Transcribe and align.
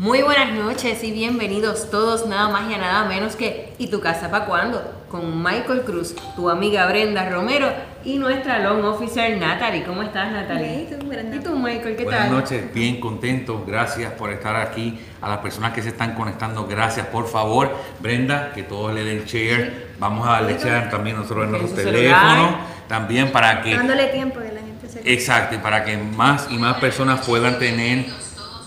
Muy 0.00 0.22
buenas 0.22 0.54
noches 0.54 1.04
y 1.04 1.12
bienvenidos 1.12 1.90
todos, 1.90 2.26
nada 2.26 2.48
más 2.48 2.72
y 2.72 2.78
nada 2.78 3.04
menos 3.04 3.36
que 3.36 3.74
¿Y 3.76 3.88
tu 3.88 4.00
casa 4.00 4.30
para 4.30 4.46
cuándo? 4.46 4.82
Con 5.10 5.42
Michael 5.42 5.82
Cruz, 5.82 6.16
tu 6.34 6.48
amiga 6.48 6.86
Brenda 6.86 7.28
Romero 7.28 7.70
y 8.02 8.16
nuestra 8.16 8.60
long 8.60 8.82
officer 8.82 9.36
Natalie. 9.36 9.84
¿Cómo 9.84 10.02
estás, 10.02 10.32
Natalie? 10.32 10.86
Bien, 11.02 11.34
¿Y 11.34 11.40
tú, 11.40 11.54
Michael? 11.54 11.96
¿Qué 11.96 12.04
Buenas 12.04 12.28
tal? 12.28 12.32
noches, 12.32 12.72
bien 12.72 12.98
contento. 12.98 13.62
Gracias 13.66 14.10
por 14.14 14.32
estar 14.32 14.56
aquí. 14.56 14.98
A 15.20 15.28
las 15.28 15.38
personas 15.40 15.74
que 15.74 15.82
se 15.82 15.90
están 15.90 16.14
conectando, 16.14 16.66
gracias. 16.66 17.06
Por 17.08 17.28
favor, 17.28 17.70
Brenda, 17.98 18.52
que 18.54 18.62
todos 18.62 18.94
le 18.94 19.04
den 19.04 19.26
share. 19.26 19.90
Vamos 19.98 20.26
a 20.26 20.30
darle 20.30 20.56
share 20.58 20.88
también 20.88 21.16
nosotros 21.16 21.44
en 21.44 21.52
nuestro 21.52 21.76
teléfono. 21.76 22.56
También 22.88 23.30
para 23.32 23.60
que 23.60 23.76
Dándole 23.76 24.06
tiempo 24.06 24.40
que 24.40 24.50
la 24.50 24.60
gente 24.62 24.88
se... 24.88 25.12
Exacto, 25.12 25.56
y 25.56 25.58
para 25.58 25.84
que 25.84 25.98
más 25.98 26.48
y 26.50 26.56
más 26.56 26.78
personas 26.78 27.26
puedan 27.26 27.58
tener 27.58 28.06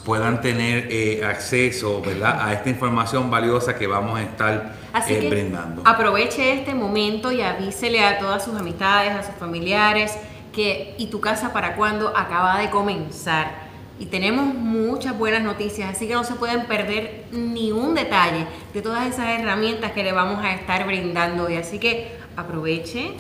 puedan 0.05 0.41
tener 0.41 0.87
eh, 0.91 1.23
acceso 1.25 2.01
¿verdad? 2.01 2.39
a 2.41 2.53
esta 2.53 2.69
información 2.69 3.31
valiosa 3.31 3.75
que 3.75 3.87
vamos 3.87 4.19
a 4.19 4.23
estar 4.23 4.73
Así 4.91 5.13
eh, 5.13 5.19
que 5.21 5.29
brindando. 5.29 5.81
aproveche 5.85 6.53
este 6.53 6.73
momento 6.73 7.31
y 7.31 7.41
avísele 7.41 8.03
a 8.05 8.19
todas 8.19 8.43
sus 8.43 8.55
amistades, 8.55 9.11
a 9.11 9.23
sus 9.23 9.35
familiares 9.35 10.17
que 10.53 10.93
¿Y 10.97 11.07
tu 11.07 11.19
casa 11.19 11.51
para 11.51 11.75
cuándo? 11.75 12.15
acaba 12.15 12.59
de 12.59 12.69
comenzar. 12.69 13.63
Y 13.99 14.05
tenemos 14.05 14.53
muchas 14.53 15.17
buenas 15.17 15.41
noticias, 15.43 15.89
así 15.89 16.07
que 16.07 16.13
no 16.13 16.23
se 16.23 16.35
pueden 16.35 16.65
perder 16.65 17.25
ni 17.31 17.71
un 17.71 17.95
detalle 17.95 18.45
de 18.73 18.81
todas 18.81 19.07
esas 19.07 19.39
herramientas 19.39 19.91
que 19.91 20.03
le 20.03 20.11
vamos 20.11 20.43
a 20.43 20.53
estar 20.53 20.85
brindando 20.85 21.45
hoy. 21.45 21.55
Así 21.55 21.79
que 21.79 22.11
aproveche, 22.35 23.13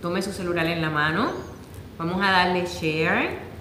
tome 0.00 0.22
su 0.22 0.32
celular 0.32 0.66
en 0.66 0.82
la 0.82 0.90
mano, 0.90 1.30
vamos 1.98 2.20
a 2.22 2.30
darle 2.30 2.64
share. 2.66 3.51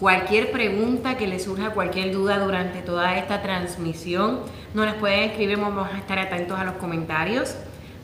Cualquier 0.00 0.50
pregunta 0.50 1.18
que 1.18 1.26
le 1.26 1.38
surja, 1.38 1.74
cualquier 1.74 2.10
duda 2.10 2.38
durante 2.38 2.80
toda 2.80 3.18
esta 3.18 3.42
transmisión, 3.42 4.40
nos 4.72 4.86
las 4.86 4.94
pueden 4.94 5.28
escribir, 5.28 5.58
vamos 5.58 5.90
a 5.92 5.98
estar 5.98 6.18
atentos 6.18 6.58
a 6.58 6.64
los 6.64 6.76
comentarios, 6.76 7.54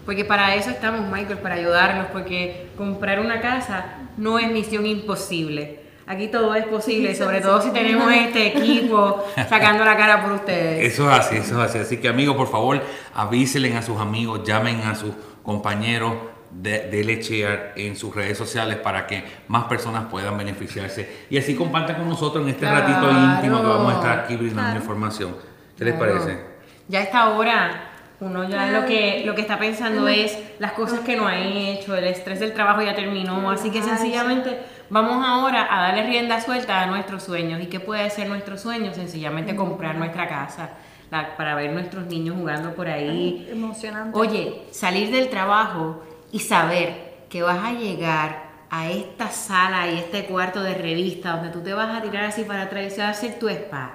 porque 0.05 0.23
para 0.23 0.55
eso 0.57 0.69
estamos, 0.69 1.11
Michael, 1.11 1.39
para 1.39 1.55
ayudarlos, 1.55 2.09
porque 2.13 2.69
comprar 2.77 3.19
una 3.19 3.41
casa 3.41 3.95
no 4.19 4.39
es 4.39 4.53
misión 4.53 4.85
imposible. 4.85 5.81
Aquí 6.07 6.29
todo 6.29 6.55
es 6.55 6.67
posible, 6.67 7.15
sobre 7.15 7.41
todo 7.41 7.63
si 7.63 7.71
tenemos 7.71 8.13
este 8.13 8.49
equipo 8.49 9.25
sacando 9.49 9.83
la 9.83 9.97
cara 9.97 10.23
por 10.23 10.33
ustedes. 10.33 10.93
Eso 10.93 11.11
es 11.11 11.19
así, 11.19 11.37
eso 11.37 11.65
es 11.65 11.71
así. 11.71 11.79
Así 11.79 11.97
que 11.97 12.09
amigos, 12.09 12.37
por 12.37 12.49
favor, 12.49 12.79
avísenle 13.15 13.75
a 13.75 13.81
sus 13.81 13.99
amigos, 13.99 14.43
llamen 14.45 14.83
a 14.83 14.95
sus 14.95 15.15
compañeros, 15.43 16.13
de, 16.63 16.89
denle 16.91 17.21
share 17.23 17.73
en 17.77 17.97
sus 17.97 18.15
redes 18.15 18.39
sociales 18.39 18.77
para 18.77 19.07
que 19.07 19.23
más 19.49 19.65
personas 19.65 20.07
puedan 20.11 20.37
beneficiarse 20.39 21.27
y 21.31 21.37
así 21.39 21.55
compartan 21.55 21.97
con 21.97 22.09
nosotros 22.09 22.43
en 22.45 22.51
este 22.51 22.67
Claro. 22.67 22.81
ratito 22.87 23.11
íntimo 23.11 23.61
que 23.61 23.67
vamos 23.67 23.93
a 23.93 23.97
estar 23.97 24.19
aquí 24.21 24.37
brindando 24.37 24.63
Claro. 24.63 24.77
información. 24.81 25.37
¿Qué 25.77 25.85
les 25.85 25.95
Claro. 25.95 26.13
parece? 26.15 26.41
Ya 26.89 27.01
a 27.01 27.03
esta 27.03 27.29
hora, 27.31 27.91
uno 28.21 28.49
ya 28.49 28.71
lo 28.71 28.87
que, 28.87 29.23
lo 29.27 29.35
que 29.35 29.43
está 29.43 29.59
pensando 29.59 30.09
es 30.09 30.39
las 30.59 30.73
cosas 30.73 31.01
que 31.01 31.17
no 31.17 31.27
ha 31.27 31.39
hecho, 31.39 31.95
el 31.95 32.05
estrés 32.05 32.41
del 32.41 32.53
trabajo 32.55 32.81
ya 32.83 32.95
terminó, 32.95 33.51
así 33.51 33.71
que 33.71 33.81
Ay, 33.81 33.85
sencillamente 33.85 34.59
vamos 34.89 35.23
ahora 35.27 35.67
a 35.71 35.89
darle 35.89 36.05
rienda 36.07 36.41
suelta 36.41 36.81
a 36.83 36.87
nuestros 36.87 37.23
sueños. 37.25 37.61
¿Y 37.63 37.67
qué 37.67 37.81
puede 37.81 38.09
ser 38.09 38.29
nuestro 38.29 38.57
sueño? 38.57 38.95
Sencillamente 38.95 39.55
comprar 39.55 39.97
nuestra 39.97 40.27
casa, 40.29 40.71
la- 41.11 41.37
para 41.37 41.55
ver 41.55 41.73
nuestros 41.73 42.07
niños 42.07 42.37
jugando 42.39 42.73
por 42.75 42.89
ahí. 42.89 43.47
Emocionante. 43.51 44.19
Oye, 44.19 44.63
salir 44.71 45.11
del 45.13 45.29
trabajo 45.29 46.03
y 46.33 46.41
saber 46.41 47.15
que 47.29 47.43
vas 47.43 47.59
a 47.65 47.73
llegar 47.73 48.47
a 48.71 48.91
esta 48.91 49.31
sala 49.31 49.89
y 49.91 49.99
este 49.99 50.25
cuarto 50.27 50.63
de 50.63 50.75
revista 50.75 51.33
donde 51.33 51.51
tú 51.51 51.61
te 51.61 51.73
vas 51.73 51.95
a 51.97 52.03
tirar 52.03 52.25
así 52.25 52.45
para 52.45 52.63
atrás 52.63 52.87
y 52.87 52.91
se 52.91 53.01
va 53.03 53.09
a 53.09 53.11
hacer 53.11 53.39
tu 53.39 53.49
spa. 53.49 53.93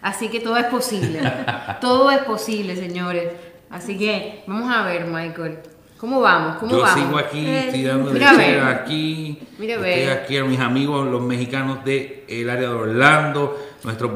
Así 0.00 0.28
que 0.28 0.40
todo 0.40 0.56
es 0.56 0.66
posible. 0.66 1.20
todo 1.80 2.10
es 2.10 2.18
posible, 2.18 2.76
señores. 2.76 3.32
Así 3.70 3.98
que 3.98 4.44
vamos 4.46 4.72
a 4.74 4.82
ver, 4.84 5.04
Michael. 5.06 5.58
¿Cómo 5.98 6.20
vamos? 6.20 6.58
¿Cómo 6.58 6.70
Yo 6.70 6.80
vamos? 6.82 7.04
sigo 7.04 7.18
aquí, 7.18 7.44
Eh, 7.44 7.64
estoy 7.66 7.82
dando 7.82 8.12
mira 8.12 8.32
ver. 8.34 8.62
aquí. 8.62 9.40
Mira 9.58 9.74
estoy 9.74 9.90
ver. 9.90 10.10
aquí 10.10 10.36
a 10.36 10.44
mis 10.44 10.60
amigos, 10.60 11.08
los 11.08 11.20
mexicanos 11.20 11.84
del 11.84 12.48
área 12.48 12.68
de 12.68 12.74
Orlando, 12.74 13.58
nuestros 13.82 14.12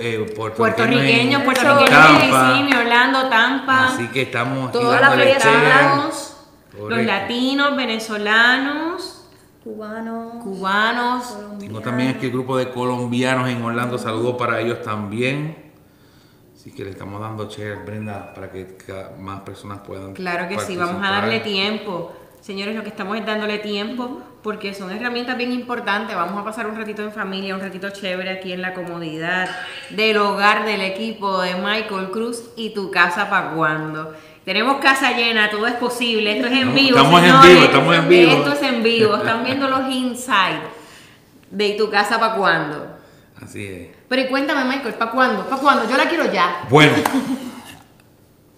eh, 0.00 0.34
Puertorriqueños, 0.36 1.42
puertorriqueños 1.42 2.20
de. 2.20 2.26
Kissimmee, 2.28 2.76
Orlando, 2.76 3.28
Tampa. 3.30 3.86
Así 3.86 4.06
que 4.08 4.22
estamos 4.22 4.70
toda 4.70 5.00
la 5.00 5.08
dándole 5.08 5.32
Los 6.78 7.04
latinos, 7.04 7.76
venezolanos, 7.76 9.26
Cubano. 9.62 10.40
cubanos. 10.42 11.24
colombiano. 11.24 11.58
Tengo 11.58 11.80
también 11.80 12.08
aquí 12.10 12.26
el 12.26 12.32
grupo 12.32 12.56
de 12.56 12.70
colombianos 12.70 13.48
en 13.48 13.62
Orlando, 13.62 13.96
saludos 13.98 14.36
para 14.36 14.60
ellos 14.60 14.82
también. 14.82 15.72
Así 16.54 16.72
que 16.72 16.84
le 16.84 16.90
estamos 16.90 17.20
dando 17.20 17.48
share, 17.48 17.84
Brenda, 17.84 18.32
para 18.34 18.50
que 18.50 18.76
más 19.18 19.40
personas 19.40 19.80
puedan. 19.80 20.14
Claro 20.14 20.48
que 20.48 20.58
sí, 20.58 20.76
vamos 20.76 21.02
a 21.06 21.10
darle 21.10 21.40
tiempo. 21.40 22.12
Señores, 22.40 22.74
lo 22.74 22.82
que 22.82 22.90
estamos 22.90 23.16
es 23.16 23.24
dándole 23.24 23.58
tiempo 23.58 24.20
porque 24.42 24.74
son 24.74 24.90
herramientas 24.90 25.36
bien 25.38 25.50
importantes. 25.50 26.14
Vamos 26.14 26.38
a 26.38 26.44
pasar 26.44 26.66
un 26.66 26.76
ratito 26.76 27.02
en 27.02 27.10
familia, 27.10 27.54
un 27.54 27.60
ratito 27.62 27.88
chévere 27.88 28.28
aquí 28.28 28.52
en 28.52 28.60
la 28.60 28.74
comodidad 28.74 29.48
del 29.88 30.18
hogar 30.18 30.66
del 30.66 30.82
equipo 30.82 31.40
de 31.40 31.54
Michael 31.54 32.10
Cruz 32.10 32.50
y 32.56 32.74
tu 32.74 32.90
casa 32.90 33.30
para 33.30 33.52
cuando. 33.52 34.12
Tenemos 34.44 34.76
casa 34.78 35.12
llena, 35.16 35.48
todo 35.50 35.66
es 35.66 35.74
posible. 35.74 36.36
Esto 36.36 36.46
es 36.48 36.52
en 36.60 36.74
vivo. 36.74 36.96
Estamos 36.98 37.22
en 37.22 37.40
vivo, 37.42 37.64
estamos 37.64 37.96
en 37.96 38.08
vivo. 38.08 38.32
Esto 38.32 38.52
es 38.52 38.62
en 38.62 38.82
vivo. 38.82 39.16
Están 39.16 39.44
viendo 39.44 39.68
los 39.68 39.90
inside 39.90 40.60
de 41.50 41.68
¿Y 41.68 41.76
tu 41.76 41.88
casa 41.90 42.18
para 42.18 42.34
cuándo. 42.34 42.86
Así 43.42 43.64
es. 43.64 43.88
Pero 44.08 44.28
cuéntame, 44.28 44.64
Michael, 44.64 44.94
¿para 44.94 45.10
cuándo? 45.10 45.44
¿Para 45.48 45.60
cuándo? 45.62 45.88
Yo 45.88 45.96
la 45.96 46.08
quiero 46.08 46.30
ya. 46.32 46.64
Bueno, 46.68 46.92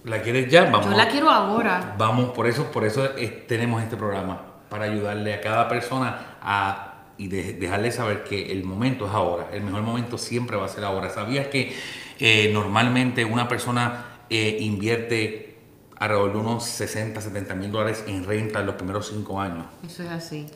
¿la 0.05 0.23
quieres 0.23 0.49
ya? 0.51 0.65
Vamos. 0.65 0.87
Yo 0.87 0.97
la 0.97 1.09
quiero 1.09 1.31
ahora. 1.31 1.95
Vamos, 1.99 2.31
por 2.31 2.47
eso, 2.47 2.71
por 2.71 2.85
eso 2.85 3.05
es- 3.17 3.47
tenemos 3.47 3.83
este 3.83 3.97
programa, 3.97 4.41
para 4.69 4.85
ayudarle 4.85 5.35
a 5.35 5.41
cada 5.41 5.69
persona 5.69 6.37
a 6.43 6.93
y 7.19 7.29
de- 7.29 7.55
dejarle 7.55 7.93
saber 7.93 8.25
que 8.25 8.53
el 8.53 8.63
momento 8.65 9.07
es 9.07 9.13
ahora, 9.13 9.47
el 9.53 9.63
mejor 9.63 9.83
momento 9.83 10.19
siempre 10.19 10.57
va 10.57 10.67
a 10.67 10.69
ser 10.69 10.85
ahora. 10.85 11.09
¿Sabías 11.11 11.47
que 11.47 11.75
eh, 12.19 12.51
normalmente 12.53 13.25
una 13.25 13.47
persona 13.49 14.05
eh, 14.29 14.57
invierte 14.61 15.46
alrededor 15.99 16.33
de 16.33 16.39
unos 16.39 16.65
60, 16.65 17.21
70 17.21 17.55
mil 17.55 17.73
dólares 17.73 18.05
en 18.07 18.25
renta 18.25 18.61
en 18.61 18.67
los 18.67 18.75
primeros 18.75 19.09
cinco 19.09 19.41
años? 19.41 19.65
Eso 19.87 20.03
es 20.03 20.11
así. 20.11 20.47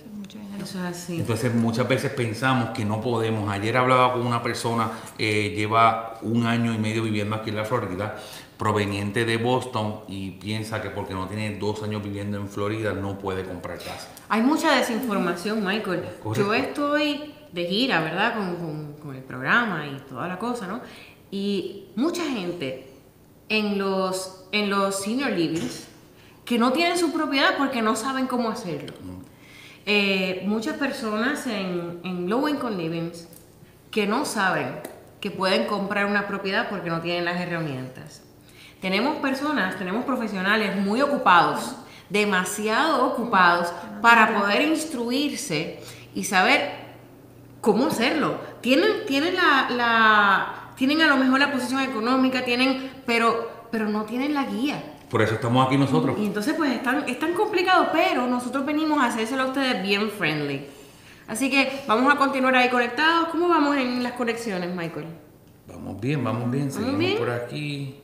Eso 0.62 0.78
es 0.78 0.84
así. 0.84 1.17
Entonces 1.21 1.55
muchas 1.55 1.89
veces 1.89 2.12
pensamos 2.12 2.71
que 2.71 2.84
no 2.84 3.01
podemos. 3.01 3.49
Ayer 3.51 3.77
hablaba 3.77 4.12
con 4.12 4.27
una 4.27 4.43
persona, 4.43 4.91
eh, 5.19 5.53
lleva 5.56 6.19
un 6.23 6.47
año 6.47 6.73
y 6.75 6.78
medio 6.78 7.03
viviendo 7.03 7.34
aquí 7.37 7.51
en 7.51 7.56
la 7.56 7.65
Florida, 7.65 8.17
proveniente 8.59 9.25
de 9.25 9.39
Boston 9.39 10.01
y 10.09 10.33
piensa 10.33 10.83
que 10.83 10.91
porque 10.91 11.15
no 11.15 11.27
tiene 11.27 11.57
dos 11.59 11.83
años 11.83 12.03
viviendo 12.03 12.37
en 12.37 12.47
Florida 12.49 12.93
no 12.93 13.19
puede 13.19 13.45
comprar 13.45 13.78
casa. 13.78 14.09
Hay 14.28 14.43
mucha 14.43 14.77
desinformación, 14.77 15.65
Michael. 15.65 16.05
Correcto. 16.22 16.34
Yo 16.34 16.55
estoy 16.55 17.34
de 17.53 17.65
gira, 17.65 18.01
¿verdad? 18.03 18.34
Con, 18.34 18.57
con- 18.57 18.93
con 19.01 19.17
el 19.17 19.22
programa 19.22 19.87
y 19.87 19.99
toda 20.09 20.28
la 20.28 20.39
cosa, 20.39 20.67
¿no? 20.67 20.83
Y 21.31 21.87
mucha 21.97 22.22
gente 22.25 22.90
en 23.50 23.77
los, 23.78 24.44
en 24.53 24.71
los 24.71 25.03
senior 25.03 25.31
livings 25.33 25.87
que 26.47 26.59
no 26.59 26.72
tienen 26.72 26.97
su 26.97 27.12
propiedad 27.12 27.56
porque 27.59 27.83
no 27.83 27.94
saben 27.97 28.27
cómo 28.27 28.49
hacerlo. 28.49 28.94
Eh, 29.87 30.43
muchas 30.47 30.77
personas 30.77 31.47
en, 31.47 32.00
en 32.05 32.28
low 32.31 32.49
income 32.49 32.77
livings 32.77 33.28
que 33.91 34.06
no 34.06 34.25
saben 34.25 34.81
que 35.21 35.31
pueden 35.31 35.66
comprar 35.66 36.06
una 36.06 36.27
propiedad 36.27 36.69
porque 36.71 36.89
no 36.91 37.00
tienen 37.00 37.25
las 37.27 37.41
herramientas. 37.41 38.22
Tenemos 38.81 39.16
personas, 39.16 39.77
tenemos 39.78 40.05
profesionales 40.05 40.77
muy 40.77 41.03
ocupados, 41.03 41.75
demasiado 42.09 43.05
ocupados 43.06 43.69
para 44.00 44.39
poder 44.41 44.62
instruirse 44.62 45.81
y 46.15 46.25
saber 46.25 46.71
cómo 47.60 47.89
hacerlo. 47.89 48.39
Tienen, 48.62 49.04
tienen 49.07 49.34
la, 49.36 49.69
la- 49.71 50.54
tienen 50.80 51.03
a 51.03 51.09
lo 51.09 51.18
mejor 51.18 51.38
la 51.38 51.53
posición 51.53 51.82
económica, 51.82 52.42
tienen, 52.42 52.91
pero, 53.04 53.66
pero 53.71 53.86
no 53.91 54.06
tienen 54.06 54.32
la 54.32 54.47
guía. 54.47 54.82
Por 55.10 55.21
eso 55.21 55.34
estamos 55.34 55.66
aquí 55.66 55.77
nosotros. 55.77 56.18
Y 56.18 56.24
entonces 56.24 56.54
pues 56.56 56.72
es 56.72 56.82
tan, 56.82 57.06
es 57.06 57.18
tan 57.18 57.34
complicado, 57.34 57.91
pero 57.92 58.27
nosotros 58.27 58.65
venimos 58.65 58.98
a 58.98 59.09
hacérselo 59.09 59.42
a 59.42 59.47
ustedes 59.48 59.82
bien 59.82 60.10
friendly. 60.10 60.65
Así 61.28 61.50
que 61.50 61.82
vamos 61.86 62.10
a 62.10 62.16
continuar 62.16 62.56
ahí 62.56 62.71
conectados. 62.71 63.28
¿Cómo 63.28 63.50
vamos 63.50 63.77
en 63.77 64.03
las 64.03 64.12
conexiones, 64.12 64.74
Michael? 64.74 65.04
Vamos 65.68 66.00
bien, 66.00 66.24
vamos 66.24 66.50
bien, 66.50 66.72
seguimos 66.72 66.98
bien? 66.98 67.18
por 67.18 67.30
aquí. 67.30 68.00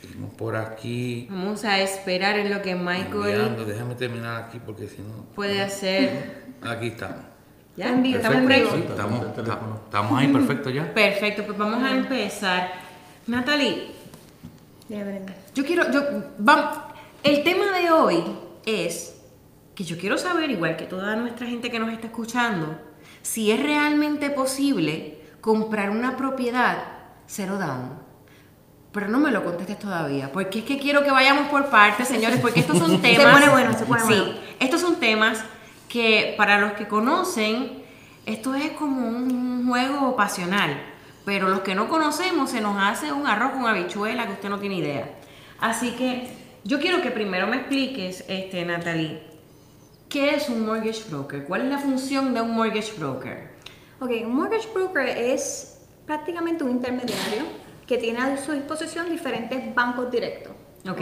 Seguimos 0.00 0.32
por 0.32 0.56
aquí. 0.56 1.26
Vamos 1.30 1.66
a 1.66 1.78
esperar 1.80 2.38
en 2.38 2.50
lo 2.50 2.62
que 2.62 2.74
Michael 2.74 3.14
Enviando. 3.14 3.66
Déjame 3.66 3.94
terminar 3.94 4.44
aquí 4.44 4.58
porque 4.64 4.88
si 4.88 5.02
no. 5.02 5.26
puede 5.34 5.60
hacer. 5.60 6.44
Aquí 6.62 6.86
estamos. 6.86 7.31
¿Ya? 7.76 7.88
En 7.88 8.02
vivo. 8.02 8.18
¿Estamos 8.18 8.44
ready? 8.44 8.66
sí, 8.70 8.84
estamos, 8.86 10.20
ahí, 10.20 10.28
perfecto 10.28 10.70
ya. 10.70 10.92
Perfecto, 10.94 11.44
pues 11.44 11.56
vamos 11.56 11.82
a 11.82 11.90
empezar. 11.90 12.72
Natalie, 13.26 13.88
yo 15.54 15.64
quiero, 15.64 15.90
yo, 15.90 16.02
vamos, 16.38 16.76
el 17.22 17.42
tema 17.42 17.78
de 17.78 17.90
hoy 17.90 18.22
es 18.66 19.16
que 19.74 19.84
yo 19.84 19.96
quiero 19.96 20.18
saber, 20.18 20.50
igual 20.50 20.76
que 20.76 20.84
toda 20.84 21.16
nuestra 21.16 21.46
gente 21.46 21.70
que 21.70 21.78
nos 21.78 21.90
está 21.92 22.08
escuchando, 22.08 22.78
si 23.22 23.50
es 23.50 23.62
realmente 23.62 24.28
posible 24.30 25.18
comprar 25.40 25.90
una 25.90 26.16
propiedad, 26.16 26.84
cero 27.26 27.58
down. 27.58 28.00
Pero 28.92 29.08
no 29.08 29.18
me 29.18 29.30
lo 29.30 29.42
contestes 29.42 29.78
todavía, 29.78 30.30
porque 30.30 30.58
es 30.58 30.64
que 30.66 30.78
quiero 30.78 31.02
que 31.02 31.10
vayamos 31.10 31.48
por 31.48 31.70
partes, 31.70 32.08
señores, 32.08 32.38
porque 32.40 32.60
estos 32.60 32.78
son 32.78 33.00
temas. 33.00 33.24
Se 33.24 33.32
pone 33.32 33.48
bueno, 33.48 33.78
se 33.78 33.86
pone 33.86 34.00
sí, 34.02 34.06
bueno. 34.08 34.34
estos 34.60 34.80
son 34.82 34.96
temas 34.96 35.42
que 35.92 36.32
para 36.38 36.58
los 36.58 36.72
que 36.72 36.88
conocen, 36.88 37.82
esto 38.24 38.54
es 38.54 38.70
como 38.70 39.06
un 39.06 39.68
juego 39.68 40.16
pasional. 40.16 40.82
Pero 41.26 41.50
los 41.50 41.60
que 41.60 41.74
no 41.74 41.90
conocemos 41.90 42.50
se 42.50 42.62
nos 42.62 42.82
hace 42.82 43.12
un 43.12 43.26
arroz 43.26 43.52
con 43.52 43.66
habichuela 43.66 44.26
que 44.26 44.32
usted 44.32 44.48
no 44.48 44.58
tiene 44.58 44.76
idea. 44.76 45.10
Así 45.60 45.90
que 45.90 46.28
yo 46.64 46.80
quiero 46.80 47.02
que 47.02 47.10
primero 47.10 47.46
me 47.46 47.56
expliques, 47.56 48.24
este, 48.26 48.64
Natalie, 48.64 49.22
¿qué 50.08 50.30
es 50.30 50.48
un 50.48 50.64
mortgage 50.64 51.02
broker? 51.10 51.44
¿Cuál 51.44 51.66
es 51.66 51.68
la 51.68 51.78
función 51.78 52.32
de 52.32 52.40
un 52.40 52.52
mortgage 52.52 52.94
broker? 52.98 53.50
Ok, 54.00 54.12
un 54.24 54.34
mortgage 54.34 54.68
broker 54.72 55.06
es 55.06 55.78
prácticamente 56.06 56.64
un 56.64 56.70
intermediario 56.70 57.44
que 57.86 57.98
tiene 57.98 58.18
a 58.18 58.38
su 58.38 58.52
disposición 58.52 59.10
diferentes 59.10 59.74
bancos 59.74 60.10
directos. 60.10 60.54
Ok. 60.88 61.00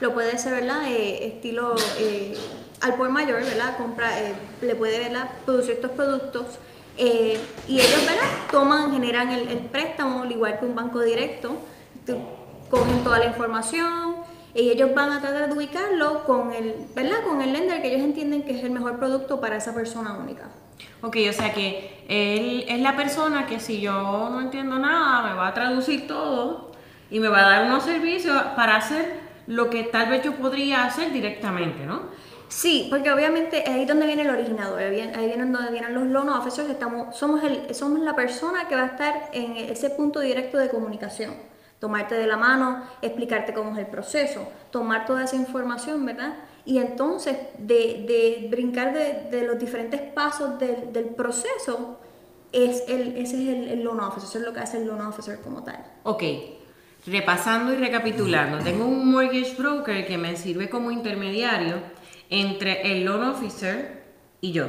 Lo 0.00 0.12
puede 0.12 0.36
ser, 0.36 0.60
¿verdad? 0.60 0.90
Eh, 0.90 1.28
estilo 1.28 1.76
eh, 1.98 2.36
al 2.80 2.94
por 2.94 3.08
mayor, 3.10 3.42
¿verdad? 3.42 3.76
Compra, 3.76 4.20
eh, 4.20 4.34
le 4.60 4.74
puede, 4.74 4.98
¿verdad? 4.98 5.30
Producir 5.44 5.72
estos 5.74 5.90
productos. 5.92 6.58
eh, 6.98 7.38
y 7.68 7.80
ellos, 7.80 8.06
¿verdad? 8.06 8.26
Toman, 8.50 8.92
generan 8.92 9.30
el, 9.30 9.58
préstamo, 9.58 10.22
al 10.22 10.32
igual 10.32 10.58
que 10.58 10.64
un 10.66 10.74
banco 10.74 11.00
directo. 11.00 11.56
Cogen 12.70 13.04
toda 13.04 13.18
la 13.18 13.26
información 13.26 14.16
y 14.54 14.70
ellos 14.70 14.94
van 14.94 15.12
a 15.12 15.20
tratar 15.20 15.50
con 16.26 16.52
el, 16.52 16.74
¿verdad? 16.94 17.22
Con 17.28 17.42
el 17.42 17.52
lender 17.52 17.82
que 17.82 17.88
ellos 17.88 18.02
entienden 18.02 18.42
que 18.42 18.56
es 18.56 18.64
el 18.64 18.70
mejor 18.70 18.98
producto 18.98 19.40
para 19.40 19.56
esa 19.56 19.74
persona 19.74 20.14
única. 20.14 20.44
Ok, 21.02 21.16
o 21.28 21.32
sea 21.32 21.52
que 21.52 22.04
él 22.08 22.64
es 22.68 22.80
la 22.80 22.96
persona 22.96 23.46
que 23.46 23.60
si 23.60 23.80
yo 23.80 23.92
no 24.30 24.40
entiendo 24.40 24.78
nada, 24.78 25.28
me 25.28 25.34
va 25.34 25.48
a 25.48 25.54
traducir 25.54 26.06
todo 26.06 26.72
y 27.10 27.20
me 27.20 27.28
va 27.28 27.40
a 27.40 27.50
dar 27.50 27.66
unos 27.66 27.84
servicios 27.84 28.40
para 28.56 28.76
hacer 28.76 29.20
lo 29.46 29.68
que 29.70 29.84
tal 29.84 30.08
vez 30.08 30.24
yo 30.24 30.32
podría 30.34 30.84
hacer 30.84 31.12
directamente, 31.12 31.84
¿no? 31.84 32.02
Sí, 32.48 32.86
porque 32.90 33.10
obviamente 33.10 33.64
ahí 33.66 33.82
es 33.82 33.88
donde 33.88 34.06
viene 34.06 34.22
el 34.22 34.30
originador, 34.30 34.80
ahí 34.80 34.90
viene, 34.90 35.14
ahí 35.16 35.26
vienen 35.26 35.52
donde 35.52 35.72
vienen 35.72 35.94
los 35.94 36.06
loan 36.06 36.28
officers, 36.28 36.68
estamos, 36.70 37.16
somos, 37.16 37.42
el, 37.42 37.74
somos 37.74 38.00
la 38.00 38.14
persona 38.14 38.68
que 38.68 38.76
va 38.76 38.82
a 38.82 38.86
estar 38.86 39.30
en 39.32 39.56
ese 39.56 39.90
punto 39.90 40.20
directo 40.20 40.58
de 40.58 40.68
comunicación. 40.68 41.34
Tomarte 41.80 42.14
de 42.14 42.26
la 42.26 42.36
mano, 42.36 42.84
explicarte 43.02 43.52
cómo 43.52 43.72
es 43.72 43.78
el 43.78 43.86
proceso, 43.86 44.48
tomar 44.70 45.04
toda 45.04 45.24
esa 45.24 45.36
información, 45.36 46.06
¿verdad? 46.06 46.34
Y 46.64 46.78
entonces 46.78 47.36
de, 47.58 48.04
de 48.08 48.48
brincar 48.50 48.94
de, 48.94 49.42
los 49.42 49.58
diferentes 49.58 50.00
pasos 50.00 50.58
del, 50.58 50.92
del 50.92 51.06
proceso, 51.06 51.98
es 52.52 52.84
el, 52.88 53.16
ese 53.18 53.42
es 53.42 53.48
el, 53.48 53.68
el 53.68 53.82
loan 53.82 54.00
officer, 54.00 54.28
eso 54.28 54.38
es 54.38 54.44
lo 54.44 54.52
que 54.52 54.60
hace 54.60 54.78
el 54.78 54.86
loan 54.86 55.02
officer 55.06 55.40
como 55.40 55.62
tal. 55.62 55.84
Ok, 56.04 56.22
repasando 57.06 57.72
y 57.72 57.76
recapitulando, 57.76 58.58
tengo 58.64 58.86
un 58.86 59.10
mortgage 59.10 59.54
broker 59.56 60.06
que 60.06 60.16
me 60.16 60.36
sirve 60.36 60.70
como 60.70 60.90
intermediario 60.90 61.76
entre 62.30 62.92
el 62.92 63.04
loan 63.04 63.22
officer 63.30 64.04
y 64.40 64.52
yo. 64.52 64.66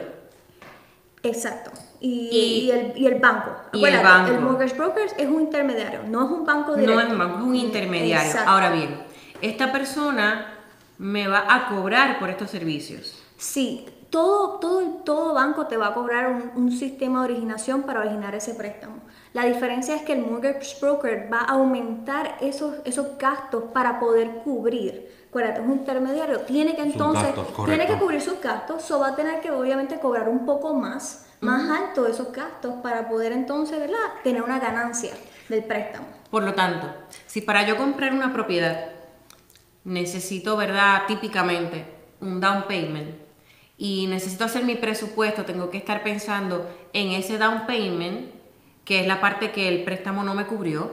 Exacto. 1.24 1.72
Y, 2.00 2.30
Y- 2.32 2.66
y 2.68 2.72
el, 2.72 2.94
y 2.98 3.08
el 3.08 3.16
banco. 3.16 3.50
y 3.74 3.84
el 3.84 3.96
Acuérdate, 3.96 4.32
banco. 4.32 4.42
mortgage 4.52 4.76
broker 4.76 5.08
es 5.18 5.28
un 5.28 5.42
intermediario, 5.42 6.04
no 6.08 6.26
es 6.26 6.32
un 6.32 6.46
banco 6.46 6.76
directo. 6.76 6.94
No 6.96 7.02
es 7.02 7.12
un 7.12 7.18
banco, 7.18 7.38
es 7.40 7.44
un 7.44 7.56
intermediario. 7.56 8.30
Exacto. 8.30 8.50
Ahora 8.52 8.70
bien, 8.72 9.02
esta 9.42 9.72
persona 9.72 10.54
me 11.00 11.28
va 11.28 11.46
a 11.54 11.68
cobrar 11.70 12.20
por 12.20 12.30
estos 12.30 12.50
servicios. 12.52 13.22
Sí, 13.38 13.86
todo, 14.10 14.60
todo, 14.60 14.82
todo 15.04 15.34
banco 15.34 15.68
te 15.68 15.76
va 15.78 15.88
a 15.88 15.94
cobrar 15.94 16.28
un, 16.30 16.52
un 16.56 16.72
sistema 16.72 17.20
de 17.26 17.34
originación 17.34 17.84
para 17.84 18.02
originar 18.02 18.36
ese 18.36 18.54
préstamo. 18.54 18.98
La 19.34 19.46
diferencia 19.46 19.96
es 19.96 20.04
que 20.04 20.14
el 20.14 20.22
mortgage 20.26 20.78
broker 20.80 21.30
va 21.32 21.40
a 21.42 21.52
aumentar 21.54 22.38
esos, 22.42 22.76
esos 22.86 23.18
gastos 23.20 23.66
para 23.74 24.00
poder 24.00 24.30
cubrir. 24.44 25.17
Acuérdate, 25.30 25.60
es 25.60 25.66
un 25.66 25.74
intermediario, 25.74 26.40
tiene 26.42 26.76
que 26.76 26.82
entonces, 26.82 27.36
gastos, 27.36 27.66
tiene 27.66 27.86
que 27.86 27.98
cubrir 27.98 28.22
sus 28.22 28.40
gastos, 28.40 28.90
o 28.92 29.00
va 29.00 29.10
a 29.10 29.16
tener 29.16 29.42
que 29.42 29.52
obviamente 29.52 30.00
cobrar 30.00 30.30
un 30.30 30.46
poco 30.46 30.74
más, 30.74 31.28
más 31.42 31.70
alto 31.70 32.08
esos 32.08 32.32
gastos 32.32 32.76
para 32.82 33.10
poder 33.10 33.34
entonces, 33.34 33.80
¿verdad?, 33.80 33.98
tener 34.24 34.42
una 34.42 34.60
ganancia 34.60 35.12
del 35.50 35.64
préstamo. 35.64 36.08
Por 36.32 36.44
lo 36.44 36.54
tanto, 36.54 36.88
si 37.26 37.42
para 37.42 37.68
yo 37.68 37.78
comprar 37.78 38.14
una 38.14 38.34
propiedad 38.34 38.92
necesito, 39.84 40.58
¿verdad? 40.58 41.04
Típicamente 41.08 41.86
un 42.20 42.40
down 42.40 42.66
payment 42.68 43.16
y 43.78 44.08
necesito 44.08 44.46
hacer 44.46 44.64
mi 44.64 44.76
presupuesto, 44.76 45.46
tengo 45.46 45.70
que 45.70 45.78
estar 45.78 46.04
pensando 46.04 46.68
en 46.94 47.12
ese 47.12 47.38
down 47.38 47.68
payment, 47.68 48.32
que 48.84 49.02
es 49.02 49.08
la 49.08 49.22
parte 49.22 49.52
que 49.52 49.68
el 49.68 49.84
préstamo 49.84 50.24
no 50.24 50.34
me 50.34 50.48
cubrió, 50.48 50.92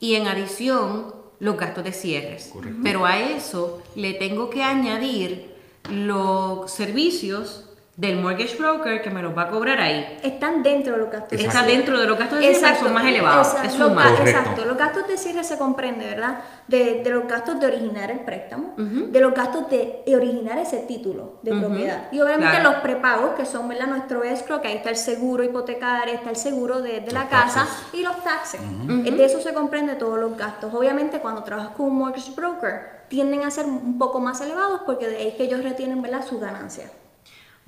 y 0.00 0.14
en 0.14 0.26
adición 0.26 1.14
los 1.40 1.56
gastos 1.56 1.84
de 1.84 1.92
cierres. 1.92 2.50
Correcto. 2.52 2.80
Pero 2.82 3.06
a 3.06 3.18
eso 3.18 3.82
le 3.94 4.14
tengo 4.14 4.50
que 4.50 4.62
añadir 4.62 5.54
los 5.90 6.70
servicios 6.70 7.67
del 7.98 8.14
mortgage 8.20 8.56
broker 8.56 9.02
que 9.02 9.10
me 9.10 9.20
los 9.20 9.36
va 9.36 9.42
a 9.42 9.50
cobrar 9.50 9.80
ahí. 9.80 10.18
Están 10.22 10.62
dentro 10.62 10.92
de 10.92 10.98
los 11.00 11.10
gastos. 11.10 11.36
de 11.36 11.44
Está 11.44 11.64
dentro 11.64 11.98
de 11.98 12.06
los 12.06 12.16
gastos 12.16 12.38
de 12.38 12.54
cierre, 12.54 12.74
pero 12.74 12.84
son 12.84 12.94
más 12.94 13.04
elevados. 13.04 13.46
exacto, 13.48 13.68
es 13.68 13.78
los 13.80 13.88
suma. 13.88 14.04
exacto, 14.20 14.74
gastos 14.78 15.08
de 15.08 15.18
cierre 15.18 15.42
se 15.42 15.58
comprende, 15.58 16.06
¿verdad? 16.06 16.38
De, 16.68 17.02
de 17.02 17.10
los 17.10 17.26
gastos 17.26 17.58
de 17.58 17.66
originar 17.66 18.12
el 18.12 18.20
préstamo, 18.20 18.74
de 18.76 19.20
los 19.20 19.34
gastos 19.34 19.68
de 19.68 20.04
originar 20.14 20.58
ese 20.58 20.76
título 20.78 21.40
de 21.42 21.50
propiedad. 21.58 22.12
Y 22.12 22.20
obviamente 22.20 22.54
claro. 22.60 22.70
los 22.70 22.80
prepagos, 22.82 23.30
que 23.30 23.44
son, 23.44 23.68
¿verdad? 23.68 23.88
Nuestro 23.88 24.22
escrow, 24.22 24.60
que 24.60 24.68
ahí 24.68 24.76
está 24.76 24.90
el 24.90 24.96
seguro 24.96 25.42
hipotecario, 25.42 26.14
está 26.14 26.30
el 26.30 26.36
seguro 26.36 26.80
de, 26.80 27.00
de 27.00 27.10
la 27.10 27.28
casa 27.28 27.64
taxes. 27.66 27.94
y 27.94 28.02
los 28.04 28.22
taxes. 28.22 28.60
Eh, 29.06 29.10
De 29.10 29.24
eso 29.24 29.40
se 29.40 29.52
comprende 29.52 29.96
todos 29.96 30.20
los 30.20 30.36
gastos. 30.36 30.72
Obviamente 30.72 31.18
cuando 31.18 31.42
trabajas 31.42 31.72
con 31.76 31.86
un 31.86 31.98
mortgage 31.98 32.30
broker, 32.30 32.98
tienden 33.08 33.42
a 33.42 33.50
ser 33.50 33.64
un 33.66 33.98
poco 33.98 34.20
más 34.20 34.40
elevados 34.40 34.82
porque 34.86 35.08
de 35.08 35.16
ahí 35.16 35.28
es 35.28 35.34
que 35.34 35.42
ellos 35.42 35.64
retienen, 35.64 36.00
¿verdad? 36.00 36.24
Su 36.24 36.38
ganancia. 36.38 36.84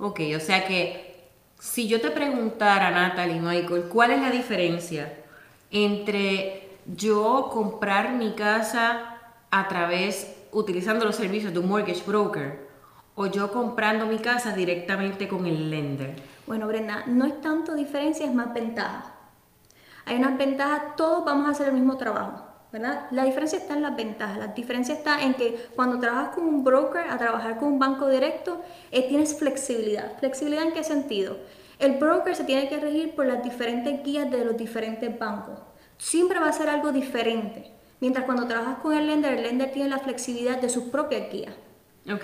Ok, 0.03 0.19
o 0.35 0.39
sea 0.39 0.65
que 0.65 1.29
si 1.59 1.87
yo 1.87 2.01
te 2.01 2.09
preguntara, 2.09 2.89
Natalie, 2.89 3.39
Michael, 3.39 3.83
¿cuál 3.83 4.09
es 4.09 4.19
la 4.19 4.31
diferencia 4.31 5.13
entre 5.69 6.71
yo 6.87 7.51
comprar 7.53 8.13
mi 8.13 8.33
casa 8.33 9.19
a 9.51 9.67
través, 9.67 10.47
utilizando 10.51 11.05
los 11.05 11.15
servicios 11.15 11.53
de 11.53 11.59
un 11.59 11.69
mortgage 11.69 12.01
broker, 12.03 12.67
o 13.13 13.27
yo 13.27 13.51
comprando 13.51 14.07
mi 14.07 14.17
casa 14.17 14.55
directamente 14.55 15.27
con 15.27 15.45
el 15.45 15.69
lender? 15.69 16.15
Bueno, 16.47 16.65
Brenda, 16.65 17.03
no 17.05 17.25
es 17.25 17.39
tanto 17.39 17.75
diferencia, 17.75 18.25
es 18.25 18.33
más 18.33 18.51
ventaja. 18.55 19.13
Hay 20.05 20.15
unas 20.15 20.35
ventajas, 20.35 20.95
todos 20.97 21.23
vamos 21.23 21.47
a 21.47 21.51
hacer 21.51 21.67
el 21.67 21.75
mismo 21.75 21.97
trabajo, 21.97 22.43
La 22.71 23.25
diferencia 23.25 23.57
está 23.57 23.73
en 23.73 23.81
las 23.81 23.95
ventajas. 23.95 24.37
La 24.37 24.47
diferencia 24.47 24.95
está 24.95 25.21
en 25.21 25.33
que 25.33 25.67
cuando 25.75 25.99
trabajas 25.99 26.35
con 26.35 26.45
un 26.45 26.63
broker 26.63 27.09
a 27.09 27.17
trabajar 27.17 27.57
con 27.57 27.73
un 27.73 27.79
banco 27.79 28.07
directo, 28.07 28.61
eh, 28.91 29.07
tienes 29.09 29.37
flexibilidad. 29.37 30.17
¿Flexibilidad 30.19 30.63
en 30.63 30.71
qué 30.71 30.83
sentido? 30.83 31.37
El 31.79 31.97
broker 31.97 32.35
se 32.35 32.45
tiene 32.45 32.69
que 32.69 32.79
regir 32.79 33.13
por 33.13 33.25
las 33.25 33.43
diferentes 33.43 34.03
guías 34.03 34.31
de 34.31 34.45
los 34.45 34.55
diferentes 34.55 35.19
bancos. 35.19 35.59
Siempre 35.97 36.39
va 36.39 36.47
a 36.47 36.53
ser 36.53 36.69
algo 36.69 36.91
diferente. 36.91 37.71
Mientras 37.99 38.25
cuando 38.25 38.47
trabajas 38.47 38.77
con 38.77 38.93
el 38.93 39.05
lender, 39.05 39.33
el 39.33 39.43
lender 39.43 39.71
tiene 39.71 39.89
la 39.89 39.99
flexibilidad 39.99 40.61
de 40.61 40.69
sus 40.69 40.85
propias 40.85 41.29
guías. 41.31 41.53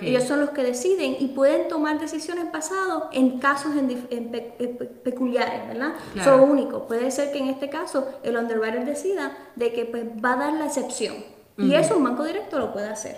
Ellos 0.08 0.24
son 0.24 0.40
los 0.40 0.50
que 0.50 0.62
deciden 0.64 1.16
y 1.20 1.28
pueden 1.28 1.68
tomar 1.68 2.00
decisiones 2.00 2.50
basadas 2.50 3.04
en 3.12 3.38
casos 3.38 3.76
en 3.76 3.90
en 4.10 4.30
pe- 4.30 4.40
pe- 4.58 4.66
peculiares, 4.86 5.68
¿verdad? 5.68 5.92
Claro. 6.14 6.38
Son 6.38 6.50
únicos. 6.50 6.82
Puede 6.88 7.10
ser 7.12 7.30
que 7.30 7.38
en 7.38 7.46
este 7.48 7.70
caso 7.70 8.06
el 8.24 8.36
underwriter 8.36 8.84
decida 8.84 9.36
de 9.54 9.72
que 9.72 9.84
pues, 9.84 10.04
va 10.22 10.32
a 10.32 10.36
dar 10.36 10.52
la 10.54 10.66
excepción. 10.66 11.14
Y 11.56 11.74
eso 11.74 11.96
un 11.96 12.04
banco 12.04 12.24
directo 12.24 12.58
lo 12.58 12.72
puede 12.72 12.88
hacer. 12.88 13.16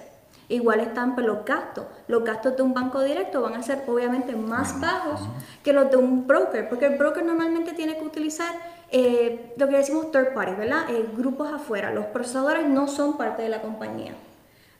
Igual 0.49 0.81
están 0.81 1.15
pues, 1.15 1.27
los 1.27 1.45
gastos. 1.45 1.85
Los 2.09 2.25
gastos 2.25 2.57
de 2.57 2.63
un 2.63 2.75
banco 2.75 3.01
directo 3.01 3.41
van 3.41 3.55
a 3.55 3.63
ser 3.63 3.83
obviamente 3.87 4.35
más 4.37 4.81
bajos 4.81 5.21
que 5.63 5.73
los 5.73 5.91
de 5.91 5.97
un 5.97 6.27
broker, 6.27 6.69
porque 6.69 6.87
el 6.87 6.97
broker 6.99 7.25
normalmente 7.25 7.73
tiene 7.73 7.97
que 7.97 8.05
utilizar 8.05 8.53
eh, 8.91 9.53
lo 9.57 9.69
que 9.69 9.77
decimos 9.77 10.11
third 10.11 10.35
party, 10.35 10.53
¿verdad? 10.57 10.91
Eh, 10.91 11.07
grupos 11.17 11.53
afuera. 11.53 11.93
Los 11.95 12.07
procesadores 12.07 12.67
no 12.69 12.89
son 12.89 13.17
parte 13.17 13.43
de 13.43 13.49
la 13.49 13.63
compañía. 13.63 14.13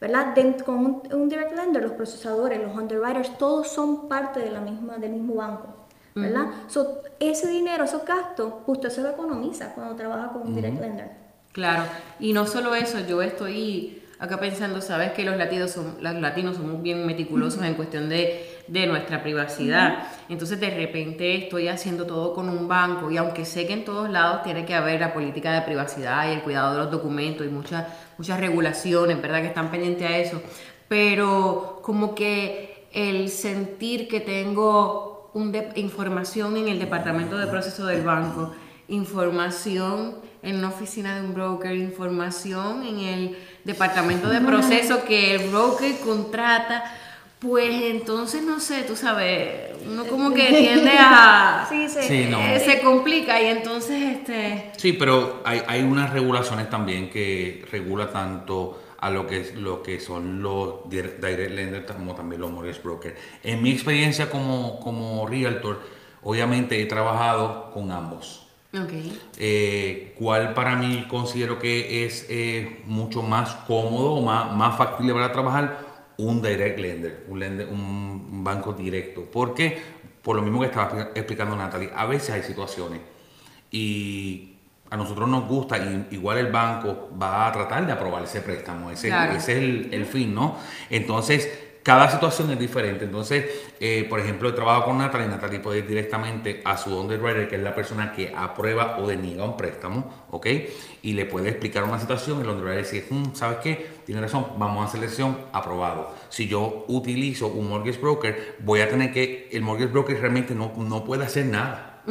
¿Verdad? 0.01 0.35
Con 0.65 0.79
un, 0.79 1.03
un 1.13 1.29
direct 1.29 1.55
lender, 1.55 1.83
los 1.83 1.93
procesadores, 1.93 2.61
los 2.61 2.75
underwriters, 2.75 3.37
todos 3.37 3.69
son 3.69 4.09
parte 4.09 4.41
de 4.41 4.51
la 4.51 4.61
misma, 4.61 4.97
del 4.97 5.13
mismo 5.13 5.35
banco, 5.35 5.69
¿verdad? 6.15 6.47
So, 6.69 7.03
ese 7.19 7.49
dinero, 7.49 7.85
esos 7.85 8.05
gastos, 8.05 8.53
usted 8.67 8.89
se 8.89 9.03
lo 9.03 9.11
economiza 9.11 9.75
cuando 9.75 9.95
trabaja 9.95 10.33
con 10.33 10.43
un 10.43 10.55
direct 10.55 10.81
lender. 10.81 11.11
Claro, 11.53 11.85
y 12.19 12.33
no 12.33 12.47
solo 12.47 12.75
eso, 12.75 13.01
yo 13.01 13.21
estoy 13.23 14.03
acá 14.21 14.39
pensando, 14.39 14.81
sabes 14.83 15.13
que 15.13 15.25
los 15.25 15.37
latinos, 15.37 15.71
son, 15.73 15.97
los 16.01 16.15
latinos 16.15 16.57
somos 16.57 16.83
bien 16.83 17.07
meticulosos 17.07 17.63
en 17.65 17.75
cuestión 17.75 18.09
de, 18.09 18.61
de 18.69 18.87
nuestra 18.87 19.23
privacidad. 19.23 20.05
Entonces 20.29 20.61
de 20.61 20.71
repente 20.71 21.35
estoy 21.45 21.69
haciendo 21.69 22.07
todo 22.07 22.35
con 22.35 22.49
un 22.49 22.69
banco 22.69 23.11
y 23.11 23.17
aunque 23.17 23.45
sé 23.47 23.67
que 23.67 23.73
en 23.73 23.85
todos 23.85 24.11
lados 24.11 24.43
tiene 24.43 24.65
que 24.67 24.75
haber 24.75 25.01
la 25.01 25.13
política 25.15 25.53
de 25.53 25.63
privacidad 25.63 26.29
y 26.29 26.35
el 26.35 26.43
cuidado 26.43 26.75
de 26.75 26.79
los 26.81 26.91
documentos 26.91 27.47
y 27.47 27.51
muchas, 27.51 27.87
muchas 28.19 28.39
regulaciones, 28.39 29.21
¿verdad? 29.23 29.41
Que 29.41 29.49
están 29.49 29.71
pendientes 29.71 30.07
a 30.09 30.19
eso. 30.19 30.43
Pero 30.87 31.81
como 31.83 32.15
que 32.15 32.87
el 32.93 33.29
sentir 33.31 34.07
que 34.07 34.21
tengo 34.21 35.31
un 35.33 35.51
de- 35.53 35.71
información 35.77 36.57
en 36.57 36.69
el 36.69 36.79
departamento 36.79 37.39
de 37.39 37.47
proceso 37.47 37.87
del 37.87 38.03
banco 38.03 38.53
información 38.89 40.17
en 40.43 40.61
la 40.61 40.69
oficina 40.69 41.15
de 41.15 41.23
un 41.27 41.33
broker, 41.35 41.75
información 41.77 42.83
en 42.83 42.99
el 43.01 43.37
departamento 43.65 44.29
de 44.29 44.41
proceso 44.41 45.05
que 45.05 45.35
el 45.35 45.51
broker 45.51 45.99
contrata, 46.01 46.85
pues 47.39 47.71
entonces 47.85 48.43
no 48.43 48.61
sé, 48.61 48.83
tú 48.83 48.97
sabes, 48.97 49.71
uno 49.87 50.05
como 50.07 50.33
que 50.35 50.47
tiende 50.49 50.93
a... 50.97 51.67
Sí, 51.69 51.89
sí. 51.89 51.99
Sí, 52.03 52.27
no. 52.31 52.39
eh, 52.41 52.61
se 52.61 52.81
complica 52.81 53.41
y 53.41 53.47
entonces 53.47 54.17
este... 54.19 54.73
Sí, 54.77 54.93
pero 54.93 55.41
hay, 55.45 55.63
hay 55.67 55.83
unas 55.83 56.11
regulaciones 56.13 56.69
también 56.69 57.09
que 57.11 57.65
regula 57.73 58.11
tanto 58.11 58.83
a 58.99 59.09
lo 59.09 59.27
que, 59.27 59.53
lo 59.57 59.83
que 59.83 59.99
son 60.01 60.43
los 60.43 60.85
dir- 60.91 61.17
direct 61.17 61.53
lenders 61.53 61.91
como 61.93 62.15
también 62.15 62.43
los 62.43 62.51
mortgage 62.51 62.83
brokers. 62.83 63.19
En 63.43 63.63
mi 63.63 63.71
experiencia 63.71 64.29
como, 64.29 64.79
como 64.81 65.27
realtor, 65.27 65.81
obviamente 66.23 66.79
he 66.83 66.85
trabajado 66.85 67.71
con 67.73 67.91
ambos. 67.91 68.47
Ok. 68.73 68.93
Eh, 69.39 70.15
¿Cuál 70.19 70.55
para 70.55 70.77
mí 70.77 71.07
considero 71.09 71.59
que 71.59 72.05
es 72.05 72.27
eh, 72.29 72.83
mucho 72.87 73.23
más 73.23 73.55
cómodo 73.67 74.13
o 74.15 74.23
más, 74.23 74.55
más 74.55 74.77
factible 74.79 75.13
para 75.13 75.33
trabajar? 75.33 75.89
Un 76.19 76.41
direct 76.41 76.79
lender, 76.79 77.25
un, 77.29 77.41
lender, 77.41 77.67
un 77.69 78.45
banco 78.45 78.73
directo. 78.73 79.27
Porque, 79.33 79.81
por 80.23 80.37
lo 80.37 80.43
mismo 80.43 80.61
que 80.61 80.67
estaba 80.67 80.91
expli- 80.93 81.11
explicando 81.17 81.57
Natalie, 81.57 81.91
a 81.97 82.07
veces 82.07 82.31
hay 82.31 82.43
situaciones 82.43 83.01
y 83.71 84.55
a 84.91 84.97
nosotros 84.97 85.29
nos 85.29 85.47
gusta, 85.49 85.79
y 85.79 86.09
igual 86.11 86.39
el 86.39 86.51
banco 86.51 87.11
va 87.21 87.47
a 87.47 87.53
tratar 87.53 87.87
de 87.87 87.93
aprobar 87.93 88.25
ese 88.25 88.41
préstamo, 88.41 88.91
ese, 88.91 89.09
Claro. 89.09 89.33
ese 89.33 89.53
es 89.53 89.59
el, 89.59 89.89
el 89.95 90.05
fin, 90.05 90.35
¿no? 90.35 90.57
Entonces, 90.91 91.49
cada 91.83 92.11
situación 92.11 92.51
es 92.51 92.59
diferente. 92.59 93.05
Entonces, 93.05 93.47
eh, 93.81 94.07
por 94.09 94.21
ejemplo, 94.21 94.49
he 94.49 94.53
trabajado 94.53 94.85
con 94.87 94.99
Natalie, 94.99 95.29
Natalie 95.29 95.61
puede 95.61 95.79
ir 95.79 95.87
directamente 95.87 96.61
a 96.65 96.77
su 96.77 96.99
underwriter, 96.99 97.49
que 97.49 97.57
es 97.57 97.63
la 97.63 97.75
persona 97.75 98.13
que 98.13 98.33
aprueba 98.37 98.99
o 98.99 99.07
deniega 99.07 99.45
un 99.45 99.57
préstamo, 99.57 100.27
¿ok? 100.31 100.47
Y 101.03 101.15
le 101.15 101.25
puede 101.27 101.49
explicar 101.49 101.85
una 101.85 101.99
situación, 101.99 102.41
el 102.41 102.49
underwriter 102.49 102.85
dice, 102.85 103.07
"Hmm, 103.09 103.35
¿sabes 103.35 103.59
qué? 103.63 103.91
Tiene 104.05 104.21
razón, 104.21 104.47
vamos 104.59 104.89
a 104.89 104.93
selección, 104.93 105.37
aprobado. 105.53 106.15
Si 106.29 106.49
yo 106.49 106.85
utilizo 106.89 107.49
un 107.49 107.69
mortgage 107.69 107.99
broker, 107.99 108.57
voy 108.61 108.81
a 108.81 108.89
tener 108.89 109.13
que, 109.13 109.49
el 109.53 109.63
mortgage 109.63 109.93
broker 109.93 110.21
realmente 110.21 110.55
no, 110.55 110.73
no 110.77 111.05
puede 111.05 111.25
hacer 111.25 111.47
nada. 111.47 112.03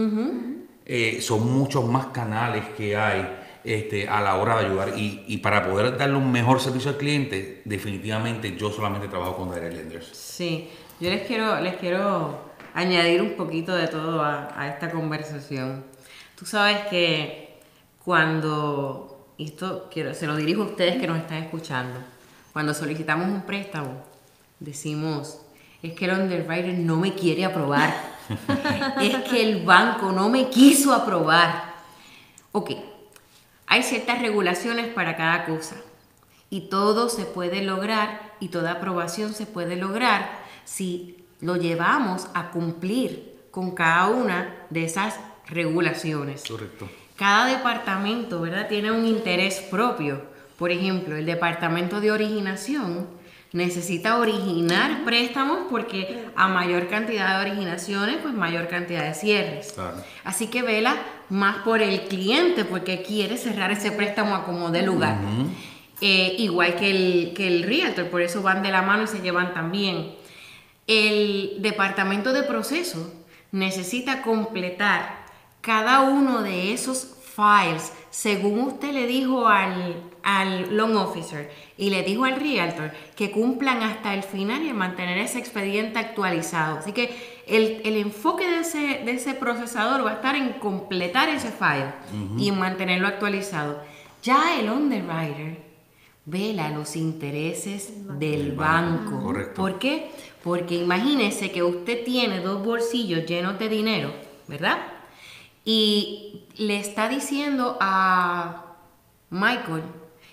Eh, 0.86 1.20
son 1.22 1.52
muchos 1.54 1.86
más 1.86 2.08
canales 2.08 2.64
que 2.76 2.98
hay 2.98 3.28
este, 3.64 4.08
a 4.08 4.22
la 4.22 4.36
hora 4.36 4.60
de 4.60 4.66
ayudar 4.66 4.98
y, 4.98 5.24
y 5.28 5.38
para 5.38 5.68
poder 5.68 5.98
darle 5.98 6.18
un 6.18 6.32
mejor 6.32 6.60
servicio 6.60 6.92
al 6.92 6.98
cliente, 6.98 7.62
definitivamente 7.66 8.56
yo 8.56 8.72
solamente 8.72 9.08
trabajo 9.08 9.36
con 9.36 9.54
direct 9.54 9.74
lenders. 9.74 10.08
Sí, 10.14 10.70
yo 11.00 11.10
les 11.10 11.28
quiero, 11.28 11.60
les 11.60 11.76
quiero 11.76 12.50
añadir 12.74 13.22
un 13.22 13.34
poquito 13.34 13.76
de 13.76 13.88
todo 13.88 14.22
a, 14.22 14.50
a 14.56 14.68
esta 14.70 14.90
conversación. 14.92 15.86
Tú 16.36 16.46
sabes 16.46 16.88
que 16.90 17.60
cuando, 18.04 19.34
y 19.38 19.46
esto 19.46 19.90
quiero, 19.92 20.14
se 20.14 20.26
lo 20.26 20.36
dirijo 20.36 20.64
a 20.64 20.66
ustedes 20.66 21.00
que 21.00 21.08
nos 21.08 21.18
están 21.18 21.44
escuchando, 21.44 22.00
cuando 22.54 22.74
solicitamos 22.74 23.28
un 23.28 23.42
préstamo, 23.44 24.04
decimos, 24.60 25.42
es 25.84 25.94
que 25.94 26.06
el 26.06 26.12
underwriter 26.12 26.78
no 26.80 26.98
me 26.98 27.14
quiere 27.14 27.46
aprobar, 27.46 27.94
es 29.02 29.16
que 29.30 29.42
el 29.42 29.66
banco 29.66 30.12
no 30.12 30.30
me 30.30 30.50
quiso 30.50 30.94
aprobar. 30.94 31.74
Ok, 32.52 32.72
hay 33.70 33.84
ciertas 33.84 34.20
regulaciones 34.20 34.88
para 34.88 35.16
cada 35.16 35.46
cosa 35.46 35.76
y 36.50 36.70
todo 36.70 37.08
se 37.08 37.26
puede 37.26 37.62
lograr 37.62 38.34
y 38.40 38.50
toda 38.50 38.74
aprobación 38.74 39.34
se 39.34 39.46
puede 39.46 39.76
lograr 39.76 40.40
si 40.66 41.24
lo 41.40 41.56
llevamos 41.56 42.28
a 42.34 42.50
cumplir 42.50 43.38
con 43.52 43.76
cada 43.76 44.08
una 44.08 44.56
de 44.72 44.86
esas 44.86 45.20
regulaciones. 45.48 46.44
Correcto. 46.48 46.90
Cada 47.16 47.46
departamento, 47.46 48.42
¿verdad? 48.42 48.68
Tiene 48.68 48.92
un 48.92 49.06
interés 49.06 49.60
propio. 49.70 50.24
Por 50.58 50.72
ejemplo, 50.72 51.16
el 51.16 51.28
departamento 51.28 52.02
de 52.02 52.12
originación 52.12 53.08
necesita 53.52 54.18
originar 54.18 55.04
préstamos 55.04 55.60
porque 55.70 56.26
a 56.36 56.48
mayor 56.48 56.88
cantidad 56.88 57.40
de 57.40 57.50
originaciones, 57.50 58.18
pues 58.22 58.34
mayor 58.34 58.68
cantidad 58.68 59.04
de 59.04 59.14
cierres. 59.14 59.74
Claro. 59.74 59.98
Así 60.24 60.48
que 60.48 60.62
vela 60.62 60.96
más 61.30 61.58
por 61.60 61.82
el 61.82 62.02
cliente 62.02 62.66
porque 62.66 63.02
quiere 63.02 63.38
cerrar 63.38 63.72
ese 63.72 63.92
préstamo 63.92 64.36
a 64.36 64.46
como 64.46 64.70
de 64.70 64.84
lugar. 64.84 65.18
Eh, 66.02 66.36
igual 66.40 66.76
que 66.76 66.92
el, 66.92 67.34
que 67.36 67.48
el 67.48 67.64
realtor, 67.64 68.10
por 68.10 68.22
eso 68.22 68.42
van 68.42 68.64
de 68.64 68.72
la 68.72 68.82
mano 68.82 69.04
y 69.04 69.08
se 69.08 69.22
llevan 69.22 69.54
también. 69.54 70.16
El 70.88 71.58
departamento 71.60 72.34
de 72.34 72.44
proceso 72.44 73.14
necesita 73.52 74.22
completar 74.22 75.26
cada 75.62 76.02
uno 76.02 76.42
de 76.42 76.74
esos 76.74 77.16
files 77.40 77.94
según 78.10 78.60
usted 78.62 78.92
le 78.92 79.08
dijo 79.08 79.48
al, 79.48 79.96
al 80.24 80.76
loan 80.76 80.98
officer 80.98 81.50
y 81.78 81.90
le 81.90 82.04
dijo 82.04 82.26
al 82.26 82.36
realtor 82.36 82.92
que 83.16 83.32
cumplan 83.32 83.82
hasta 83.82 84.14
el 84.14 84.24
final 84.24 84.66
y 84.66 84.74
mantener 84.74 85.18
ese 85.20 85.40
expediente 85.40 86.00
actualizado. 86.00 86.80
Así 86.80 86.92
que 86.92 87.16
el, 87.48 87.82
el 87.86 87.96
enfoque 87.96 88.46
de 88.46 88.60
ese, 88.60 89.02
de 89.06 89.12
ese 89.12 89.34
procesador 89.36 90.06
va 90.06 90.12
a 90.12 90.14
estar 90.16 90.36
en 90.36 90.54
completar 90.54 91.30
ese 91.30 91.52
file 91.52 91.94
y 92.38 92.52
mantenerlo 92.52 93.08
actualizado. 93.08 93.82
Ya 94.22 94.60
el 94.60 94.70
underwriter 94.70 95.70
vela 96.26 96.70
los 96.70 96.96
intereses 96.96 97.94
del 98.20 98.52
banco. 98.52 99.24
Correcto. 99.24 99.62
¿Por 99.62 99.80
qué? 99.80 100.12
Porque 100.44 100.76
imagínese 100.76 101.52
que 101.52 101.64
usted 101.64 102.04
tiene 102.04 102.42
dos 102.42 102.64
bolsillos 102.64 103.26
llenos 103.26 103.58
de 103.58 103.70
dinero, 103.70 104.14
¿verdad? 104.48 104.99
Y 105.72 106.46
le 106.58 106.80
está 106.80 107.08
diciendo 107.10 107.78
a 107.80 108.74
Michael 109.30 109.84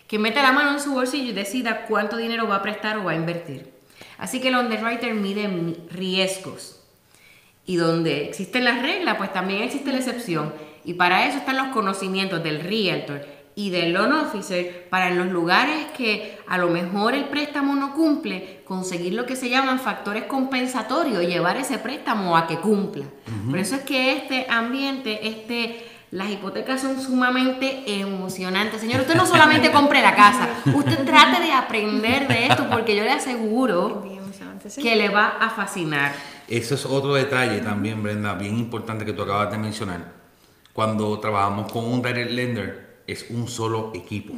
que 0.09 0.19
meta 0.19 0.41
la 0.41 0.51
mano 0.53 0.71
en 0.71 0.81
su 0.81 0.95
bolsillo 0.95 1.29
y 1.29 1.35
decida 1.35 1.85
cuánto 1.85 2.17
dinero 2.17 2.49
va 2.49 2.57
a 2.57 2.63
prestar 2.63 2.97
o 2.97 3.05
va 3.05 3.13
a 3.13 3.17
invertir. 3.17 3.71
Así 4.17 4.41
que 4.41 4.49
el 4.49 4.57
underwriter 4.57 5.13
mide 5.13 5.47
mi- 5.49 5.77
riesgos. 5.91 6.81
Y 7.67 7.77
donde 7.77 8.25
existen 8.25 8.65
las 8.65 8.81
reglas, 8.81 9.17
pues 9.19 9.31
también 9.31 9.61
existe 9.63 9.93
la 9.93 9.99
excepción. 9.99 10.55
Y 10.87 10.95
para 10.95 11.27
eso 11.27 11.37
están 11.37 11.59
los 11.59 11.67
conocimientos 11.69 12.43
del 12.43 12.61
realtor 12.61 13.27
y 13.59 13.71
del 13.71 13.95
loan 13.95 14.13
officer 14.13 14.87
para 14.91 15.09
en 15.09 15.17
los 15.17 15.29
lugares 15.29 15.87
que 15.97 16.39
a 16.47 16.59
lo 16.59 16.69
mejor 16.69 17.15
el 17.15 17.25
préstamo 17.25 17.75
no 17.75 17.95
cumple, 17.95 18.61
conseguir 18.67 19.15
lo 19.15 19.25
que 19.25 19.35
se 19.35 19.49
llaman 19.49 19.81
factores 19.81 20.25
compensatorios 20.25 21.27
llevar 21.27 21.57
ese 21.57 21.79
préstamo 21.79 22.37
a 22.37 22.47
que 22.47 22.59
cumpla. 22.59 23.07
Por 23.49 23.59
eso 23.59 23.77
es 23.77 23.81
que 23.81 24.13
este 24.13 24.47
ambiente, 24.51 25.27
este, 25.27 25.87
las 26.11 26.29
hipotecas 26.31 26.83
son 26.83 27.01
sumamente 27.01 27.83
emocionantes. 27.99 28.83
Señor, 28.83 29.01
usted 29.01 29.15
no 29.15 29.27
solamente 29.27 29.73
compre 29.73 30.03
la 30.03 30.15
casa, 30.15 30.51
usted 30.75 31.07
trate 31.07 31.43
de 31.43 31.53
aprender 31.53 32.29
de 32.29 32.49
esto 32.49 32.67
porque 32.71 32.95
yo 32.95 33.05
le 33.05 33.13
aseguro 33.13 34.05
que 34.83 34.97
le 34.97 35.09
va 35.09 35.39
a 35.41 35.49
fascinar. 35.49 36.13
Eso 36.47 36.75
es 36.75 36.85
otro 36.85 37.15
detalle 37.15 37.61
también, 37.61 38.03
Brenda, 38.03 38.35
bien 38.35 38.59
importante 38.59 39.07
que 39.07 39.15
tú 39.15 39.23
acabas 39.23 39.51
de 39.51 39.57
mencionar. 39.57 40.13
Cuando 40.75 41.19
trabajamos 41.21 41.73
con 41.73 41.87
un 41.87 42.03
direct 42.03 42.31
lender, 42.33 42.86
es 43.07 43.27
un 43.31 43.49
solo 43.49 43.93
equipo. 43.95 44.35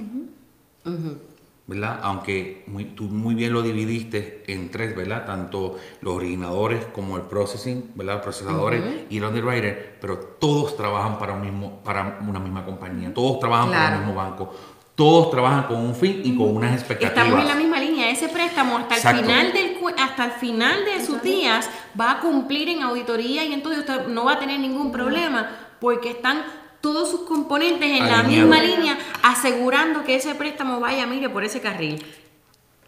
¿Verdad? 1.67 2.01
Aunque 2.03 2.65
muy- 2.67 2.87
tú 2.87 3.05
muy 3.05 3.35
bien 3.35 3.53
lo 3.53 3.61
dividiste 3.61 4.43
en 4.47 4.71
tres, 4.71 4.97
¿verdad? 4.97 5.27
Tanto 5.27 5.77
los 6.01 6.15
originadores 6.15 6.87
como 6.95 7.17
el 7.17 7.25
processing, 7.25 7.91
¿verdad? 7.95 8.15
Los 8.15 8.23
procesadores 8.23 8.83
y 9.11 9.19
el 9.19 9.25
underwriter, 9.25 9.99
pero 10.01 10.17
todos 10.19 10.77
trabajan 10.79 11.19
para, 11.19 11.35
un 11.35 11.43
mismo, 11.43 11.81
para 11.85 12.21
una 12.27 12.41
misma 12.41 12.65
compañía, 12.65 13.13
todos 13.13 13.39
trabajan 13.39 13.69
para 13.69 13.93
el 13.97 13.99
mismo 13.99 14.15
banco, 14.15 14.55
todos 14.95 15.31
trabajan 15.31 15.65
con 15.65 15.77
un 15.77 15.95
fin 15.95 16.23
y 16.25 16.35
con 16.39 16.57
unas 16.57 16.73
expectativas. 16.73 17.19
Estamos 17.27 17.43
en 17.43 17.49
la 17.49 17.55
misma 17.55 17.81
línea. 17.81 18.11
Ese 18.11 18.31
préstamo 18.31 18.79
hasta 18.79 18.95
el 19.13 19.17
final 19.19 19.53
del 19.53 19.69
hasta 19.99 20.25
el 20.27 20.31
final 20.33 20.85
de 20.85 21.05
sus 21.05 21.23
días 21.23 21.69
va 21.99 22.13
a 22.13 22.21
cumplir 22.21 22.69
en 22.69 22.83
auditoría 22.83 23.45
y 23.45 23.53
entonces 23.53 23.81
usted 23.81 24.07
no 24.09 24.25
va 24.25 24.35
a 24.35 24.39
tener 24.39 24.61
ningún 24.61 24.91
problema 24.93 25.51
porque 25.81 26.11
están 26.11 26.43
todos 26.81 27.11
sus 27.11 27.21
componentes 27.21 27.91
en 27.91 28.07
la 28.07 28.21
Alineados. 28.21 28.29
misma 28.51 28.61
línea 28.63 28.99
asegurando 29.23 30.05
que 30.05 30.17
ese 30.17 30.35
préstamo 30.35 30.81
vaya, 30.81 31.07
mire, 31.07 31.29
por 31.29 31.45
ese 31.45 31.61
carril. 31.61 32.05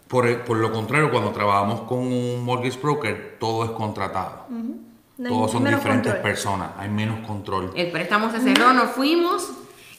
Por, 0.07 0.43
por 0.43 0.57
lo 0.57 0.71
contrario, 0.71 1.09
cuando 1.11 1.31
trabajamos 1.31 1.81
con 1.81 1.99
un 1.99 2.43
mortgage 2.43 2.77
broker, 2.81 3.37
todo 3.39 3.63
es 3.65 3.71
contratado. 3.71 4.45
No 4.49 5.27
hay- 5.27 5.29
Todos 5.35 5.51
son 5.51 5.63
diferentes 5.63 6.11
control. 6.13 6.21
personas, 6.21 6.69
hay 6.77 6.89
menos 6.89 7.25
control. 7.27 7.71
El 7.75 7.91
préstamo 7.91 8.29
se 8.31 8.39
cerró, 8.39 8.73
nos 8.73 8.91
fuimos 8.91 9.49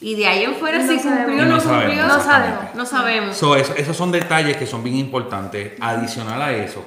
y 0.01 0.17
de 0.17 0.27
ahí 0.27 0.43
en 0.45 0.55
fuera 0.57 0.79
No 0.81 0.93
si 0.93 0.99
sabemos. 0.99 1.25
cumplió 1.27 1.43
o 1.45 1.47
no, 1.49 1.55
no 1.55 1.61
sabemos, 1.61 1.85
cumplió. 1.95 2.07
No 2.09 2.21
sabemos. 2.25 2.75
No 2.75 2.87
sabemos. 2.87 3.37
So, 3.37 3.57
eso- 3.57 3.75
esos 3.77 3.97
son 3.97 4.11
detalles 4.11 4.57
que 4.57 4.67
son 4.67 4.83
bien 4.83 4.97
importantes. 4.97 5.73
Adicional 5.81 6.43
a 6.43 6.53
eso, 6.53 6.85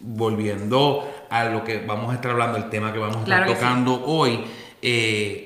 volviendo 0.00 1.08
a 1.30 1.44
lo 1.44 1.62
que 1.64 1.78
vamos 1.86 2.10
a 2.10 2.14
estar 2.14 2.30
hablando, 2.32 2.56
el 2.58 2.68
tema 2.70 2.92
que 2.92 2.98
vamos 2.98 3.16
a 3.16 3.20
estar 3.20 3.38
Claro 3.38 3.46
que 3.46 3.54
sí. 3.54 3.60
tocando 3.60 4.04
hoy, 4.06 4.44
eh, 4.82 5.45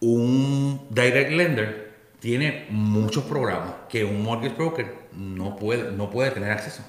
un 0.00 0.86
direct 0.90 1.32
lender 1.32 1.88
tiene 2.20 2.66
muchos 2.70 3.24
programas 3.24 3.74
que 3.88 4.04
un 4.04 4.22
mortgage 4.22 4.54
broker 4.54 4.94
no 5.12 5.56
puede, 5.56 5.92
no 5.92 6.10
puede 6.10 6.30
tener 6.30 6.50
acceso. 6.50 6.82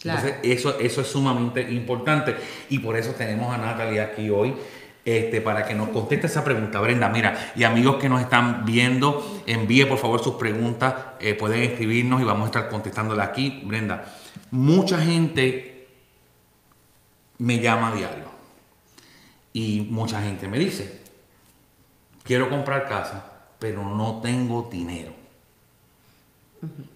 Claro. 0.00 0.20
Entonces, 0.20 0.58
eso, 0.58 0.78
eso 0.80 1.00
es 1.00 1.06
sumamente 1.06 1.62
importante 1.72 2.36
y 2.68 2.78
por 2.78 2.96
eso 2.96 3.12
tenemos 3.12 3.54
a 3.54 3.58
Natalie 3.58 4.00
aquí 4.00 4.28
hoy 4.30 4.54
este, 5.04 5.40
para 5.40 5.66
que 5.66 5.74
nos 5.74 5.90
conteste 5.90 6.26
esa 6.26 6.44
pregunta, 6.44 6.80
Brenda. 6.80 7.08
Mira, 7.08 7.52
y 7.54 7.64
amigos 7.64 7.96
que 7.96 8.08
nos 8.08 8.22
están 8.22 8.64
viendo, 8.64 9.42
envíe 9.46 9.84
por 9.84 9.98
favor 9.98 10.22
sus 10.22 10.34
preguntas, 10.34 10.94
eh, 11.20 11.34
pueden 11.34 11.62
escribirnos 11.62 12.22
y 12.22 12.24
vamos 12.24 12.44
a 12.44 12.46
estar 12.46 12.68
contestándola 12.68 13.24
aquí. 13.24 13.62
Brenda, 13.64 14.06
mucha 14.50 14.98
gente 14.98 15.88
me 17.38 17.58
llama 17.58 17.88
a 17.88 17.94
diario 17.94 18.24
y 19.52 19.86
mucha 19.90 20.22
gente 20.22 20.48
me 20.48 20.58
dice, 20.58 21.03
quiero 22.24 22.50
comprar 22.50 22.88
casa, 22.88 23.24
pero 23.58 23.84
no 23.84 24.20
tengo 24.20 24.68
dinero. 24.70 25.12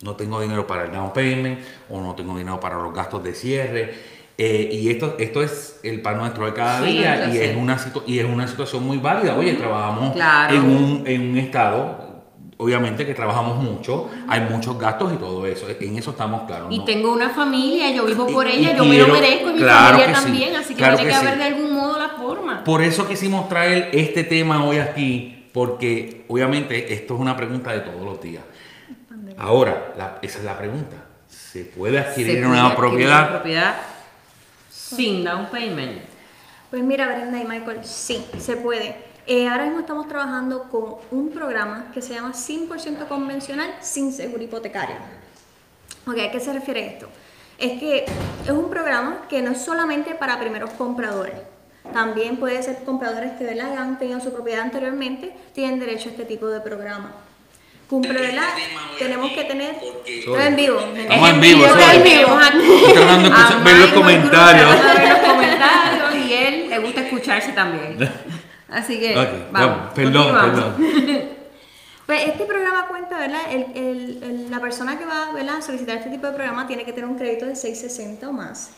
No 0.03 0.17
tengo 0.17 0.41
dinero 0.41 0.67
para 0.67 0.87
el 0.87 0.93
down 0.93 1.13
payment 1.13 1.61
o 1.91 2.01
no 2.01 2.15
tengo 2.15 2.37
dinero 2.37 2.59
para 2.59 2.77
los 2.77 2.93
gastos 2.93 3.23
de 3.23 3.35
cierre. 3.35 3.95
Eh, 4.41 4.71
y 4.73 4.89
esto, 4.89 5.17
esto 5.19 5.43
es 5.43 5.81
el 5.83 6.01
pan 6.01 6.17
nuestro 6.19 6.47
de 6.47 6.55
cada 6.55 6.81
día 6.81 7.29
y 7.29 7.39
es, 7.39 7.57
una 7.57 7.77
y 8.07 8.21
es 8.21 8.25
una 8.25 8.47
situación 8.47 8.87
muy 8.87 8.99
válida. 8.99 9.37
Oye, 9.37 9.55
trabajamos 9.55 10.17
en, 10.51 10.63
un, 10.63 11.03
en 11.07 11.31
un 11.31 11.39
estado, 11.39 12.23
obviamente 12.57 13.05
que 13.05 13.15
trabajamos 13.15 13.57
mucho, 13.57 14.09
hay 14.29 14.43
muchos 14.43 14.79
gastos 14.79 15.13
y 15.13 15.17
todo 15.17 15.45
eso, 15.45 15.67
en 15.69 15.99
eso 15.99 16.13
estamos 16.13 16.43
claros. 16.43 16.69
Y 16.71 16.85
tengo 16.85 17.13
una 17.13 17.31
familia, 17.31 17.91
yo 17.91 18.07
vivo 18.07 18.29
por 18.29 18.47
ella, 18.47 18.77
yo 18.77 18.85
me 18.85 18.99
lo 18.99 19.09
merezco 19.09 19.51
y 19.51 19.55
mi 19.55 19.61
familia 19.61 20.13
también, 20.13 20.55
así 20.55 20.75
que 20.75 20.85
tiene 20.85 21.05
que, 21.05 21.15
haber 21.15 21.37
de 21.37 21.45
algún 21.45 21.68
la 22.13 22.19
forma. 22.19 22.65
Por 22.65 22.83
eso 22.83 23.07
quisimos 23.07 23.49
traer 23.49 23.91
este 23.93 24.25
tema 24.25 24.65
hoy 24.65 24.79
aquí, 24.79 25.49
porque 25.53 26.25
obviamente 26.29 26.93
esto 26.93 27.15
es 27.15 27.21
una 27.21 27.37
pregunta 27.37 27.73
de 27.73 27.81
todos 27.81 28.05
los 28.05 28.21
días. 28.21 28.43
Ahora, 29.37 30.19
esa 30.23 30.39
es 30.39 30.45
la 30.45 30.59
pregunta. 30.59 30.97
¿Se 31.29 31.65
puede 31.65 31.99
adquirir 31.99 32.45
una 32.47 32.75
propiedad? 32.75 33.77
sin 34.71 35.25
down 35.25 35.47
payment? 35.47 36.03
Pues 36.71 36.83
mira, 36.83 37.07
Brenda 37.07 37.39
y 37.39 37.45
Michael, 37.45 37.85
sí, 37.85 38.25
se 38.39 38.57
puede. 38.57 38.97
Eh, 39.27 39.49
ahora 39.49 39.65
mismo 39.65 39.81
estamos 39.81 40.09
trabajando 40.09 40.65
con 40.65 40.97
un 41.11 41.31
programa 41.31 41.91
que 41.93 42.01
se 42.01 42.15
llama 42.15 42.33
100% 42.33 43.09
convencional 43.09 43.75
sin 43.81 44.13
seguro 44.13 44.43
hipotecario. 44.43 44.97
Ok, 46.07 46.19
¿a 46.19 46.31
qué 46.31 46.41
se 46.41 46.53
refiere 46.53 46.87
esto? 46.87 47.09
Es 47.59 47.79
que 47.79 48.07
es 48.45 48.51
un 48.51 48.71
programa 48.71 49.27
que 49.29 49.43
no 49.43 49.51
es 49.51 49.63
solamente 49.63 50.15
para 50.15 50.39
primeros 50.39 50.71
compradores. 50.71 51.35
También 51.93 52.37
puede 52.37 52.63
ser 52.63 52.85
compradores 52.85 53.33
que 53.33 53.45
¿verdad? 53.45 53.77
han 53.77 53.99
tenido 53.99 54.21
su 54.21 54.33
propiedad 54.33 54.63
anteriormente, 54.63 55.33
tienen 55.55 55.81
derecho 55.81 56.09
a 56.09 56.13
este 56.13 56.25
tipo 56.25 56.47
de 56.49 56.61
programa 56.61 57.13
cumple, 57.89 58.21
¿verdad? 58.21 58.49
Tenemos 58.99 59.33
que 59.33 59.45
tener. 59.45 59.77
Todo 60.25 60.41
en 60.41 60.57
vivo. 60.57 60.79
Estamos 60.95 61.31
en 61.31 61.41
vivo, 61.41 61.65
Estamos 61.65 61.95
en 61.95 62.03
vivo. 62.03 62.27
Estoy 62.27 63.23
de 63.23 63.65
ver 63.65 63.77
los 63.79 63.93
comentarios. 63.93 64.71
ver 64.95 65.09
los 65.09 65.19
comentarios 65.19 66.15
y 66.15 66.33
él 66.33 66.71
le 66.71 66.79
gusta 66.81 67.01
escucharse 67.03 67.53
también. 67.53 67.99
Así 68.69 68.99
que. 68.99 69.15
Vamos, 69.51 69.93
perdón, 69.95 70.35
perdón. 70.35 71.39
Pues 72.07 72.27
este 72.27 72.47
programa 72.47 72.87
cuenta, 72.89 73.19
¿verdad? 73.19 73.41
El, 73.51 73.67
el, 73.77 74.51
la 74.51 74.61
persona 74.61 74.99
que 74.99 75.05
va 75.05 75.31
¿verdad? 75.35 75.57
a 75.57 75.61
solicitar 75.63 75.99
este 75.99 76.09
tipo 76.09 76.27
de 76.27 76.33
programa 76.33 76.67
tiene 76.67 76.87
que 76.87 76.95
tener 76.95 77.07
un 77.07 77.19
crédito 77.19 77.45
de 77.45 77.55
660 77.55 78.31
o 78.31 78.33
más. 78.33 78.71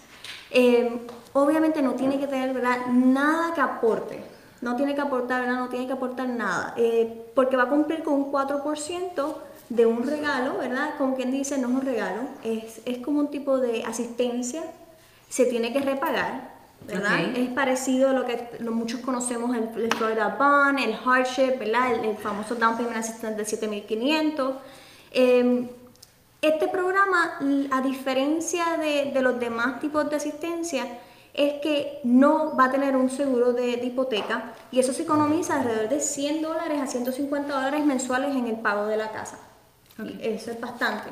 Eh, 0.50 1.06
obviamente 1.32 1.80
no 1.82 1.94
tiene 1.94 2.18
que 2.18 2.26
tener 2.26 2.52
¿verdad? 2.52 2.86
nada 2.86 3.54
que 3.54 3.60
aporte 3.60 4.30
no 4.60 4.76
tiene 4.76 4.94
que 4.94 5.00
aportar, 5.00 5.42
¿verdad? 5.42 5.58
No 5.58 5.68
tiene 5.68 5.86
que 5.86 5.92
aportar 5.92 6.28
nada, 6.28 6.74
eh, 6.76 7.24
porque 7.34 7.56
va 7.56 7.64
a 7.64 7.68
cumplir 7.68 8.02
con 8.02 8.14
un 8.14 8.32
4% 8.32 9.34
de 9.68 9.86
un 9.86 10.06
regalo, 10.06 10.58
¿verdad? 10.58 10.94
Como 10.98 11.16
quien 11.16 11.30
dice, 11.30 11.56
no 11.58 11.68
es 11.68 11.74
un 11.74 11.80
regalo, 11.82 12.22
es, 12.44 12.80
es 12.84 12.98
como 12.98 13.20
un 13.20 13.30
tipo 13.30 13.58
de 13.58 13.84
asistencia, 13.84 14.62
se 15.28 15.46
tiene 15.46 15.72
que 15.72 15.80
repagar, 15.80 16.50
¿verdad? 16.86 17.20
Es 17.36 17.48
parecido 17.50 18.10
a 18.10 18.12
lo 18.12 18.26
que 18.26 18.48
muchos 18.70 19.00
conocemos, 19.00 19.56
el, 19.56 19.68
el, 19.82 19.94
Florida 19.94 20.36
Bond, 20.38 20.80
el 20.80 20.94
Hardship, 20.94 21.58
¿verdad? 21.58 22.04
El, 22.04 22.16
famoso 22.16 22.54
Down 22.54 22.76
Payment 22.76 22.96
Assistance 22.96 23.36
de 23.36 23.44
7500. 23.44 24.54
Em, 25.12 25.68
este 26.42 26.68
programa, 26.68 27.38
a 27.70 27.80
diferencia 27.82 28.76
de, 28.78 29.10
de 29.12 29.22
los 29.22 29.38
demás 29.38 29.80
tipos 29.80 30.08
de 30.08 30.16
asistencia, 30.16 30.86
es 31.34 31.60
que 31.62 32.00
no 32.04 32.56
va 32.56 32.66
a 32.66 32.70
tener 32.70 32.96
un 32.96 33.08
seguro 33.08 33.52
de, 33.52 33.72
hipoteca 33.72 34.52
y 34.70 34.80
eso 34.80 34.92
se 34.92 35.02
economiza 35.02 35.56
alrededor 35.56 35.88
de 35.88 36.00
100 36.00 36.42
dólares 36.42 36.80
a 36.80 36.86
150 36.86 37.52
dólares 37.52 37.84
mensuales 37.84 38.34
en 38.34 38.46
el 38.46 38.56
pago 38.56 38.86
de 38.86 38.96
la 38.96 39.10
casa. 39.10 39.38
eso 40.20 40.50
es 40.50 40.60
bastante. 40.60 41.10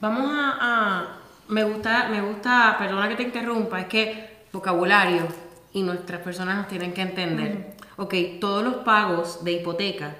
Vamos 0.00 0.30
a, 0.32 1.18
me 1.48 1.64
gusta, 1.64 2.08
me 2.08 2.22
gusta, 2.22 2.76
perdona 2.78 3.08
que 3.08 3.16
te 3.16 3.22
interrumpa, 3.24 3.80
es 3.80 3.86
que 3.86 4.44
vocabulario 4.52 5.26
y 5.72 5.82
nuestras 5.82 6.20
personas 6.20 6.56
nos 6.56 6.68
tienen 6.68 6.94
que 6.94 7.02
entender. 7.02 7.76
Ok, 7.96 8.14
todos 8.40 8.64
los 8.64 8.76
pagos 8.76 9.44
de 9.44 9.52
hipoteca 9.52 10.14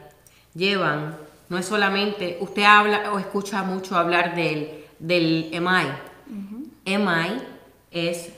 llevan, 0.54 1.16
no 1.50 1.58
es 1.58 1.66
solamente, 1.66 2.38
usted 2.40 2.62
habla 2.62 3.12
o 3.12 3.18
escucha 3.18 3.64
mucho 3.64 3.96
hablar 3.96 4.36
del, 4.36 4.84
del 5.00 5.50
MI. 5.52 6.96
MI 6.96 7.42
es 7.90 8.30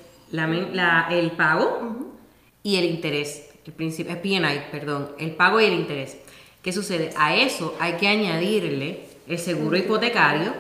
el 1.11 1.31
pago 1.33 2.12
y 2.62 2.77
el 2.77 2.87
interés. 2.87 3.51
El 3.66 3.75
principio, 3.75 4.20
PNI, 4.20 4.62
perdón, 4.72 5.11
el 5.18 5.33
pago 5.33 5.61
y 5.61 5.66
el 5.66 5.75
interés. 5.75 6.16
¿Qué 6.62 6.72
sucede? 6.72 7.11
A 7.18 7.37
eso 7.37 7.77
hay 7.79 7.92
que 7.94 8.09
añadirle 8.09 9.05
el 9.29 9.38
seguro 9.38 9.77
hipotecario 9.77 10.55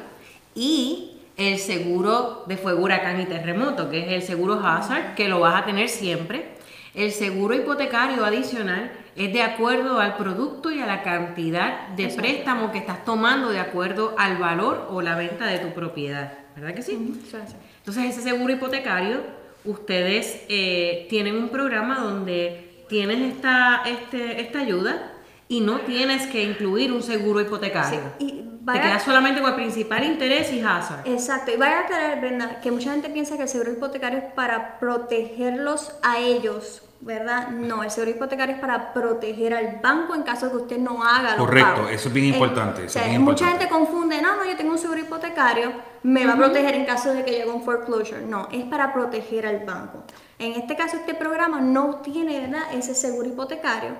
y 0.54 1.12
el 1.38 1.58
seguro 1.58 2.44
de 2.46 2.58
fuego, 2.58 2.82
huracán 2.82 3.18
y 3.18 3.24
terremoto, 3.24 3.88
que 3.88 4.00
es 4.00 4.12
el 4.12 4.22
seguro 4.22 4.60
hazard, 4.64 5.14
que 5.14 5.28
lo 5.28 5.40
vas 5.40 5.62
a 5.62 5.64
tener 5.64 5.88
siempre. 5.88 6.51
El 6.94 7.10
seguro 7.10 7.54
hipotecario 7.54 8.24
adicional 8.24 8.92
es 9.16 9.32
de 9.32 9.42
acuerdo 9.42 9.98
al 9.98 10.16
producto 10.16 10.70
y 10.70 10.80
a 10.80 10.86
la 10.86 11.02
cantidad 11.02 11.88
de 11.88 12.08
préstamo 12.08 12.70
que 12.70 12.78
estás 12.78 13.04
tomando 13.04 13.50
de 13.50 13.60
acuerdo 13.60 14.14
al 14.18 14.36
valor 14.36 14.88
o 14.90 15.00
la 15.00 15.16
venta 15.16 15.46
de 15.46 15.58
tu 15.58 15.72
propiedad. 15.72 16.34
¿Verdad 16.54 16.74
que 16.74 16.82
sí? 16.82 16.92
Entonces 16.92 18.04
ese 18.04 18.20
seguro 18.22 18.52
hipotecario 18.52 19.20
ustedes 19.64 20.44
eh, 20.48 21.06
tienen 21.08 21.36
un 21.36 21.48
programa 21.48 22.00
donde 22.00 22.84
tienes 22.88 23.20
esta, 23.20 23.82
este, 23.86 24.40
esta 24.40 24.60
ayuda 24.60 25.12
y 25.48 25.60
no 25.60 25.80
tienes 25.80 26.26
que 26.26 26.42
incluir 26.42 26.92
un 26.92 27.02
seguro 27.02 27.40
hipotecario. 27.40 28.00
y 28.18 28.51
Te 28.64 28.80
quedas 28.80 29.02
solamente 29.02 29.40
con 29.40 29.50
el 29.50 29.56
principal 29.56 30.04
interés 30.04 30.52
y 30.52 30.60
hazard. 30.60 31.06
Exacto. 31.06 31.50
Y 31.52 31.56
vaya 31.56 31.78
a 31.78 31.80
aclarar, 31.80 32.20
Brenda, 32.20 32.60
que 32.60 32.70
mucha 32.70 32.92
gente 32.92 33.10
piensa 33.10 33.36
que 33.36 33.42
el 33.42 33.48
seguro 33.48 33.72
hipotecario 33.72 34.18
es 34.18 34.32
para 34.34 34.78
protegerlos 34.78 35.92
a 36.02 36.18
ellos 36.18 36.82
¿verdad? 37.02 37.48
No, 37.48 37.82
el 37.82 37.90
seguro 37.90 38.12
hipotecario 38.12 38.54
es 38.54 38.60
para 38.60 38.92
proteger 38.92 39.54
al 39.54 39.80
banco 39.82 40.14
en 40.14 40.22
caso 40.22 40.46
de 40.46 40.52
que 40.52 40.58
usted 40.58 40.78
no 40.78 41.02
haga 41.02 41.36
lo 41.36 41.44
Correcto, 41.44 41.88
eso 41.88 42.08
es 42.08 42.14
bien 42.14 42.26
importante. 42.26 42.86
mucha 43.18 43.48
gente 43.48 43.68
confunde, 43.68 44.22
no, 44.22 44.36
no, 44.36 44.44
yo 44.44 44.56
tengo 44.56 44.70
un 44.70 44.78
seguro 44.78 45.00
hipotecario, 45.00 45.72
me 46.04 46.24
va 46.24 46.34
a 46.34 46.36
proteger 46.36 46.74
en 46.76 46.84
caso 46.84 47.12
de 47.12 47.24
que 47.24 47.32
llegue 47.32 47.50
un 47.50 47.64
foreclosure. 47.64 48.22
No, 48.22 48.48
es 48.52 48.64
para 48.64 48.92
proteger 48.92 49.46
al 49.46 49.64
banco. 49.66 50.04
En 50.38 50.52
este 50.52 50.76
caso, 50.76 50.96
este 50.96 51.14
programa 51.14 51.60
no 51.60 51.96
tiene, 51.96 52.40
¿verdad? 52.40 52.62
Ese 52.72 52.94
seguro 52.94 53.28
hipotecario, 53.28 53.90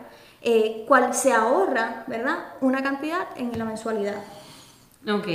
eh, 0.41 0.85
cual 0.87 1.13
se 1.13 1.33
ahorra, 1.33 2.05
¿verdad? 2.07 2.39
Una 2.61 2.83
cantidad 2.83 3.27
en 3.37 3.57
la 3.59 3.65
mensualidad. 3.65 4.23
Ok. 5.09 5.29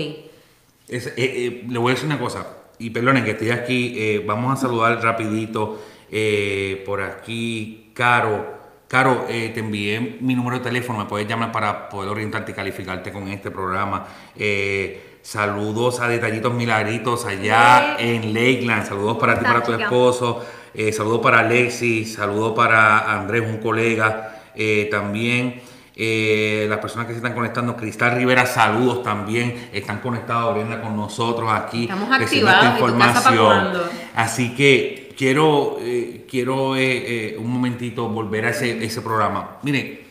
Es, 0.88 1.08
eh, 1.08 1.14
eh, 1.18 1.66
le 1.68 1.80
voy 1.80 1.92
a 1.92 1.96
decir 1.96 2.08
una 2.08 2.20
cosa, 2.20 2.48
y 2.80 2.90
perdonen 2.92 3.26
que 3.26 3.32
estoy 3.32 3.50
aquí, 3.50 4.20
vamos 4.26 4.54
a 4.54 4.62
saludar 4.62 5.02
rapidito 5.04 5.80
eh, 6.12 6.84
por 6.86 7.02
aquí, 7.02 7.92
Caro. 7.94 8.58
Caro, 8.88 9.26
eh, 9.28 9.52
te 9.54 9.60
envié 9.60 10.18
mi 10.22 10.34
número 10.34 10.60
de 10.60 10.64
teléfono, 10.64 11.00
me 11.00 11.06
puedes 11.06 11.28
llamar 11.28 11.52
para 11.52 11.90
poder 11.90 12.10
orientarte 12.10 12.54
y 12.54 12.56
calificarte 12.56 13.12
con 13.12 13.28
este 13.28 13.52
programa. 13.52 14.08
Eh, 14.38 15.18
saludos 15.22 16.00
a 16.00 16.08
Detallitos 16.08 16.54
Milagritos 16.54 17.26
allá 17.26 17.98
en 18.00 18.34
Lakeland. 18.34 18.88
Saludos 18.88 19.18
para 19.18 19.38
ti, 19.38 19.44
para 19.44 19.62
tu 19.62 19.74
esposo. 19.74 20.46
saludos 20.94 21.20
para 21.20 21.40
Alexis. 21.40 22.14
Saludos 22.14 22.54
para 22.56 23.14
Andrés, 23.14 23.44
un 23.46 23.58
colega 23.58 24.42
también. 24.90 25.62
Las 25.98 26.78
personas 26.80 27.08
que 27.08 27.14
se 27.14 27.18
están 27.18 27.34
conectando, 27.34 27.76
Cristal 27.76 28.16
Rivera, 28.16 28.46
saludos 28.46 29.02
también, 29.02 29.70
están 29.74 30.00
conectados, 30.00 30.54
Brenda, 30.54 30.82
con 30.82 30.96
nosotros 30.96 31.52
aquí. 31.52 31.84
Estamos 31.84 32.12
activados. 32.12 32.74
información. 32.74 33.74
Así 34.16 34.54
que 34.54 35.08
quiero, 35.18 35.78
eh, 35.82 36.26
quiero 36.30 36.76
eh, 36.76 37.32
eh, 37.32 37.38
un 37.40 37.52
momentito 37.52 38.08
volver 38.08 38.46
a 38.46 38.50
ese, 38.52 38.84
ese 38.86 39.02
programa. 39.02 39.58
Mire, 39.64 40.06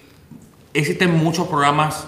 existen 0.74 1.16
muchos 1.16 1.46
programas, 1.46 2.06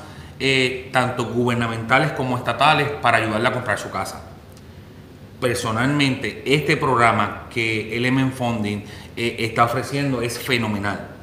tanto 0.93 1.27
gubernamentales 1.27 2.13
como 2.13 2.37
estatales, 2.37 2.89
para 3.03 3.19
ayudarle 3.19 3.49
a 3.49 3.53
comprar 3.53 3.79
su 3.79 3.91
casa. 3.91 4.23
Personalmente, 5.41 6.43
este 6.45 6.77
programa 6.77 7.47
que 7.49 7.97
Element 7.97 8.35
Funding 8.35 8.85
está 9.17 9.65
ofreciendo 9.65 10.21
es 10.23 10.39
fenomenal. 10.39 11.18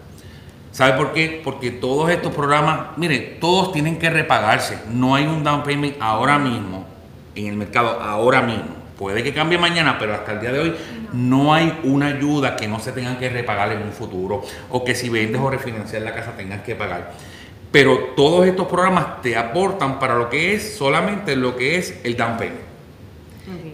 ¿Sabe 0.75 0.97
por 0.97 1.13
qué? 1.13 1.39
Porque 1.41 1.71
todos 1.71 2.09
estos 2.09 2.35
programas, 2.35 2.97
mire, 2.97 3.38
todos 3.39 3.71
tienen 3.71 3.97
que 3.97 4.09
repagarse. 4.09 4.77
No 4.91 5.15
hay 5.15 5.25
un 5.25 5.41
down 5.41 5.63
payment 5.63 5.95
ahora 6.01 6.38
mismo 6.38 6.85
en 7.33 7.47
el 7.47 7.55
mercado, 7.55 8.01
ahora 8.01 8.41
mismo 8.41 8.75
Puede 8.97 9.23
que 9.23 9.33
cambie 9.33 9.57
mañana, 9.57 9.97
pero 9.99 10.13
hasta 10.13 10.33
el 10.33 10.39
día 10.39 10.51
de 10.53 10.59
hoy 10.59 10.75
no 11.11 11.53
hay 11.53 11.79
una 11.83 12.07
ayuda 12.07 12.55
que 12.55 12.67
no 12.67 12.79
se 12.79 12.93
tengan 12.93 13.17
que 13.17 13.29
repagar 13.29 13.71
en 13.73 13.83
un 13.83 13.91
futuro 13.91 14.41
o 14.69 14.83
que 14.85 14.95
si 14.95 15.09
vendes 15.09 15.41
o 15.41 15.49
refinanciar 15.49 16.01
la 16.01 16.13
casa 16.13 16.31
tengas 16.38 16.61
que 16.61 16.75
pagar. 16.75 17.11
Pero 17.71 18.13
todos 18.15 18.45
estos 18.45 18.67
programas 18.67 19.21
te 19.21 19.35
aportan 19.35 19.99
para 19.99 20.15
lo 20.15 20.29
que 20.29 20.55
es 20.55 20.75
solamente 20.77 21.35
lo 21.35 21.57
que 21.57 21.77
es 21.77 21.99
el 22.05 22.15
down 22.15 22.38
payment. 22.38 22.61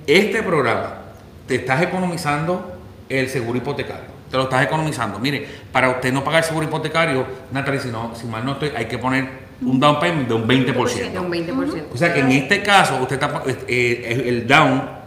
Este 0.07 0.41
programa 0.41 1.01
te 1.47 1.55
estás 1.55 1.83
economizando 1.83 2.79
el 3.07 3.29
seguro 3.29 3.59
hipotecario. 3.59 4.10
Te 4.31 4.37
lo 4.37 4.43
estás 4.43 4.63
economizando. 4.63 5.19
Mire, 5.19 5.45
para 5.71 5.89
usted 5.89 6.13
no 6.13 6.23
pagar 6.23 6.41
el 6.41 6.47
seguro 6.47 6.65
hipotecario, 6.65 7.25
Natalie, 7.51 7.81
si, 7.81 7.89
no, 7.89 8.15
si 8.15 8.25
mal 8.25 8.45
no 8.45 8.53
estoy, 8.53 8.71
hay 8.75 8.85
que 8.85 8.97
poner 8.97 9.51
un 9.61 9.79
down 9.79 9.99
payment 9.99 10.27
de 10.27 10.33
un 10.33 10.47
20%. 10.47 11.11
De 11.11 11.19
un 11.19 11.31
20%. 11.31 11.83
O 11.93 11.97
sea 11.97 12.13
que 12.13 12.21
en 12.21 12.31
este 12.31 12.63
caso, 12.63 12.97
usted 13.01 13.21
está, 13.21 13.43
eh, 13.67 14.23
el 14.25 14.47
down 14.47 15.01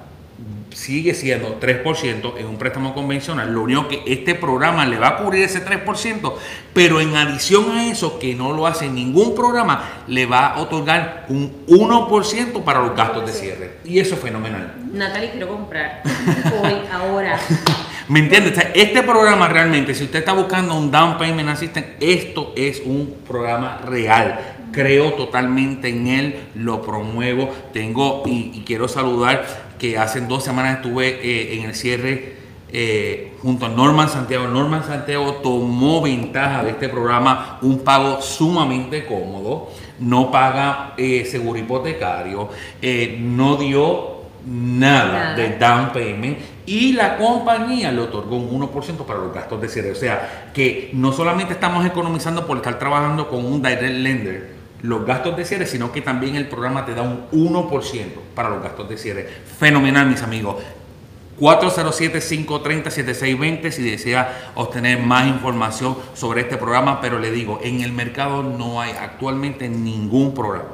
sigue 0.74 1.14
siendo 1.14 1.58
3% 1.60 2.36
en 2.36 2.46
un 2.46 2.58
préstamo 2.58 2.94
convencional. 2.94 3.52
Lo 3.52 3.62
único 3.62 3.88
que 3.88 4.02
este 4.06 4.34
programa 4.34 4.84
le 4.84 4.98
va 4.98 5.08
a 5.08 5.16
cubrir 5.16 5.44
ese 5.44 5.64
3%, 5.64 6.34
pero 6.74 7.00
en 7.00 7.16
adición 7.16 7.70
a 7.70 7.86
eso, 7.86 8.18
que 8.18 8.34
no 8.34 8.52
lo 8.52 8.66
hace 8.66 8.88
ningún 8.88 9.34
programa, 9.34 10.02
le 10.08 10.26
va 10.26 10.48
a 10.48 10.60
otorgar 10.60 11.26
un 11.28 11.64
1% 11.66 12.64
para 12.64 12.80
los 12.80 12.94
gastos 12.96 13.26
de 13.26 13.32
cierre. 13.32 13.78
Y 13.84 13.98
eso 13.98 14.16
es 14.16 14.20
fenomenal. 14.20 14.74
Natalie, 14.92 15.30
quiero 15.30 15.48
comprar 15.48 16.02
hoy, 16.62 16.74
ahora. 16.92 17.38
¿Me 18.08 18.20
entiendes? 18.20 18.52
O 18.52 18.60
sea, 18.60 18.70
este 18.74 19.02
programa 19.02 19.48
realmente, 19.48 19.94
si 19.94 20.04
usted 20.04 20.18
está 20.18 20.34
buscando 20.34 20.76
un 20.76 20.90
down 20.90 21.16
payment 21.16 21.48
assistant, 21.48 21.86
esto 22.00 22.52
es 22.54 22.82
un 22.84 23.16
programa 23.26 23.80
real. 23.86 24.40
Creo 24.72 25.14
totalmente 25.14 25.88
en 25.88 26.06
él, 26.08 26.36
lo 26.54 26.82
promuevo. 26.82 27.48
Tengo 27.72 28.22
y, 28.26 28.50
y 28.54 28.64
quiero 28.66 28.88
saludar 28.88 29.46
que 29.78 29.96
hace 29.96 30.20
dos 30.20 30.44
semanas 30.44 30.76
estuve 30.76 31.08
eh, 31.22 31.58
en 31.58 31.64
el 31.64 31.74
cierre 31.74 32.36
eh, 32.70 33.32
junto 33.40 33.66
a 33.66 33.68
Norman 33.70 34.10
Santiago. 34.10 34.48
Norman 34.48 34.84
Santiago 34.84 35.34
tomó 35.42 36.02
ventaja 36.02 36.62
de 36.62 36.70
este 36.72 36.90
programa, 36.90 37.58
un 37.62 37.78
pago 37.78 38.20
sumamente 38.20 39.06
cómodo, 39.06 39.70
no 40.00 40.30
paga 40.30 40.92
eh, 40.98 41.24
seguro 41.24 41.58
hipotecario, 41.58 42.50
no 43.20 43.56
dio 43.56 44.14
nada, 44.46 45.12
Nada. 45.12 45.36
de 45.36 45.56
down 45.56 45.92
payment 45.92 46.38
y 46.66 46.92
la 46.92 47.16
compañía 47.16 47.92
le 47.92 48.00
otorgó 48.00 48.36
un 48.36 48.60
1% 48.60 49.04
para 49.04 49.18
los 49.18 49.34
gastos 49.34 49.60
de 49.60 49.68
cierre. 49.68 49.92
O 49.92 49.96
sea, 49.96 50.50
que 50.54 50.90
no 50.94 51.12
solamente 51.12 51.52
estamos 51.52 51.84
economizando 51.84 52.46
por 52.46 52.56
estar 52.56 52.78
trabajando 52.78 53.28
con 53.28 53.44
un 53.44 53.62
direct 53.62 53.82
lender 53.82 54.54
los 54.82 55.06
gastos 55.06 55.36
de 55.36 55.44
cierre, 55.44 55.66
sino 55.66 55.92
que 55.92 56.02
también 56.02 56.36
el 56.36 56.46
programa 56.46 56.84
te 56.84 56.94
da 56.94 57.02
un 57.02 57.30
1% 57.30 58.04
para 58.34 58.50
los 58.50 58.62
gastos 58.62 58.88
de 58.88 58.98
cierre. 58.98 59.28
Fenomenal, 59.58 60.06
mis 60.06 60.22
amigos. 60.22 60.56
407-530-7620 61.40 63.70
si 63.70 63.82
desea 63.82 64.52
obtener 64.54 65.00
más 65.00 65.26
información 65.26 65.96
sobre 66.14 66.42
este 66.42 66.58
programa, 66.58 67.00
pero 67.00 67.18
le 67.18 67.30
digo, 67.30 67.60
en 67.62 67.80
el 67.80 67.92
mercado 67.92 68.42
no 68.42 68.78
hay 68.80 68.90
actualmente 68.92 69.68
ningún 69.68 70.34
programa. 70.34 70.68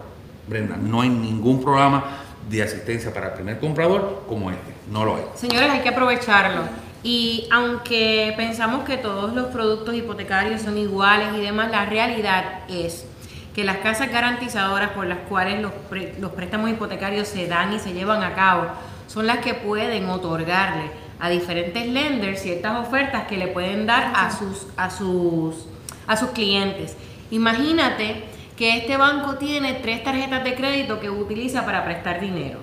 Brenda, 0.46 0.76
no 0.76 1.02
hay 1.02 1.08
ningún 1.08 1.62
programa 1.62 2.19
de 2.50 2.62
asistencia 2.62 3.14
para 3.14 3.28
el 3.28 3.32
primer 3.34 3.60
comprador 3.60 4.24
como 4.28 4.50
este. 4.50 4.72
No 4.90 5.04
lo 5.04 5.16
hay. 5.16 5.22
Señores, 5.36 5.70
hay 5.70 5.80
que 5.80 5.90
aprovecharlo. 5.90 6.62
Y 7.02 7.48
aunque 7.50 8.34
pensamos 8.36 8.84
que 8.84 8.96
todos 8.98 9.32
los 9.32 9.46
productos 9.46 9.94
hipotecarios 9.94 10.60
son 10.60 10.76
iguales 10.76 11.28
y 11.36 11.40
demás, 11.40 11.70
la 11.70 11.86
realidad 11.86 12.44
es 12.68 13.06
que 13.54 13.64
las 13.64 13.78
casas 13.78 14.10
garantizadoras 14.10 14.90
por 14.90 15.06
las 15.06 15.18
cuales 15.28 15.60
los, 15.62 15.72
pre- 15.88 16.14
los 16.18 16.32
préstamos 16.32 16.70
hipotecarios 16.70 17.28
se 17.28 17.46
dan 17.46 17.72
y 17.72 17.78
se 17.78 17.92
llevan 17.92 18.22
a 18.22 18.34
cabo 18.34 18.66
son 19.06 19.26
las 19.26 19.38
que 19.38 19.54
pueden 19.54 20.08
otorgarle 20.08 20.90
a 21.18 21.28
diferentes 21.28 21.86
lenders 21.86 22.42
ciertas 22.42 22.86
ofertas 22.86 23.26
que 23.26 23.36
le 23.36 23.48
pueden 23.48 23.86
dar 23.86 24.12
a 24.14 24.30
sus, 24.30 24.66
a 24.76 24.90
sus, 24.90 25.66
a 26.06 26.16
sus 26.16 26.30
clientes. 26.30 26.96
Imagínate 27.30 28.24
que 28.60 28.76
este 28.76 28.98
banco 28.98 29.36
tiene 29.36 29.72
tres 29.72 30.04
tarjetas 30.04 30.44
de 30.44 30.54
crédito 30.54 31.00
que 31.00 31.08
utiliza 31.08 31.64
para 31.64 31.82
prestar 31.82 32.20
dinero. 32.20 32.58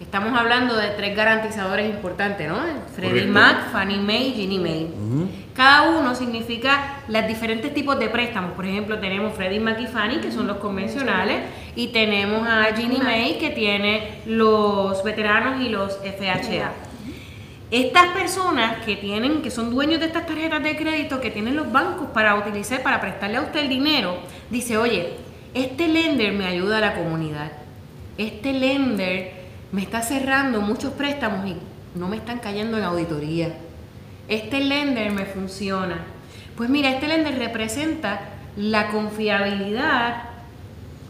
Estamos 0.00 0.36
hablando 0.36 0.74
de 0.74 0.88
tres 0.88 1.16
garantizadores 1.16 1.88
importantes, 1.88 2.48
¿no? 2.48 2.58
Freddie. 2.96 3.26
Mac, 3.26 3.70
Fannie 3.70 4.00
Mae 4.00 4.18
y 4.18 4.32
Ginnie 4.32 4.58
Mae. 4.58 4.88
Cada 5.54 5.90
uno 5.90 6.16
significa 6.16 7.02
los 7.06 7.28
diferentes 7.28 7.72
tipos 7.72 8.00
de 8.00 8.08
préstamos. 8.08 8.50
Por 8.54 8.66
ejemplo, 8.66 8.98
tenemos 8.98 9.32
Freddie 9.36 9.60
Mac 9.60 9.78
y 9.78 9.86
Fannie, 9.86 10.18
que 10.18 10.32
son 10.32 10.48
los 10.48 10.56
convencionales, 10.56 11.42
y 11.76 11.86
tenemos 11.92 12.44
a 12.48 12.74
Ginnie 12.74 12.98
Mae, 13.00 13.38
que 13.38 13.50
tiene 13.50 14.22
los 14.26 15.04
veteranos 15.04 15.60
y 15.60 15.68
los 15.68 16.00
FHA. 16.02 16.72
Estas 17.70 18.06
personas 18.08 18.84
que 18.84 18.96
tienen, 18.96 19.40
que 19.42 19.52
son 19.52 19.70
dueños 19.70 20.00
de 20.00 20.06
estas 20.06 20.26
tarjetas 20.26 20.64
de 20.64 20.76
crédito, 20.76 21.20
que 21.20 21.30
tienen 21.30 21.54
los 21.54 21.70
bancos 21.70 22.08
para 22.12 22.34
utilizar, 22.34 22.82
para 22.82 23.00
prestarle 23.00 23.36
a 23.36 23.42
usted 23.42 23.60
el 23.60 23.68
dinero, 23.68 24.16
dice, 24.50 24.76
oye, 24.76 25.27
este 25.54 25.88
lender 25.88 26.32
me 26.32 26.46
ayuda 26.46 26.78
a 26.78 26.80
la 26.80 26.94
comunidad. 26.94 27.52
Este 28.16 28.52
lender 28.52 29.32
me 29.72 29.82
está 29.82 30.02
cerrando 30.02 30.60
muchos 30.60 30.92
préstamos 30.92 31.46
y 31.46 31.56
no 31.94 32.08
me 32.08 32.16
están 32.16 32.38
cayendo 32.38 32.78
en 32.78 32.84
auditoría. 32.84 33.54
Este 34.28 34.60
lender 34.60 35.10
me 35.12 35.24
funciona. 35.24 36.04
Pues 36.56 36.68
mira, 36.68 36.90
este 36.90 37.08
lender 37.08 37.38
representa 37.38 38.20
la 38.56 38.88
confiabilidad 38.88 40.24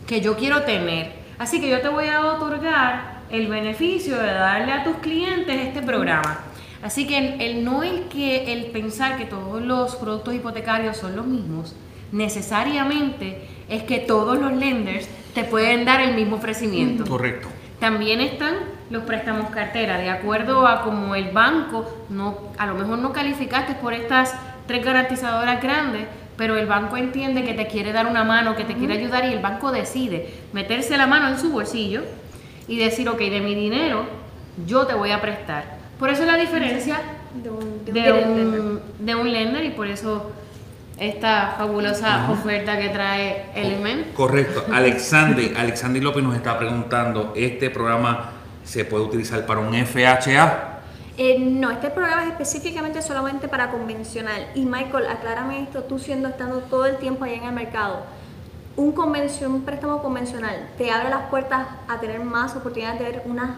que 0.06 0.20
yo 0.20 0.36
quiero 0.36 0.62
tener. 0.62 1.12
Así 1.38 1.60
que 1.60 1.68
yo 1.68 1.80
te 1.80 1.88
voy 1.88 2.06
a 2.06 2.24
otorgar 2.26 3.18
el 3.30 3.46
beneficio 3.48 4.18
de 4.18 4.26
darle 4.26 4.72
a 4.72 4.84
tus 4.84 4.96
clientes 4.96 5.66
este 5.66 5.82
programa. 5.82 6.40
Así 6.82 7.06
que 7.06 7.18
el, 7.18 7.40
el 7.40 7.64
no 7.64 7.82
el 7.82 8.04
que 8.04 8.52
el 8.52 8.66
pensar 8.66 9.16
que 9.16 9.24
todos 9.24 9.62
los 9.62 9.96
productos 9.96 10.34
hipotecarios 10.34 10.96
son 10.96 11.16
los 11.16 11.26
mismos, 11.26 11.74
necesariamente 12.12 13.42
es 13.68 13.82
que 13.82 13.98
todos 13.98 14.38
los 14.38 14.52
lenders 14.52 15.08
te 15.34 15.44
pueden 15.44 15.84
dar 15.84 16.00
el 16.00 16.14
mismo 16.14 16.36
ofrecimiento. 16.36 17.04
Correcto. 17.04 17.48
También 17.80 18.20
están 18.20 18.54
los 18.90 19.04
préstamos 19.04 19.50
cartera, 19.50 19.98
de 19.98 20.10
acuerdo 20.10 20.66
a 20.66 20.82
como 20.82 21.14
el 21.14 21.30
banco, 21.30 21.88
no, 22.08 22.38
a 22.56 22.66
lo 22.66 22.74
mejor 22.74 22.98
no 22.98 23.12
calificaste 23.12 23.74
por 23.74 23.92
estas 23.92 24.34
tres 24.66 24.84
garantizadoras 24.84 25.62
grandes, 25.62 26.06
pero 26.36 26.56
el 26.56 26.66
banco 26.66 26.96
entiende 26.96 27.44
que 27.44 27.54
te 27.54 27.66
quiere 27.66 27.92
dar 27.92 28.06
una 28.06 28.24
mano, 28.24 28.56
que 28.56 28.64
te 28.64 28.74
quiere 28.74 28.94
ayudar 28.94 29.24
y 29.26 29.32
el 29.32 29.40
banco 29.40 29.70
decide 29.70 30.32
meterse 30.52 30.96
la 30.96 31.06
mano 31.06 31.28
en 31.28 31.38
su 31.38 31.50
bolsillo 31.50 32.02
y 32.66 32.78
decir, 32.78 33.08
ok, 33.08 33.18
de 33.18 33.40
mi 33.40 33.54
dinero 33.54 34.06
yo 34.66 34.86
te 34.86 34.94
voy 34.94 35.10
a 35.10 35.20
prestar. 35.20 35.78
Por 35.98 36.10
eso 36.10 36.22
es 36.22 36.28
la 36.28 36.36
diferencia 36.36 37.00
De 37.34 37.50
un, 37.50 37.84
de 37.84 37.90
un 37.90 37.94
de 37.94 38.00
direct 38.00 38.26
lender. 38.26 38.60
un, 38.60 38.80
de 38.98 39.14
un 39.14 39.32
lender 39.32 39.64
y 39.64 39.70
por 39.70 39.88
eso 39.88 40.32
esta 40.98 41.54
fabulosa 41.56 42.30
oferta 42.30 42.78
que 42.78 42.88
trae 42.88 43.46
Element. 43.54 44.12
Correcto. 44.14 44.64
Alexander, 44.72 45.56
Alexander 45.56 46.02
López 46.02 46.22
nos 46.22 46.36
está 46.36 46.58
preguntando, 46.58 47.32
¿este 47.36 47.70
programa 47.70 48.32
se 48.64 48.84
puede 48.84 49.04
utilizar 49.04 49.46
para 49.46 49.60
un 49.60 49.74
FHA? 49.74 50.78
Eh, 51.16 51.38
no, 51.38 51.70
este 51.70 51.90
programa 51.90 52.22
es 52.22 52.28
específicamente 52.30 53.02
solamente 53.02 53.48
para 53.48 53.70
convencional. 53.70 54.46
Y 54.54 54.64
Michael, 54.64 55.08
aclárame 55.08 55.62
esto, 55.62 55.82
tú 55.82 55.98
siendo 55.98 56.28
estando 56.28 56.58
todo 56.60 56.86
el 56.86 56.96
tiempo 56.98 57.24
allá 57.24 57.34
en 57.34 57.44
el 57.44 57.52
mercado, 57.52 58.04
un, 58.76 58.92
convención, 58.92 59.52
un 59.52 59.62
préstamo 59.62 60.00
convencional 60.00 60.68
te 60.78 60.90
abre 60.92 61.10
las 61.10 61.28
puertas 61.28 61.66
a 61.88 61.98
tener 61.98 62.20
más 62.20 62.54
oportunidades 62.54 63.00
de 63.00 63.04
ver 63.06 63.22
una, 63.26 63.56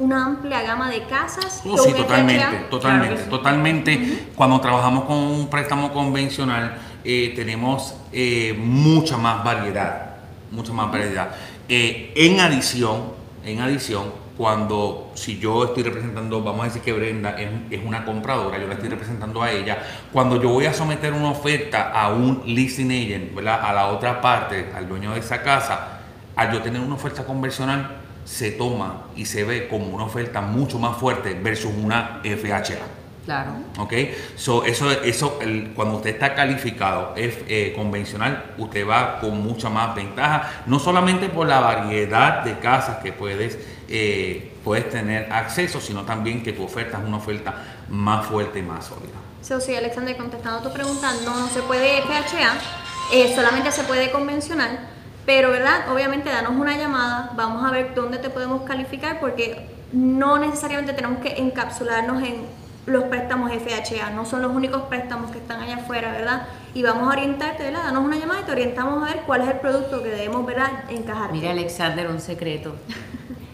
una 0.00 0.24
amplia 0.24 0.62
gama 0.62 0.90
de 0.90 1.04
casas. 1.04 1.62
Oh, 1.64 1.76
sí, 1.78 1.92
totalmente, 1.92 2.42
FHA. 2.42 2.68
totalmente, 2.70 3.06
Claro 3.06 3.16
que 3.16 3.22
sí. 3.24 3.30
totalmente. 3.30 4.24
Cuando 4.34 4.60
trabajamos 4.60 5.04
con 5.04 5.16
un 5.16 5.48
préstamo 5.48 5.92
convencional, 5.92 6.76
eh, 7.04 7.32
tenemos 7.36 7.94
eh, 8.12 8.58
mucha 8.58 9.16
más 9.18 9.44
variedad, 9.44 10.16
mucha 10.50 10.72
más 10.72 10.90
variedad. 10.90 11.30
Eh, 11.68 12.12
en 12.16 12.40
adición, 12.40 13.12
en 13.44 13.60
adición, 13.60 14.12
cuando 14.38 15.12
si 15.14 15.38
yo 15.38 15.64
estoy 15.64 15.82
representando, 15.82 16.42
vamos 16.42 16.62
a 16.62 16.64
decir 16.64 16.80
que 16.80 16.94
Brenda 16.94 17.38
es, 17.38 17.50
es 17.70 17.84
una 17.84 18.06
compradora, 18.06 18.58
yo 18.58 18.66
la 18.66 18.74
estoy 18.74 18.88
representando 18.88 19.42
a 19.42 19.50
ella, 19.52 19.78
cuando 20.12 20.40
yo 20.40 20.48
voy 20.48 20.64
a 20.64 20.72
someter 20.72 21.12
una 21.12 21.30
oferta 21.30 21.92
a 21.92 22.08
un 22.08 22.42
leasing 22.46 22.90
agent, 22.90 23.34
¿verdad? 23.34 23.60
a 23.62 23.72
la 23.74 23.88
otra 23.88 24.18
parte, 24.22 24.72
al 24.74 24.88
dueño 24.88 25.12
de 25.12 25.20
esa 25.20 25.42
casa, 25.42 26.00
al 26.36 26.52
yo 26.52 26.62
tener 26.62 26.80
una 26.80 26.94
oferta 26.94 27.22
convencional, 27.24 27.98
se 28.24 28.52
toma 28.52 29.04
y 29.16 29.26
se 29.26 29.44
ve 29.44 29.68
como 29.68 29.86
una 29.88 30.04
oferta 30.04 30.40
mucho 30.40 30.78
más 30.78 30.96
fuerte 30.98 31.34
versus 31.34 31.72
una 31.82 32.20
FHA. 32.24 32.78
Claro. 33.24 33.50
¿Ok? 33.78 33.92
So, 34.36 34.64
eso, 34.64 34.90
eso 34.90 35.38
el- 35.42 35.72
cuando 35.74 35.96
usted 35.96 36.10
está 36.10 36.34
calificado 36.34 37.12
es 37.16 37.34
eh, 37.48 37.72
convencional, 37.76 38.54
usted 38.58 38.88
va 38.88 39.20
con 39.20 39.42
mucha 39.42 39.68
más 39.68 39.94
ventaja, 39.94 40.62
no 40.66 40.78
solamente 40.78 41.28
por 41.28 41.46
la 41.46 41.60
variedad 41.60 42.42
de 42.44 42.58
casas 42.58 42.96
que 43.02 43.12
puedes, 43.12 43.58
eh, 43.88 44.52
puedes 44.64 44.88
tener 44.90 45.30
acceso, 45.32 45.80
sino 45.80 46.02
también 46.04 46.42
que 46.42 46.52
tu 46.52 46.64
oferta 46.64 46.98
es 46.98 47.04
una 47.06 47.18
oferta 47.18 47.54
más 47.90 48.26
fuerte 48.26 48.60
y 48.60 48.62
más 48.62 48.86
sólida. 48.86 49.14
So, 49.42 49.60
sí, 49.60 49.74
Alexander, 49.76 50.16
contestando 50.16 50.66
tu 50.68 50.72
pregunta, 50.72 51.12
no, 51.24 51.38
no 51.38 51.48
se 51.48 51.60
puede 51.62 52.02
FHA, 52.02 52.54
eh, 53.12 53.32
solamente 53.34 53.70
se 53.70 53.84
puede 53.84 54.10
convencional, 54.10 54.78
Pero, 55.30 55.52
¿verdad? 55.52 55.92
Obviamente, 55.92 56.28
danos 56.28 56.54
una 56.56 56.76
llamada, 56.76 57.30
vamos 57.36 57.64
a 57.64 57.70
ver 57.70 57.94
dónde 57.94 58.18
te 58.18 58.30
podemos 58.30 58.62
calificar, 58.62 59.20
porque 59.20 59.64
no 59.92 60.38
necesariamente 60.38 60.92
tenemos 60.92 61.20
que 61.20 61.38
encapsularnos 61.38 62.20
en 62.24 62.42
los 62.86 63.04
préstamos 63.04 63.52
FHA, 63.52 64.10
no 64.10 64.26
son 64.26 64.42
los 64.42 64.52
únicos 64.52 64.82
préstamos 64.88 65.30
que 65.30 65.38
están 65.38 65.60
allá 65.60 65.76
afuera, 65.76 66.10
¿verdad? 66.10 66.48
Y 66.74 66.82
vamos 66.82 67.06
a 67.06 67.12
orientarte, 67.12 67.62
¿verdad? 67.62 67.84
Danos 67.84 68.04
una 68.04 68.16
llamada 68.16 68.40
y 68.40 68.42
te 68.42 68.50
orientamos 68.50 69.04
a 69.04 69.14
ver 69.14 69.22
cuál 69.24 69.42
es 69.42 69.48
el 69.50 69.60
producto 69.60 70.02
que 70.02 70.08
debemos, 70.08 70.44
¿verdad? 70.44 70.68
Encajar. 70.88 71.30
Mira, 71.30 71.52
Alexander, 71.52 72.10
un 72.10 72.20
secreto. 72.20 72.74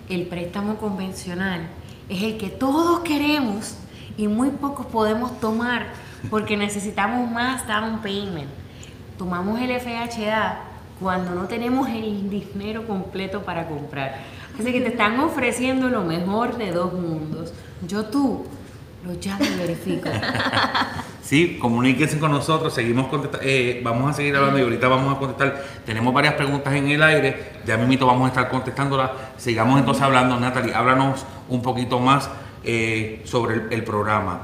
El 0.09 0.29
préstamo 0.29 0.79
convencional 0.79 1.69
es 2.09 2.23
el 2.23 2.39
que 2.39 2.49
todos 2.49 3.01
queremos 3.01 3.77
y 4.17 4.29
muy 4.29 4.49
pocos 4.49 4.87
podemos 4.87 5.39
tomar 5.41 5.89
porque 6.31 6.57
necesitamos 6.57 7.31
más 7.31 7.67
down 7.67 8.01
payment. 8.01 8.49
Tomamos 9.19 9.61
el 9.61 9.79
FHA 9.79 10.66
cuando 11.01 11.35
no 11.35 11.45
tenemos 11.47 11.89
el 11.89 12.29
dinero 12.31 12.87
completo 12.87 13.43
para 13.43 13.67
comprar. 13.69 14.21
Así 14.59 14.73
que 14.73 14.81
te 14.81 14.89
están 14.89 15.21
ofreciendo 15.21 15.89
lo 15.89 16.03
mejor 16.03 16.57
de 16.57 16.73
dos 16.73 16.93
mundos. 16.95 17.53
Yo 17.87 18.07
tú 18.07 18.47
lo 19.05 19.13
llamo 19.13 19.45
y 19.45 19.59
verifico. 19.59 20.09
Sí, 21.23 21.59
comuníquense 21.61 22.21
con 22.21 22.31
nosotros, 22.31 22.73
seguimos 22.73 23.09
contesta- 23.09 23.41
eh, 23.43 23.81
vamos 23.83 24.09
a 24.09 24.13
seguir 24.13 24.37
hablando 24.37 24.61
y 24.61 24.63
ahorita 24.63 24.87
vamos 24.87 25.17
a 25.17 25.19
contestar. 25.19 25.61
Tenemos 25.85 26.15
varias 26.15 26.35
preguntas 26.35 26.73
en 26.73 26.89
el 26.89 27.03
aire, 27.03 27.51
ya 27.67 27.77
mismito 27.77 28.07
vamos 28.07 28.27
a 28.27 28.29
estar 28.29 28.49
contestándolas. 28.49 29.11
Sigamos 29.37 29.81
entonces 29.81 30.05
hablando, 30.05 30.39
Natalie, 30.39 30.73
háblanos 30.73 31.27
un 31.49 31.63
poquito 31.63 31.99
más 31.99 32.31
eh, 32.63 33.23
sobre 33.25 33.55
el, 33.57 33.73
el 33.73 33.83
programa. 33.83 34.39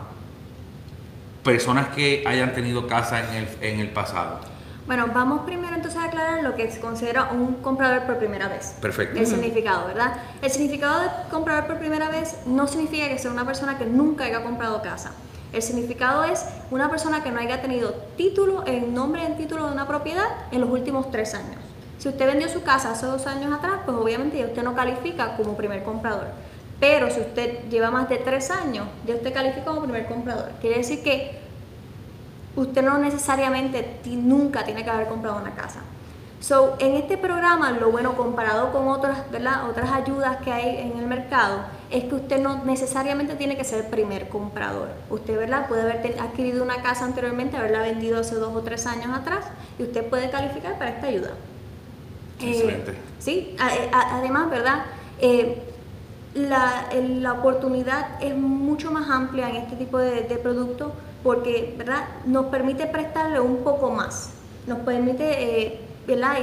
Personas 1.44 1.86
que 1.94 2.24
hayan 2.26 2.52
tenido 2.52 2.88
casa 2.88 3.20
en 3.30 3.36
el, 3.44 3.48
en 3.60 3.78
el 3.78 3.88
pasado. 3.90 4.40
Bueno, 4.86 5.06
vamos 5.14 5.42
primero 5.46 5.76
entonces 5.76 6.00
a 6.00 6.06
aclarar 6.06 6.42
lo 6.42 6.56
que 6.56 6.70
se 6.70 6.80
considera 6.80 7.30
un 7.32 7.54
comprador 7.62 8.02
por 8.02 8.18
primera 8.18 8.48
vez. 8.48 8.74
Perfecto. 8.80 9.18
El 9.18 9.26
significado, 9.26 9.86
¿verdad? 9.86 10.14
El 10.42 10.50
significado 10.50 11.02
de 11.02 11.08
comprador 11.30 11.66
por 11.66 11.78
primera 11.78 12.08
vez 12.08 12.38
no 12.46 12.66
significa 12.66 13.08
que 13.08 13.18
sea 13.18 13.30
una 13.30 13.46
persona 13.46 13.78
que 13.78 13.86
nunca 13.86 14.24
haya 14.24 14.42
comprado 14.42 14.82
casa. 14.82 15.12
El 15.52 15.62
significado 15.62 16.24
es 16.24 16.44
una 16.70 16.90
persona 16.90 17.22
que 17.22 17.30
no 17.30 17.38
haya 17.38 17.62
tenido 17.62 17.94
título, 18.16 18.64
en 18.66 18.92
nombre 18.92 19.24
en 19.24 19.36
título 19.36 19.66
de 19.66 19.72
una 19.72 19.86
propiedad 19.86 20.24
en 20.50 20.62
los 20.62 20.70
últimos 20.70 21.10
tres 21.10 21.34
años. 21.34 21.60
Si 21.98 22.08
usted 22.08 22.26
vendió 22.26 22.48
su 22.48 22.62
casa 22.62 22.90
hace 22.90 23.06
dos 23.06 23.26
años 23.28 23.52
atrás, 23.52 23.82
pues 23.84 23.96
obviamente 23.96 24.38
ya 24.38 24.46
usted 24.46 24.64
no 24.64 24.74
califica 24.74 25.36
como 25.36 25.56
primer 25.56 25.84
comprador. 25.84 26.28
Pero 26.80 27.08
si 27.10 27.20
usted 27.20 27.68
lleva 27.68 27.92
más 27.92 28.08
de 28.08 28.16
tres 28.16 28.50
años, 28.50 28.88
ya 29.06 29.14
usted 29.14 29.32
califica 29.32 29.66
como 29.66 29.82
primer 29.82 30.06
comprador. 30.06 30.50
Quiere 30.60 30.78
decir 30.78 31.04
que 31.04 31.41
usted 32.56 32.82
no 32.82 32.98
necesariamente 32.98 34.00
nunca 34.06 34.64
tiene 34.64 34.84
que 34.84 34.90
haber 34.90 35.08
comprado 35.08 35.38
una 35.40 35.54
casa. 35.54 35.80
So, 36.40 36.74
en 36.80 36.94
este 36.96 37.16
programa, 37.18 37.70
lo 37.70 37.92
bueno 37.92 38.16
comparado 38.16 38.72
con 38.72 38.88
otras, 38.88 39.30
¿verdad? 39.30 39.70
otras 39.70 39.92
ayudas 39.92 40.38
que 40.38 40.52
hay 40.52 40.76
en 40.90 40.98
el 40.98 41.06
mercado, 41.06 41.60
es 41.88 42.02
que 42.04 42.16
usted 42.16 42.40
no 42.40 42.64
necesariamente 42.64 43.36
tiene 43.36 43.56
que 43.56 43.62
ser 43.62 43.88
primer 43.90 44.28
comprador. 44.28 44.88
Usted 45.08 45.38
¿verdad? 45.38 45.68
puede 45.68 45.82
haber 45.82 46.18
adquirido 46.20 46.64
una 46.64 46.82
casa 46.82 47.04
anteriormente, 47.04 47.56
haberla 47.56 47.82
vendido 47.82 48.18
hace 48.18 48.34
dos 48.34 48.56
o 48.56 48.60
tres 48.62 48.86
años 48.88 49.16
atrás, 49.16 49.44
y 49.78 49.84
usted 49.84 50.04
puede 50.06 50.30
calificar 50.30 50.76
para 50.78 50.90
esta 50.90 51.06
ayuda. 51.06 51.30
Eh, 52.40 52.50
Excelente. 52.50 52.94
sí, 53.20 53.56
a- 53.60 53.96
a- 53.96 54.18
además, 54.18 54.50
¿verdad? 54.50 54.82
Eh, 55.20 55.62
la, 56.34 56.88
la 56.94 57.32
oportunidad 57.32 58.22
es 58.22 58.36
mucho 58.36 58.90
más 58.90 59.10
amplia 59.10 59.50
en 59.50 59.56
este 59.56 59.76
tipo 59.76 59.98
de, 59.98 60.22
de 60.22 60.36
productos 60.36 60.92
porque 61.22 61.74
¿verdad? 61.78 62.04
nos 62.26 62.46
permite 62.46 62.86
prestarle 62.86 63.40
un 63.40 63.58
poco 63.58 63.90
más. 63.90 64.30
Nos 64.66 64.78
permite, 64.80 65.64
eh, 65.64 65.80
¿verdad? 66.06 66.36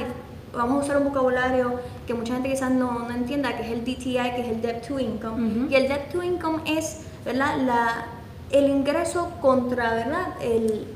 Vamos 0.54 0.82
a 0.82 0.84
usar 0.84 0.96
un 0.98 1.04
vocabulario 1.04 1.80
que 2.06 2.14
mucha 2.14 2.34
gente 2.34 2.50
quizás 2.50 2.70
no, 2.70 3.00
no 3.00 3.10
entienda, 3.10 3.56
que 3.56 3.62
es 3.64 3.70
el 3.70 3.82
DTI, 3.82 4.34
que 4.34 4.40
es 4.40 4.48
el 4.48 4.62
Debt 4.62 4.86
to 4.86 4.98
Income. 4.98 5.68
Y 5.70 5.74
el 5.74 5.88
Debt 5.88 6.10
to 6.10 6.22
Income 6.22 6.62
es 6.66 7.02
¿verdad? 7.24 7.56
La, 7.58 8.06
el 8.50 8.68
ingreso 8.68 9.30
contra 9.40 9.94
¿verdad? 9.94 10.34
El, 10.42 10.88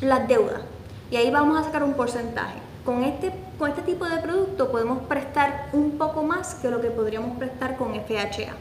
las 0.00 0.26
deudas. 0.28 0.62
Y 1.10 1.16
ahí 1.16 1.30
vamos 1.30 1.60
a 1.60 1.64
sacar 1.64 1.84
un 1.84 1.94
porcentaje. 1.94 2.58
Con 2.84 3.04
este, 3.04 3.32
con 3.62 3.70
este 3.70 3.82
tipo 3.82 4.04
de 4.06 4.18
producto 4.18 4.72
podemos 4.72 5.04
prestar 5.06 5.68
un 5.72 5.96
poco 5.96 6.24
más 6.24 6.56
que 6.56 6.68
lo 6.68 6.80
que 6.80 6.90
podríamos 6.90 7.38
prestar 7.38 7.76
con 7.76 7.92
FHA. 7.94 8.54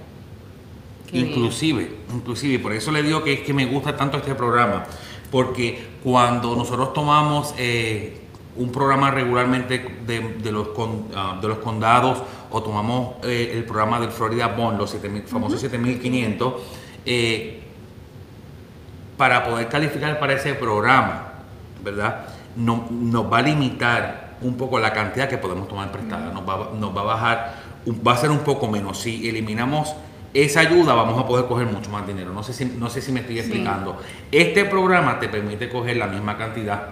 Qué 1.08 1.12
bien. 1.14 1.28
inclusive, 1.30 1.98
inclusive, 2.14 2.60
por 2.60 2.72
eso 2.72 2.92
le 2.92 3.02
digo 3.02 3.24
que 3.24 3.34
es 3.34 3.40
que 3.40 3.52
me 3.52 3.66
gusta 3.66 3.98
tanto 3.98 4.18
este 4.18 4.36
programa, 4.36 4.84
porque 5.32 5.88
cuando 6.04 6.56
nosotros 6.56 6.94
tomamos 6.94 7.56
eh, 7.58 8.22
un 8.56 8.72
programa 8.72 9.10
regularmente 9.10 9.84
de, 10.06 10.20
de 10.38 10.52
los, 10.52 10.68
con- 10.68 11.08
ah, 11.16 11.40
de 11.42 11.48
los 11.48 11.58
condados 11.58 12.22
o 12.52 12.62
tomamos 12.62 13.16
eh, 13.24 13.54
el 13.56 13.64
programa 13.64 14.00
del 14.00 14.12
Florida 14.12 14.50
Bond, 14.50 14.78
los 14.78 14.92
7000 14.92 15.24
famosos 15.24 15.60
7500, 15.62 16.54
eh, 17.08 17.60
para 19.18 19.44
poder 19.46 19.68
calificar 19.68 20.20
para 20.20 20.34
ese 20.34 20.54
programa, 20.54 21.34
¿verdad? 21.84 22.28
No- 22.56 22.86
nos 22.92 23.34
va 23.34 23.40
a 23.40 23.42
limitar 23.42 24.21
un 24.42 24.56
poco 24.58 24.80
la 24.80 24.92
cantidad 24.94 25.28
que 25.30 25.38
podemos 25.38 25.68
tomar 25.68 25.92
prestada, 25.92 26.32
nos 26.32 26.48
va, 26.48 26.70
nos 26.78 26.96
va 26.96 27.02
a 27.02 27.06
bajar, 27.06 27.56
un- 27.86 28.02
va 28.06 28.14
a 28.14 28.18
ser 28.18 28.30
un 28.32 28.40
poco 28.40 28.68
menos. 28.68 29.00
Si 29.00 29.28
eliminamos 29.30 29.94
esa 30.34 30.62
ayuda, 30.62 30.94
vamos 30.94 31.20
a 31.22 31.26
poder 31.28 31.46
coger 31.46 31.68
mucho 31.68 31.90
más 31.92 32.06
dinero. 32.08 32.32
No 32.34 32.42
sé 32.44 32.54
si, 32.54 32.66
no 32.66 32.90
sé 32.90 33.02
si 33.02 33.12
me 33.12 33.20
estoy 33.22 33.36
Sí. 33.36 33.42
explicando. 33.42 33.98
Este 34.32 34.66
programa 34.66 35.20
te 35.20 35.28
permite 35.30 35.70
coger 35.70 35.98
la 35.98 36.08
misma 36.08 36.38
cantidad, 36.38 36.84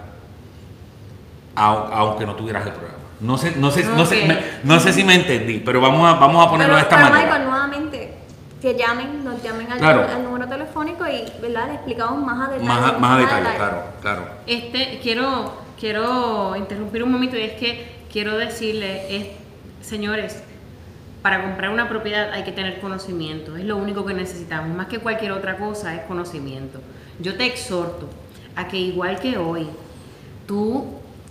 au- 1.55 1.89
aunque 1.91 2.25
no 2.25 2.35
tuvieras 2.35 2.65
el 2.65 2.73
programa. 2.73 2.97
No 3.21 3.37
sé, 3.37 3.53
no 3.57 3.69
sé, 3.71 3.83
no 3.83 4.05
sé, 4.05 4.25
me- 4.25 4.39
no 4.63 4.79
sé 4.79 4.93
si 4.93 5.03
me 5.03 5.15
entendí, 5.15 5.59
pero 5.59 5.81
vamos 5.81 6.07
a, 6.09 6.17
vamos 6.19 6.45
a 6.45 6.49
ponerlo 6.49 6.75
pero, 6.75 6.77
de 6.77 6.81
esta 6.83 6.95
pero, 6.95 7.09
manera. 7.09 7.25
Michael, 7.27 7.49
nuevamente, 7.49 8.13
que 8.61 8.75
llamen, 8.77 9.23
nos 9.25 9.43
llamen 9.43 9.71
al, 9.71 9.77
Claro. 9.79 10.05
al 10.09 10.23
número 10.23 10.47
telefónico 10.47 11.05
y 11.05 11.25
¿verdad? 11.41 11.67
le 11.67 11.73
explicamos 11.75 12.21
más 12.23 12.47
a 12.47 12.51
detalle. 12.51 12.67
Más, 12.67 12.93
a- 12.93 12.97
más 12.97 13.11
a 13.11 13.17
detalle, 13.17 13.35
adelante. 13.47 13.57
claro, 13.57 13.83
claro. 14.01 14.21
Este, 14.47 14.99
quiero, 15.03 15.53
quiero 15.79 16.55
interrumpir 16.55 17.03
un 17.03 17.11
momento 17.11 17.37
y 17.37 17.41
es 17.41 17.53
que 17.53 17.87
quiero 18.11 18.37
decirle, 18.37 19.15
es, 19.15 19.27
señores, 19.81 20.43
para 21.21 21.41
comprar 21.43 21.71
una 21.71 21.89
propiedad 21.89 22.31
hay 22.31 22.43
que 22.43 22.51
tener 22.51 22.79
conocimiento, 22.79 23.55
es 23.55 23.65
lo 23.65 23.77
único 23.77 24.05
que 24.05 24.13
necesitamos, 24.13 24.75
más 24.75 24.87
que 24.87 24.99
cualquier 24.99 25.31
otra 25.31 25.57
cosa 25.57 25.95
es 25.95 26.01
conocimiento. 26.01 26.79
Yo 27.19 27.35
te 27.35 27.45
exhorto 27.45 28.09
a 28.55 28.67
que 28.67 28.77
igual 28.77 29.19
que 29.19 29.37
hoy, 29.37 29.67
tú 30.47 30.85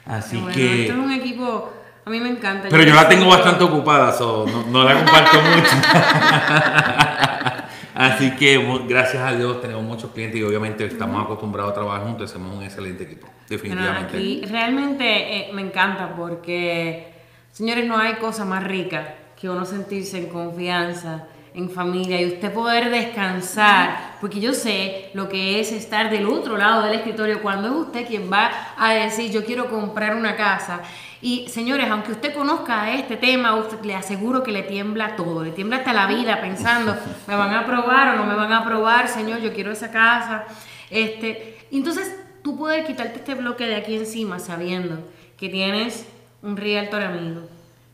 Así 0.06 0.38
Bueno, 0.38 0.54
que... 0.54 0.82
esto 0.84 0.94
es 0.94 1.00
un 1.00 1.12
equipo, 1.12 1.74
a 2.06 2.10
mí 2.10 2.20
me 2.20 2.30
encanta. 2.30 2.68
Pero 2.70 2.84
yo 2.84 2.94
la 2.94 3.08
tengo 3.08 3.28
bastante 3.28 3.64
ocupada, 3.64 4.12
so, 4.12 4.46
no, 4.46 4.64
no 4.68 4.84
la 4.84 4.96
comparto 4.96 5.38
mucho. 5.42 5.72
Así 7.96 8.32
que 8.32 8.58
gracias 8.88 9.22
a 9.22 9.34
Dios 9.34 9.62
tenemos 9.62 9.84
muchos 9.84 10.12
clientes 10.12 10.40
y 10.40 10.44
obviamente 10.44 10.84
estamos 10.86 11.24
acostumbrados 11.24 11.72
a 11.72 11.76
trabajar 11.76 12.04
juntos, 12.08 12.32
somos 12.32 12.58
un 12.58 12.64
excelente 12.64 13.04
equipo, 13.04 13.28
Bueno, 13.28 13.46
definitivamente. 13.48 14.18
aquí 14.18 14.42
realmente 14.50 15.06
eh, 15.38 15.52
me 15.54 15.62
encanta 15.62 16.16
porque, 16.16 17.14
señores, 17.52 17.86
no 17.86 17.98
hay 17.98 18.16
cosa 18.16 18.46
más 18.46 18.64
rica 18.64 19.14
que 19.40 19.48
uno 19.48 19.64
sentirse 19.64 20.18
en 20.18 20.26
confianza, 20.28 21.28
en 21.54 21.70
familia 21.70 22.20
y 22.20 22.34
usted 22.34 22.52
poder 22.52 22.90
descansar, 22.90 24.16
porque 24.20 24.40
yo 24.40 24.54
sé 24.54 25.12
lo 25.14 25.30
que 25.30 25.60
es 25.60 25.72
estar 25.72 26.10
del 26.10 26.26
otro 26.26 26.58
lado 26.58 26.84
del 26.84 26.96
escritorio 26.96 27.42
cuando 27.42 27.68
es 27.68 27.74
usted 27.88 28.08
quien 28.08 28.32
va 28.32 28.50
a 28.78 28.94
decir 28.94 29.32
yo 29.32 29.46
quiero 29.46 29.70
comprar 29.70 30.16
una 30.16 30.36
casa. 30.36 30.82
Y 31.22 31.48
señores, 31.48 31.90
aunque 31.90 32.12
usted 32.12 32.34
conozca 32.34 32.92
este 32.94 33.16
tema, 33.16 33.56
usted, 33.56 33.82
le 33.84 33.96
aseguro 33.96 34.44
que 34.44 34.52
le 34.52 34.64
tiembla 34.64 35.16
todo, 35.16 35.44
le 35.44 35.52
tiembla 35.52 35.78
hasta 35.78 35.94
la 35.94 36.08
vida 36.08 36.42
pensando, 36.42 36.98
¿me 37.28 37.36
van 37.36 37.52
a 37.52 37.60
aprobar 37.62 38.16
o 38.16 38.18
no 38.18 38.26
me 38.26 38.36
van 38.36 38.52
a 38.52 38.60
aprobar? 38.60 39.08
Señor, 39.08 39.40
yo 39.40 39.54
quiero 39.54 39.72
esa 39.72 39.92
casa. 39.92 40.46
Este, 40.90 41.60
entonces 41.72 42.14
tú 42.44 42.58
puedes 42.58 42.86
quitarte 42.86 43.20
este 43.20 43.36
bloque 43.36 43.66
de 43.66 43.76
aquí 43.76 43.96
encima 43.96 44.40
sabiendo 44.40 45.00
que 45.38 45.50
tienes 45.50 46.06
un 46.42 46.58
realtor 46.58 47.04
amigo, 47.04 47.42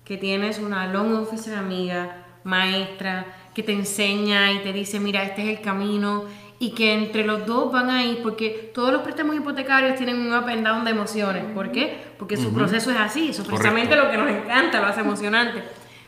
que 0.06 0.17
tienes 0.17 0.58
una 0.58 0.88
loan 0.88 1.13
officer 1.13 1.56
amiga, 1.56 2.26
maestra, 2.43 3.26
que 3.53 3.63
te 3.63 3.73
enseña 3.73 4.51
y 4.51 4.59
te 4.59 4.73
dice, 4.73 4.99
mira, 4.99 5.23
este 5.23 5.41
es 5.43 5.57
el 5.57 5.62
camino, 5.62 6.25
y 6.59 6.71
que 6.71 6.93
entre 6.93 7.23
los 7.23 7.45
dos 7.45 7.71
van 7.71 7.89
a 7.89 8.03
ir, 8.03 8.21
porque 8.21 8.71
todos 8.73 8.91
los 8.91 9.01
préstamos 9.01 9.35
hipotecarios 9.35 9.95
tienen 9.95 10.19
un 10.19 10.33
up 10.33 10.47
and 10.49 10.65
down 10.65 10.83
de 10.83 10.91
emociones. 10.91 11.45
¿Por 11.55 11.71
qué? 11.71 12.03
Porque 12.19 12.35
su 12.35 12.53
proceso 12.53 12.91
es 12.91 12.97
así, 12.97 13.29
eso 13.29 13.43
es 13.43 13.47
precisamente 13.47 13.95
lo 13.95 14.12
que 14.12 14.17
nos 14.17 14.29
encanta, 14.29 14.81
lo 14.81 14.88
hace 14.88 14.99
emocionante. 14.99 15.63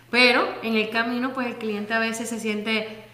Pero 0.09 0.45
en 0.61 0.75
el 0.75 0.89
camino, 0.89 1.31
pues 1.33 1.47
el 1.47 1.55
cliente 1.55 1.93
a 1.93 1.99
veces 1.99 2.27
se 2.27 2.37
siente, 2.37 3.05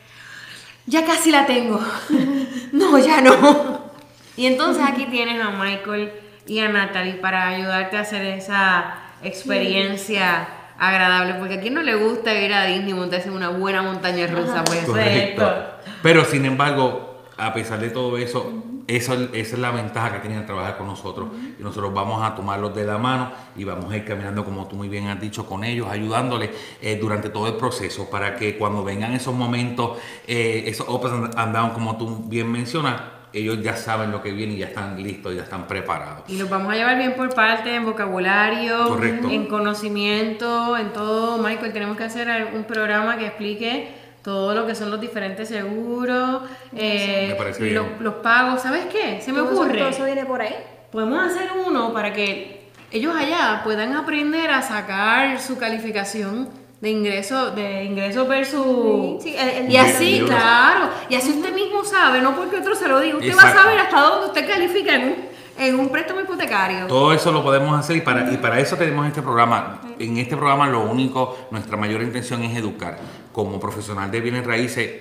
ya 0.87 1.05
casi 1.05 1.29
la 1.29 1.45
tengo. 1.45 1.79
no, 2.71 2.97
ya 2.97 3.21
no. 3.21 3.91
Y 4.35 4.47
entonces 4.47 4.83
aquí 4.83 5.05
tienes 5.05 5.39
a 5.39 5.51
Michael 5.51 6.11
y 6.47 6.57
a 6.59 6.69
Natalie 6.69 7.13
para 7.13 7.49
ayudarte 7.49 7.97
a 7.97 8.01
hacer 8.01 8.25
esa 8.25 8.95
experiencia 9.21 10.47
agradable. 10.79 11.35
Porque 11.35 11.55
a 11.55 11.61
quien 11.61 11.73
no 11.73 11.83
le 11.83 11.95
gusta 11.95 12.33
ir 12.33 12.53
a 12.53 12.65
Disney 12.65 12.91
y 12.91 12.93
montarse 12.93 13.29
en 13.29 13.35
una 13.35 13.49
buena 13.49 13.81
montaña 13.81 14.27
rusa, 14.27 14.63
pues 14.63 14.83
eso 14.83 14.97
es 14.97 15.05
Correcto. 15.05 15.45
esto. 15.45 15.93
Pero 16.03 16.25
sin 16.25 16.45
embargo, 16.45 17.23
a 17.37 17.53
pesar 17.53 17.79
de 17.79 17.89
todo 17.89 18.17
eso, 18.17 18.51
eso 18.87 19.13
esa 19.13 19.55
es 19.55 19.59
la 19.59 19.71
ventaja 19.71 20.13
que 20.13 20.19
tienen 20.19 20.39
al 20.39 20.45
trabajar 20.45 20.77
con 20.77 20.87
nosotros. 20.87 21.29
Y 21.59 21.61
nosotros 21.61 21.93
vamos 21.93 22.23
a 22.23 22.35
tomarlos 22.35 22.73
de 22.73 22.85
la 22.85 22.97
mano 22.97 23.31
y 23.55 23.63
vamos 23.63 23.91
a 23.91 23.97
ir 23.97 24.05
caminando, 24.05 24.45
como 24.45 24.67
tú 24.67 24.75
muy 24.75 24.89
bien 24.89 25.07
has 25.07 25.19
dicho, 25.19 25.45
con 25.45 25.63
ellos, 25.63 25.87
ayudándoles 25.89 26.51
eh, 26.81 26.97
durante 26.99 27.29
todo 27.29 27.47
el 27.47 27.55
proceso 27.55 28.09
para 28.09 28.35
que 28.35 28.57
cuando 28.57 28.83
vengan 28.83 29.13
esos 29.13 29.35
momentos, 29.35 29.97
eh, 30.25 30.63
esos 30.67 30.87
ups 30.87 31.11
and 31.35 31.53
down, 31.53 31.71
como 31.71 31.97
tú 31.97 32.23
bien 32.27 32.51
mencionas, 32.51 33.16
ellos 33.33 33.61
ya 33.61 33.75
saben 33.75 34.11
lo 34.11 34.21
que 34.21 34.31
viene 34.31 34.53
y 34.53 34.57
ya 34.57 34.67
están 34.67 35.01
listos, 35.01 35.35
ya 35.35 35.43
están 35.43 35.67
preparados. 35.67 36.23
Y 36.27 36.37
los 36.37 36.49
vamos 36.49 36.71
a 36.73 36.75
llevar 36.75 36.97
bien 36.97 37.13
por 37.15 37.33
parte 37.33 37.75
en 37.75 37.85
vocabulario, 37.85 38.87
Correcto. 38.87 39.29
en 39.29 39.45
conocimiento, 39.47 40.77
en 40.77 40.93
todo. 40.93 41.37
Michael, 41.37 41.73
tenemos 41.73 41.97
que 41.97 42.03
hacer 42.05 42.47
un 42.53 42.63
programa 42.63 43.17
que 43.17 43.27
explique 43.27 43.91
todo 44.23 44.53
lo 44.53 44.65
que 44.67 44.75
son 44.75 44.91
los 44.91 44.99
diferentes 44.99 45.47
seguros, 45.49 46.41
eh, 46.75 47.35
Me 47.59 47.71
los 48.03 48.13
pagos. 48.15 48.61
¿Sabes 48.61 48.85
qué? 48.91 49.21
Se 49.21 49.31
me 49.31 49.39
Todo 49.39 49.51
eso- 49.51 49.61
ocurre. 49.61 49.77
todo 49.79 49.89
eso 49.89 50.05
viene 50.05 50.25
por 50.25 50.41
ahí. 50.41 50.55
Podemos 50.91 51.19
hacer 51.25 51.49
uno 51.65 51.93
para 51.93 52.13
que 52.13 52.67
ellos 52.91 53.15
allá 53.15 53.61
puedan 53.63 53.93
aprender 53.95 54.49
a 54.51 54.61
sacar 54.61 55.39
su 55.39 55.57
calificación 55.57 56.49
de 56.81 56.89
ingreso, 56.91 57.51
de 57.51 57.83
ingreso 57.85 58.27
versus... 58.27 59.23
Sí, 59.23 59.31
sí, 59.31 59.35
el- 59.37 59.65
el- 59.65 59.71
y 59.71 59.77
así, 59.77 60.21
claro, 60.25 60.89
y 61.09 61.15
así 61.15 61.31
usted 61.31 61.53
mismo 61.53 61.83
sabe, 61.83 62.21
no 62.21 62.35
porque 62.35 62.57
otro 62.57 62.75
se 62.75 62.87
lo 62.87 62.99
diga, 62.99 63.17
usted 63.17 63.35
va 63.35 63.49
a 63.49 63.53
saber 63.53 63.79
hasta 63.79 63.99
dónde 64.01 64.27
usted 64.27 64.47
califica 64.47 64.93
en 64.95 65.03
un, 65.03 65.15
en 65.57 65.79
un 65.79 65.89
préstamo 65.89 66.21
hipotecario. 66.21 66.85
Todo 66.85 67.13
eso 67.13 67.31
lo 67.31 67.41
podemos 67.43 67.77
hacer 67.79 67.95
y 67.97 68.01
para, 68.01 68.31
y 68.31 68.37
para 68.37 68.59
eso 68.59 68.75
tenemos 68.75 69.07
este 69.07 69.23
programa. 69.23 69.81
En 69.97 70.17
este 70.17 70.37
programa 70.37 70.67
lo 70.67 70.81
único, 70.83 71.47
nuestra 71.49 71.77
mayor 71.77 72.03
intención 72.03 72.43
es 72.43 72.55
educar. 72.55 72.99
Como 73.31 73.59
profesional 73.59 74.11
de 74.11 74.21
bienes 74.21 74.45
raíces 74.45 74.91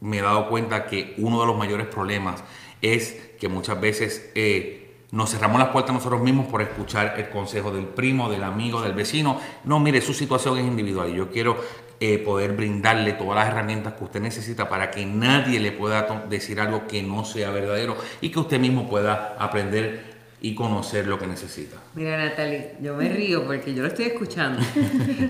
me 0.00 0.18
he 0.18 0.22
dado 0.22 0.48
cuenta 0.50 0.84
que 0.86 1.14
uno 1.16 1.40
de 1.40 1.46
los 1.46 1.56
mayores 1.56 1.86
problemas 1.86 2.42
es 2.82 3.12
que 3.40 3.48
muchas 3.48 3.80
veces 3.80 4.30
eh, 4.34 4.81
nos 5.12 5.30
cerramos 5.30 5.58
las 5.58 5.68
puertas 5.68 5.94
nosotros 5.94 6.22
mismos 6.22 6.46
por 6.46 6.62
escuchar 6.62 7.14
el 7.18 7.28
consejo 7.28 7.70
del 7.70 7.84
primo, 7.84 8.30
del 8.30 8.42
amigo, 8.42 8.80
del 8.80 8.94
vecino. 8.94 9.38
No, 9.64 9.78
mire, 9.78 10.00
su 10.00 10.14
situación 10.14 10.58
es 10.58 10.64
individual 10.64 11.10
y 11.10 11.16
yo 11.16 11.30
quiero 11.30 11.62
eh, 12.00 12.18
poder 12.18 12.52
brindarle 12.52 13.12
todas 13.12 13.36
las 13.36 13.48
herramientas 13.48 13.92
que 13.92 14.04
usted 14.04 14.20
necesita 14.20 14.70
para 14.70 14.90
que 14.90 15.04
nadie 15.04 15.60
le 15.60 15.70
pueda 15.72 16.24
decir 16.30 16.58
algo 16.60 16.86
que 16.86 17.02
no 17.02 17.26
sea 17.26 17.50
verdadero 17.50 17.96
y 18.22 18.30
que 18.30 18.38
usted 18.38 18.58
mismo 18.58 18.88
pueda 18.88 19.36
aprender 19.38 20.12
y 20.40 20.54
conocer 20.54 21.06
lo 21.06 21.18
que 21.18 21.26
necesita. 21.26 21.76
Mira, 21.94 22.16
Natalie, 22.16 22.76
yo 22.80 22.96
me 22.96 23.10
río 23.10 23.44
porque 23.44 23.74
yo 23.74 23.82
lo 23.82 23.88
estoy 23.88 24.06
escuchando 24.06 24.62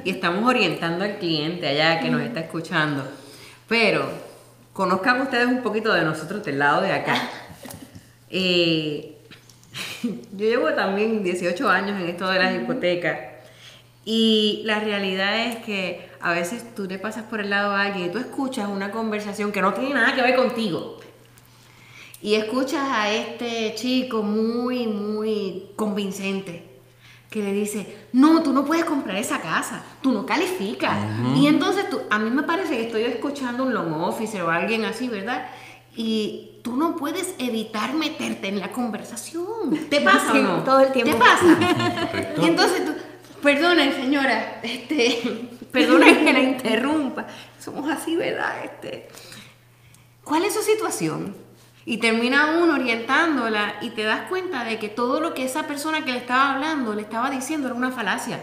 y 0.04 0.10
estamos 0.10 0.48
orientando 0.48 1.04
al 1.04 1.18
cliente 1.18 1.66
allá 1.66 1.98
que 2.00 2.08
nos 2.08 2.22
está 2.22 2.38
escuchando. 2.38 3.04
Pero 3.66 4.08
conozcan 4.72 5.20
ustedes 5.22 5.46
un 5.46 5.60
poquito 5.60 5.92
de 5.92 6.02
nosotros 6.02 6.44
del 6.44 6.60
lado 6.60 6.82
de 6.82 6.92
acá. 6.92 7.16
Eh, 8.30 9.11
yo 10.02 10.46
llevo 10.46 10.72
también 10.74 11.22
18 11.22 11.68
años 11.68 12.00
en 12.00 12.08
esto 12.08 12.28
de 12.28 12.38
las 12.38 12.54
hipotecas 12.54 13.32
y 14.04 14.62
la 14.64 14.80
realidad 14.80 15.46
es 15.46 15.56
que 15.64 16.10
a 16.20 16.32
veces 16.32 16.74
tú 16.74 16.84
le 16.84 16.98
pasas 16.98 17.24
por 17.24 17.40
el 17.40 17.50
lado 17.50 17.72
a 17.72 17.82
alguien 17.82 18.08
y 18.08 18.12
tú 18.12 18.18
escuchas 18.18 18.68
una 18.68 18.90
conversación 18.90 19.52
que 19.52 19.62
no 19.62 19.72
tiene 19.74 19.94
nada 19.94 20.14
que 20.14 20.22
ver 20.22 20.36
contigo. 20.36 20.98
Y 22.20 22.34
escuchas 22.34 22.82
a 22.88 23.12
este 23.12 23.74
chico 23.74 24.22
muy, 24.22 24.86
muy 24.86 25.66
convincente 25.76 26.68
que 27.30 27.42
le 27.42 27.52
dice, 27.52 28.06
no, 28.12 28.42
tú 28.42 28.52
no 28.52 28.64
puedes 28.64 28.84
comprar 28.84 29.16
esa 29.16 29.40
casa, 29.40 29.82
tú 30.02 30.12
no 30.12 30.26
calificas. 30.26 30.98
Y 31.36 31.46
entonces 31.46 31.88
tú, 31.88 32.00
a 32.10 32.18
mí 32.18 32.30
me 32.30 32.42
parece 32.42 32.76
que 32.76 32.86
estoy 32.86 33.02
escuchando 33.04 33.64
un 33.64 33.72
loan 33.72 33.94
officer 33.94 34.42
o 34.42 34.50
alguien 34.50 34.84
así, 34.84 35.08
¿verdad? 35.08 35.48
Y 35.96 36.51
tú 36.62 36.76
no 36.76 36.96
puedes 36.96 37.34
evitar 37.38 37.94
meterte 37.94 38.48
en 38.48 38.60
la 38.60 38.70
conversación. 38.72 39.86
¿Te 39.90 40.00
pasa 40.00 40.32
Sí, 40.32 40.38
o 40.38 40.42
no? 40.42 40.64
todo 40.64 40.80
el 40.80 40.92
tiempo. 40.92 41.12
¿Te 41.12 41.18
pasa? 41.18 42.32
Y 42.42 42.46
entonces 42.46 42.84
tú, 42.84 42.92
perdone 43.42 43.92
señora, 43.92 44.60
este, 44.62 45.48
perdone 45.72 46.24
que 46.24 46.32
la 46.32 46.40
interrumpa. 46.40 47.26
Somos 47.58 47.90
así, 47.90 48.16
¿verdad? 48.16 48.64
Este, 48.64 49.08
¿Cuál 50.24 50.44
es 50.44 50.54
su 50.54 50.62
situación? 50.62 51.34
Y 51.84 51.96
termina 51.96 52.58
uno 52.62 52.74
orientándola 52.74 53.74
y 53.80 53.90
te 53.90 54.04
das 54.04 54.28
cuenta 54.28 54.62
de 54.62 54.78
que 54.78 54.88
todo 54.88 55.18
lo 55.18 55.34
que 55.34 55.44
esa 55.44 55.64
persona 55.66 56.04
que 56.04 56.12
le 56.12 56.18
estaba 56.18 56.52
hablando, 56.54 56.94
le 56.94 57.02
estaba 57.02 57.28
diciendo 57.28 57.66
era 57.66 57.76
una 57.76 57.90
falacia. 57.90 58.38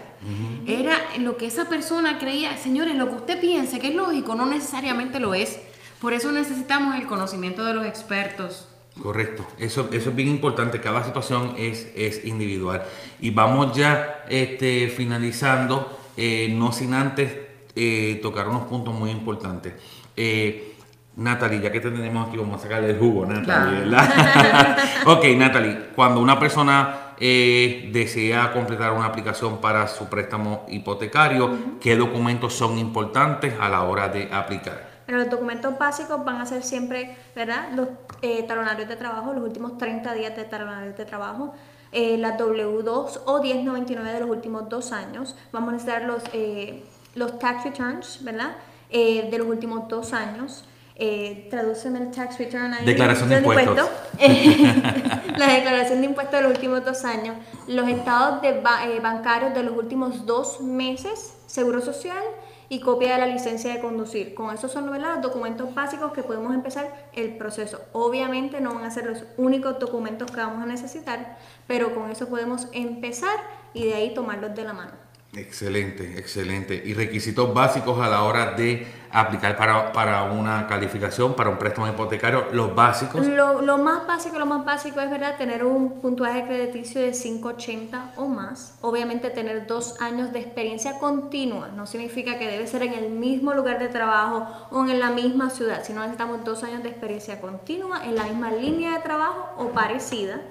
Era 0.67 0.97
lo 1.19 1.37
que 1.37 1.45
esa 1.45 1.69
persona 1.69 2.19
creía. 2.19 2.57
Señores, 2.57 2.95
lo 2.95 3.07
que 3.07 3.15
usted 3.15 3.39
piense 3.39 3.79
que 3.79 3.87
es 3.87 3.95
lógico 3.95 4.35
no 4.35 4.45
necesariamente 4.45 5.21
lo 5.21 5.33
es. 5.33 5.57
Por 6.01 6.13
eso 6.13 6.31
necesitamos 6.31 6.95
el 6.95 7.05
conocimiento 7.07 7.63
de 7.65 7.73
los 7.73 7.85
expertos. 7.85 8.67
Correcto, 9.01 9.45
eso, 9.57 9.89
eso 9.93 10.09
es 10.09 10.15
bien 10.15 10.27
importante, 10.29 10.81
cada 10.81 11.03
situación 11.03 11.53
es, 11.57 11.89
es 11.95 12.25
individual. 12.25 12.83
Y 13.21 13.29
vamos 13.31 13.75
ya 13.75 14.25
este, 14.29 14.89
finalizando, 14.89 15.99
eh, 16.17 16.53
no 16.53 16.71
sin 16.71 16.93
antes 16.93 17.33
eh, 17.75 18.19
tocar 18.21 18.49
unos 18.49 18.63
puntos 18.63 18.93
muy 18.93 19.09
importantes. 19.09 19.73
Eh, 20.17 20.75
Natalie, 21.15 21.61
ya 21.61 21.71
que 21.71 21.79
te 21.79 21.91
tenemos 21.91 22.27
aquí, 22.27 22.37
vamos 22.37 22.59
a 22.59 22.63
sacarle 22.63 22.91
el 22.91 22.99
jugo, 22.99 23.25
Natalie, 23.25 23.43
Claro. 23.45 23.71
¿verdad? 23.71 24.77
ok, 25.05 25.25
Natalie, 25.37 25.77
cuando 25.95 26.21
una 26.21 26.39
persona 26.39 27.13
eh, 27.19 27.89
desea 27.93 28.51
completar 28.53 28.91
una 28.93 29.05
aplicación 29.05 29.59
para 29.59 29.87
su 29.87 30.07
préstamo 30.09 30.65
hipotecario, 30.69 31.77
¿qué 31.81 31.95
documentos 31.95 32.53
son 32.53 32.77
importantes 32.77 33.53
a 33.59 33.67
la 33.69 33.83
hora 33.83 34.07
de 34.09 34.29
aplicar? 34.31 34.88
Pero 35.09 35.21
los 35.21 35.31
documentos 35.31 35.75
básicos 35.79 36.23
van 36.23 36.39
a 36.39 36.45
ser 36.45 36.61
siempre, 36.61 37.15
¿verdad? 37.35 37.69
Los 37.75 37.87
eh, 38.21 38.43
talonarios 38.43 38.87
de 38.87 38.95
trabajo, 38.95 39.33
los 39.33 39.41
últimos 39.43 39.75
30 39.79 40.13
días 40.13 40.35
de 40.35 40.43
talonarios 40.43 40.95
de 40.97 41.03
trabajo, 41.03 41.51
eh, 41.91 42.15
las 42.19 42.37
W2 42.37 43.21
o 43.25 43.41
1099 43.41 44.13
de 44.13 44.19
los 44.19 44.29
últimos 44.29 44.69
dos 44.69 44.91
años. 44.91 45.35
Vamos 45.51 45.69
a 45.69 45.71
necesitar 45.71 46.03
los, 46.03 46.21
eh, 46.33 46.83
los 47.15 47.39
tax 47.39 47.63
returns, 47.63 48.23
¿verdad? 48.23 48.51
Eh, 48.91 49.29
de 49.31 49.37
los 49.39 49.47
últimos 49.47 49.87
dos 49.87 50.13
años. 50.13 50.65
Eh, 50.95 51.47
tradúceme 51.49 51.97
el 51.97 52.11
tax 52.11 52.37
return 52.37 52.71
ahí. 52.75 52.85
Declaración 52.85 53.29
de 53.29 53.37
impuestos. 53.37 53.89
la 55.37 55.47
declaración 55.53 56.01
de 56.01 56.05
impuestos 56.05 56.35
de 56.35 56.41
los 56.43 56.51
últimos 56.51 56.85
dos 56.85 57.03
años. 57.03 57.35
Los 57.67 57.87
estados 57.89 58.43
de 58.43 58.61
ba- 58.61 58.85
eh, 58.85 58.99
bancarios 58.99 59.55
de 59.55 59.63
los 59.63 59.75
últimos 59.75 60.27
dos 60.27 60.61
meses, 60.61 61.33
seguro 61.47 61.81
social 61.81 62.21
y 62.69 62.79
copia 62.79 63.13
de 63.13 63.19
la 63.19 63.25
licencia 63.25 63.73
de 63.73 63.81
conducir. 63.81 64.33
Con 64.35 64.53
esos 64.53 64.71
son 64.71 64.89
¿verdad? 64.89 65.15
los 65.15 65.23
documentos 65.23 65.73
básicos 65.73 66.13
que 66.13 66.23
podemos 66.23 66.53
empezar 66.53 67.09
el 67.13 67.35
proceso. 67.37 67.81
Obviamente 67.91 68.61
no 68.61 68.75
van 68.75 68.85
a 68.85 68.91
ser 68.91 69.07
los 69.07 69.23
únicos 69.37 69.79
documentos 69.79 70.29
que 70.31 70.37
vamos 70.37 70.63
a 70.63 70.67
necesitar, 70.67 71.39
pero 71.67 71.93
con 71.95 72.11
eso 72.11 72.29
podemos 72.29 72.67
empezar 72.71 73.37
y 73.73 73.85
de 73.85 73.95
ahí 73.95 74.13
tomarlos 74.13 74.55
de 74.55 74.63
la 74.63 74.73
mano. 74.73 74.91
Excelente, 75.33 76.17
excelente. 76.17 76.81
Y 76.85 76.93
requisitos 76.93 77.53
básicos 77.53 77.99
a 77.99 78.09
la 78.09 78.23
hora 78.23 78.51
de 78.53 78.87
aplicar 79.11 79.57
para, 79.57 79.91
para 79.91 80.23
una 80.23 80.67
calificación, 80.67 81.33
para 81.33 81.49
un 81.49 81.57
préstamo 81.57 81.87
hipotecario, 81.87 82.47
los 82.51 82.73
básicos. 82.75 83.25
Lo, 83.25 83.61
lo, 83.61 83.77
más 83.77 84.05
básico, 84.07 84.37
lo 84.37 84.45
más 84.45 84.65
básico 84.65 84.99
es 84.99 85.09
verdad 85.09 85.37
tener 85.37 85.63
un 85.63 86.01
puntuaje 86.01 86.45
crediticio 86.45 87.01
de 87.01 87.11
580 87.11 88.13
o 88.17 88.27
más. 88.27 88.77
Obviamente 88.81 89.29
tener 89.29 89.67
dos 89.67 89.99
años 90.01 90.31
de 90.31 90.39
experiencia 90.39 90.99
continua. 90.99 91.69
No 91.69 91.85
significa 91.85 92.37
que 92.37 92.47
debe 92.47 92.67
ser 92.67 92.83
en 92.83 92.93
el 92.93 93.09
mismo 93.09 93.53
lugar 93.53 93.79
de 93.79 93.87
trabajo 93.87 94.47
o 94.71 94.85
en 94.85 94.99
la 94.99 95.09
misma 95.09 95.49
ciudad, 95.49 95.83
sino 95.83 96.01
necesitamos 96.01 96.43
dos 96.43 96.63
años 96.63 96.83
de 96.83 96.89
experiencia 96.89 97.41
continua 97.41 98.05
en 98.05 98.15
la 98.15 98.23
misma 98.23 98.51
línea 98.51 98.93
de 98.93 98.99
trabajo 98.99 99.49
o 99.57 99.69
parecida 99.69 100.41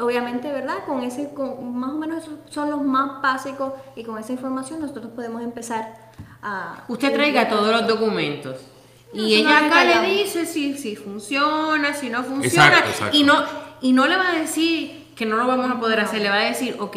Obviamente, 0.00 0.50
¿verdad? 0.50 0.84
Con 0.86 1.04
ese, 1.04 1.32
con, 1.32 1.78
más 1.78 1.90
o 1.90 1.98
menos 1.98 2.24
esos 2.24 2.34
son 2.50 2.70
los 2.70 2.82
más 2.82 3.22
básicos 3.22 3.74
y 3.94 4.02
con 4.02 4.18
esa 4.18 4.32
información 4.32 4.80
nosotros 4.80 5.06
podemos 5.14 5.40
empezar 5.42 6.03
a... 6.44 6.84
Usted 6.86 7.12
traiga 7.12 7.48
todos 7.48 7.72
los 7.72 7.86
documentos. 7.88 8.58
y 9.12 9.34
ella 9.34 9.66
acá 9.66 9.84
le 9.84 10.00
dice 10.08 10.46
si, 10.46 10.76
si 10.76 10.94
funciona, 10.94 11.94
si 11.94 12.10
no 12.10 12.22
funciona. 12.22 12.84
Y, 13.12 13.24
no, 13.24 13.42
y 13.80 13.92
no 13.92 14.06
le 14.06 14.16
va 14.16 14.28
a 14.28 14.34
decir 14.34 15.06
que 15.16 15.26
no 15.26 15.36
lo 15.36 15.46
vamos 15.46 15.70
a 15.70 15.80
poder 15.80 16.00
hacer, 16.00 16.20
le 16.20 16.28
va 16.28 16.36
a 16.36 16.44
decir, 16.44 16.76
ok, 16.78 16.96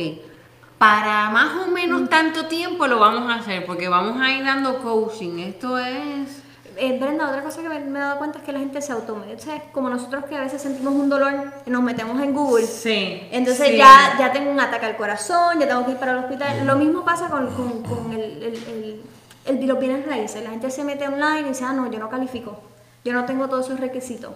para 0.77 1.29
más 1.29 1.65
o 1.65 1.71
menos 1.71 2.09
tanto 2.09 2.45
tiempo 2.45 2.85
lo 2.87 2.99
vamos 2.99 3.31
a 3.31 3.35
hacer, 3.35 3.65
porque 3.65 3.89
vamos 3.89 4.21
a 4.21 4.31
ir 4.31 4.43
dando 4.43 4.79
coaching. 4.79 5.39
Esto 5.39 5.77
es 5.77 6.43
eh, 6.79 6.97
Brenda, 6.99 7.29
otra 7.29 7.41
cosa 7.41 7.61
que 7.61 7.69
me, 7.69 7.77
he 7.77 7.91
dado 7.91 8.19
cuenta 8.19 8.37
es 8.37 8.43
que 8.43 8.51
la 8.51 8.59
gente 8.59 8.81
se 8.81 8.91
automedica. 8.91 9.63
como 9.71 9.89
nosotros 9.89 10.25
que 10.25 10.35
a 10.35 10.41
veces 10.41 10.61
sentimos 10.61 10.93
un 10.93 11.09
dolor 11.09 11.33
y 11.65 11.69
nos 11.71 11.81
metemos 11.81 12.21
en 12.21 12.33
Google. 12.33 12.65
Sí. 12.67 13.27
Entonces 13.31 13.75
Ya, 13.77 14.15
ya 14.19 14.31
tengo 14.31 14.51
un 14.51 14.59
ataque 14.59 14.85
al 14.85 14.95
corazón, 14.95 15.59
ya 15.59 15.67
tengo 15.67 15.85
que 15.85 15.91
ir 15.91 15.97
para 15.97 16.11
el 16.11 16.17
hospital. 16.19 16.65
Lo 16.65 16.75
mismo 16.75 17.03
pasa 17.03 17.29
con, 17.29 17.47
con, 17.47 17.81
con 17.83 18.13
el, 18.13 18.43
el, 18.43 18.53
el, 18.53 19.01
el, 19.47 19.65
los 19.65 19.79
bienes 19.79 20.05
raíces. 20.05 20.43
La 20.43 20.51
gente 20.51 20.69
se 20.69 20.83
mete 20.83 21.07
online 21.07 21.41
y 21.41 21.49
dice, 21.49 21.63
ah, 21.63 21.73
no, 21.73 21.91
yo 21.91 21.99
no 21.99 22.09
califico. 22.09 22.61
Yo 23.03 23.13
no 23.13 23.25
tengo 23.25 23.47
todos 23.47 23.65
esos 23.65 23.79
requisitos. 23.79 24.31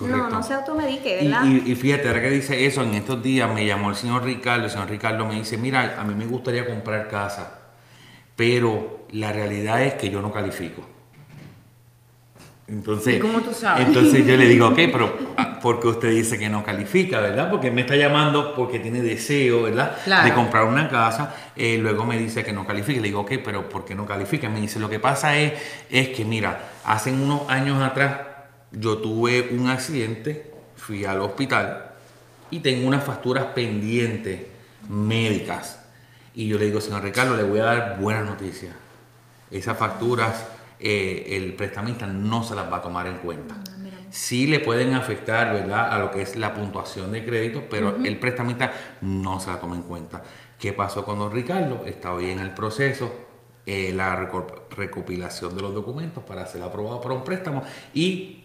No, 0.00 0.30
no 0.30 0.42
se 0.42 0.54
automedique, 0.54 1.22
¿verdad? 1.22 1.44
Y, 1.44 1.70
y, 1.70 1.74
fíjate, 1.74 2.08
ahora 2.08 2.22
que 2.22 2.30
dice 2.30 2.66
eso, 2.66 2.82
en 2.82 2.94
estos 2.94 3.22
días 3.22 3.52
me 3.52 3.64
llamó 3.64 3.90
el 3.90 3.96
señor 3.96 4.24
Ricardo, 4.24 4.64
el 4.64 4.70
señor 4.70 4.88
Ricardo 4.88 5.26
me 5.26 5.34
dice, 5.34 5.56
mira, 5.58 6.00
a 6.00 6.04
mí 6.04 6.14
me 6.14 6.26
gustaría 6.26 6.66
comprar 6.66 7.08
casa, 7.08 7.60
pero 8.34 9.06
la 9.12 9.32
realidad 9.32 9.82
es 9.82 9.94
que 9.94 10.10
yo 10.10 10.20
no 10.20 10.32
califico. 10.32 10.82
Entonces, 12.68 13.20
cómo 13.20 13.40
tú 13.40 13.52
sabes? 13.52 13.86
entonces 13.86 14.24
yo 14.24 14.36
le 14.36 14.46
digo, 14.46 14.68
ok, 14.70 14.76
pero 14.92 15.18
ah, 15.36 15.58
¿por 15.60 15.80
qué 15.80 15.88
usted 15.88 16.10
dice 16.10 16.38
que 16.38 16.48
no 16.48 16.64
califica, 16.64 17.20
verdad? 17.20 17.50
Porque 17.50 17.70
me 17.70 17.82
está 17.82 17.96
llamando 17.96 18.54
porque 18.54 18.78
tiene 18.78 19.02
deseo, 19.02 19.64
¿verdad? 19.64 19.96
De 20.24 20.32
comprar 20.32 20.64
una 20.64 20.88
casa, 20.88 21.34
eh, 21.56 21.78
luego 21.78 22.06
me 22.06 22.16
dice 22.18 22.44
que 22.44 22.52
no 22.52 22.66
califica. 22.66 23.00
Le 23.00 23.08
digo, 23.08 23.20
ok, 23.20 23.32
pero 23.44 23.68
¿por 23.68 23.84
qué 23.84 23.94
no 23.94 24.06
califica? 24.06 24.48
Me 24.48 24.60
dice, 24.60 24.78
lo 24.78 24.88
que 24.88 25.00
pasa 25.00 25.36
es, 25.36 25.52
es 25.90 26.10
que, 26.10 26.24
mira, 26.24 26.70
hace 26.84 27.10
unos 27.12 27.48
años 27.48 27.82
atrás 27.82 28.20
yo 28.70 28.98
tuve 28.98 29.48
un 29.50 29.68
accidente, 29.68 30.50
fui 30.76 31.04
al 31.04 31.20
hospital 31.20 31.90
y 32.50 32.60
tengo 32.60 32.86
unas 32.86 33.04
facturas 33.04 33.46
pendientes 33.46 34.40
médicas. 34.88 35.80
Y 36.34 36.48
yo 36.48 36.58
le 36.58 36.66
digo, 36.66 36.80
señor 36.80 37.02
Ricardo, 37.02 37.36
le 37.36 37.42
voy 37.42 37.60
a 37.60 37.64
dar 37.64 37.98
buenas 38.00 38.24
noticias. 38.24 38.74
Esas 39.50 39.76
facturas 39.76 40.46
eh, 40.82 41.36
el 41.36 41.54
prestamista 41.54 42.06
no 42.06 42.42
se 42.42 42.54
las 42.56 42.70
va 42.70 42.78
a 42.78 42.82
tomar 42.82 43.06
en 43.06 43.18
cuenta. 43.18 43.54
Ah, 43.56 44.06
sí 44.10 44.46
le 44.46 44.58
pueden 44.58 44.94
afectar, 44.94 45.52
¿verdad?, 45.52 45.92
a 45.92 45.98
lo 45.98 46.10
que 46.10 46.22
es 46.22 46.36
la 46.36 46.52
puntuación 46.52 47.12
de 47.12 47.24
crédito, 47.24 47.64
pero 47.70 47.96
el 48.02 48.18
prestamista 48.18 48.72
no 49.00 49.38
se 49.38 49.50
la 49.50 49.60
toma 49.60 49.76
en 49.76 49.82
cuenta. 49.82 50.22
¿Qué 50.58 50.72
pasó 50.72 51.04
con 51.04 51.18
don 51.18 51.32
Ricardo? 51.32 51.84
Está 51.86 52.12
hoy 52.12 52.30
en 52.30 52.40
el 52.40 52.50
proceso 52.50 53.12
eh, 53.64 53.92
la 53.94 54.28
recopilación 54.70 55.54
de 55.54 55.62
los 55.62 55.72
documentos 55.72 56.24
para 56.24 56.44
ser 56.46 56.62
aprobado 56.62 57.00
para 57.00 57.14
un 57.14 57.22
préstamo 57.22 57.62
y 57.94 58.42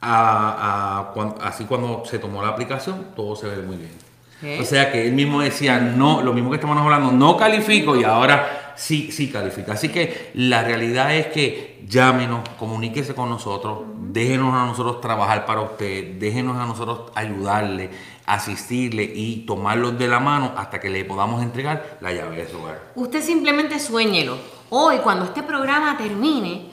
así 0.00 1.64
cuando 1.66 2.02
se 2.04 2.18
tomó 2.18 2.42
la 2.42 2.48
aplicación 2.48 3.12
todo 3.14 3.36
se 3.36 3.46
ve 3.46 3.62
muy 3.62 3.76
bien. 3.76 4.60
O 4.60 4.64
sea 4.64 4.90
que 4.90 5.06
él 5.06 5.12
mismo 5.12 5.40
decía, 5.40 5.78
no, 5.78 6.22
lo 6.22 6.32
mismo 6.32 6.50
que 6.50 6.56
estamos 6.56 6.76
hablando, 6.76 7.12
no 7.12 7.36
califico 7.36 7.94
y 7.94 8.02
ahora 8.02 8.61
sí, 8.76 9.12
sí 9.12 9.30
califica. 9.30 9.72
Así 9.72 9.88
que 9.88 10.30
la 10.34 10.62
realidad 10.62 11.14
es 11.14 11.26
que 11.28 11.84
llámenos, 11.88 12.48
comuníquese 12.58 13.14
con 13.14 13.28
nosotros, 13.28 13.80
déjenos 13.98 14.54
a 14.54 14.66
nosotros 14.66 15.00
trabajar 15.00 15.46
para 15.46 15.60
usted, 15.60 16.18
déjenos 16.18 16.56
a 16.56 16.66
nosotros 16.66 17.12
ayudarle, 17.14 17.90
asistirle 18.26 19.02
y 19.02 19.44
tomarlos 19.46 19.98
de 19.98 20.08
la 20.08 20.20
mano 20.20 20.52
hasta 20.56 20.80
que 20.80 20.90
le 20.90 21.04
podamos 21.04 21.42
entregar 21.42 21.98
la 22.00 22.12
llave 22.12 22.36
de 22.36 22.48
su 22.48 22.58
hogar. 22.58 22.92
Usted 22.94 23.22
simplemente 23.22 23.78
sueñelo. 23.78 24.36
Hoy, 24.70 24.98
cuando 24.98 25.26
este 25.26 25.42
programa 25.42 25.96
termine, 25.96 26.70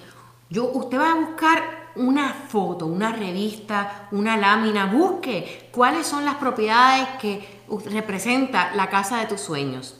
yo, 0.50 0.66
usted 0.72 0.97
va 0.97 1.12
a 1.12 1.16
buscar 1.16 1.80
una 1.95 2.30
foto, 2.30 2.86
una 2.86 3.12
revista, 3.12 4.08
una 4.12 4.38
lámina, 4.38 4.86
busque 4.86 5.70
cuáles 5.72 6.08
son 6.08 6.24
las 6.24 6.36
propiedades 6.36 7.08
que 7.22 7.60
representa 7.91 8.74
la 8.76 8.89
casa 8.89 9.18
de 9.18 9.26
tus 9.26 9.41
sueños. 9.41 9.95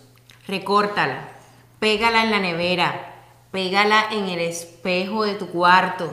Recórtala, 0.48 1.39
Pégala 1.80 2.24
en 2.24 2.32
la 2.32 2.40
nevera, 2.40 3.16
pégala 3.52 4.08
en 4.12 4.26
el 4.26 4.40
espejo 4.40 5.24
de 5.24 5.36
tu 5.36 5.48
cuarto. 5.48 6.12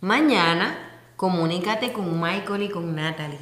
Mañana 0.00 1.02
comunícate 1.16 1.92
con 1.92 2.18
Michael 2.18 2.62
y 2.62 2.70
con 2.70 2.96
Natalie. 2.96 3.38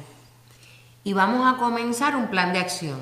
Y 1.05 1.13
vamos 1.13 1.47
a 1.47 1.57
comenzar 1.57 2.17
un 2.17 2.27
plan 2.27 2.51
de 2.51 2.59
acción. 2.59 2.99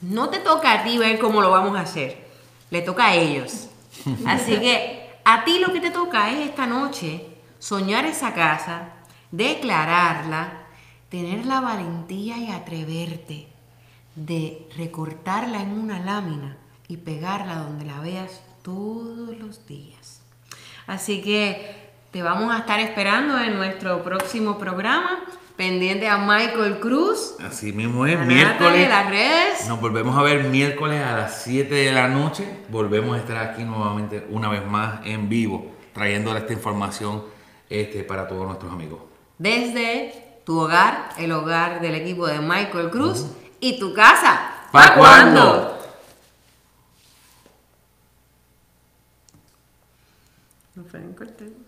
No 0.00 0.28
te 0.28 0.38
toca 0.38 0.74
a 0.74 0.84
ti 0.84 0.96
ver 0.96 1.18
cómo 1.18 1.40
lo 1.40 1.50
vamos 1.50 1.76
a 1.76 1.80
hacer, 1.80 2.24
le 2.70 2.82
toca 2.82 3.06
a 3.06 3.14
ellos. 3.16 3.68
Así 4.26 4.60
que 4.60 5.18
a 5.24 5.42
ti 5.42 5.58
lo 5.58 5.72
que 5.72 5.80
te 5.80 5.90
toca 5.90 6.30
es 6.30 6.48
esta 6.48 6.68
noche 6.68 7.26
soñar 7.58 8.04
esa 8.04 8.32
casa, 8.32 8.90
declararla, 9.32 10.66
tener 11.08 11.44
la 11.46 11.60
valentía 11.60 12.38
y 12.38 12.52
atreverte 12.52 13.48
de 14.14 14.68
recortarla 14.76 15.62
en 15.62 15.72
una 15.72 15.98
lámina 15.98 16.58
y 16.88 16.98
pegarla 16.98 17.56
donde 17.56 17.84
la 17.84 18.00
veas 18.00 18.40
todos 18.62 19.36
los 19.38 19.66
días. 19.66 20.20
Así 20.86 21.20
que 21.22 21.86
te 22.10 22.22
vamos 22.22 22.54
a 22.54 22.58
estar 22.58 22.80
esperando 22.80 23.38
en 23.38 23.56
nuestro 23.56 24.02
próximo 24.02 24.58
programa. 24.58 25.24
Pendiente 25.56 26.06
a 26.06 26.18
Michael 26.18 26.80
Cruz. 26.80 27.34
Así 27.42 27.72
mismo 27.72 28.04
es, 28.06 28.18
miércoles. 28.26 28.88
las 28.90 29.08
redes. 29.08 29.66
Nos 29.68 29.80
volvemos 29.80 30.14
a 30.16 30.22
ver 30.22 30.44
miércoles 30.44 31.02
a 31.02 31.16
las 31.16 31.42
7 31.44 31.74
de 31.74 31.92
la 31.92 32.08
noche. 32.08 32.46
Volvemos 32.68 33.16
a 33.16 33.20
estar 33.20 33.38
aquí 33.38 33.64
nuevamente, 33.64 34.26
una 34.28 34.50
vez 34.50 34.66
más, 34.66 35.00
en 35.06 35.30
vivo, 35.30 35.72
trayéndole 35.94 36.40
esta 36.40 36.52
información 36.52 37.24
este, 37.70 38.04
para 38.04 38.28
todos 38.28 38.46
nuestros 38.46 38.70
amigos. 38.70 39.00
Desde 39.38 40.40
tu 40.44 40.60
hogar, 40.60 41.08
el 41.16 41.32
hogar 41.32 41.80
del 41.80 41.94
equipo 41.94 42.26
de 42.26 42.38
Michael 42.38 42.90
Cruz 42.90 43.26
y 43.58 43.78
tu 43.78 43.94
casa. 43.94 44.52
¿Para 44.70 44.94
cuándo? 44.94 45.75
No 50.76 50.84
fue 50.84 51.00
en 51.00 51.14
corte. 51.14 51.65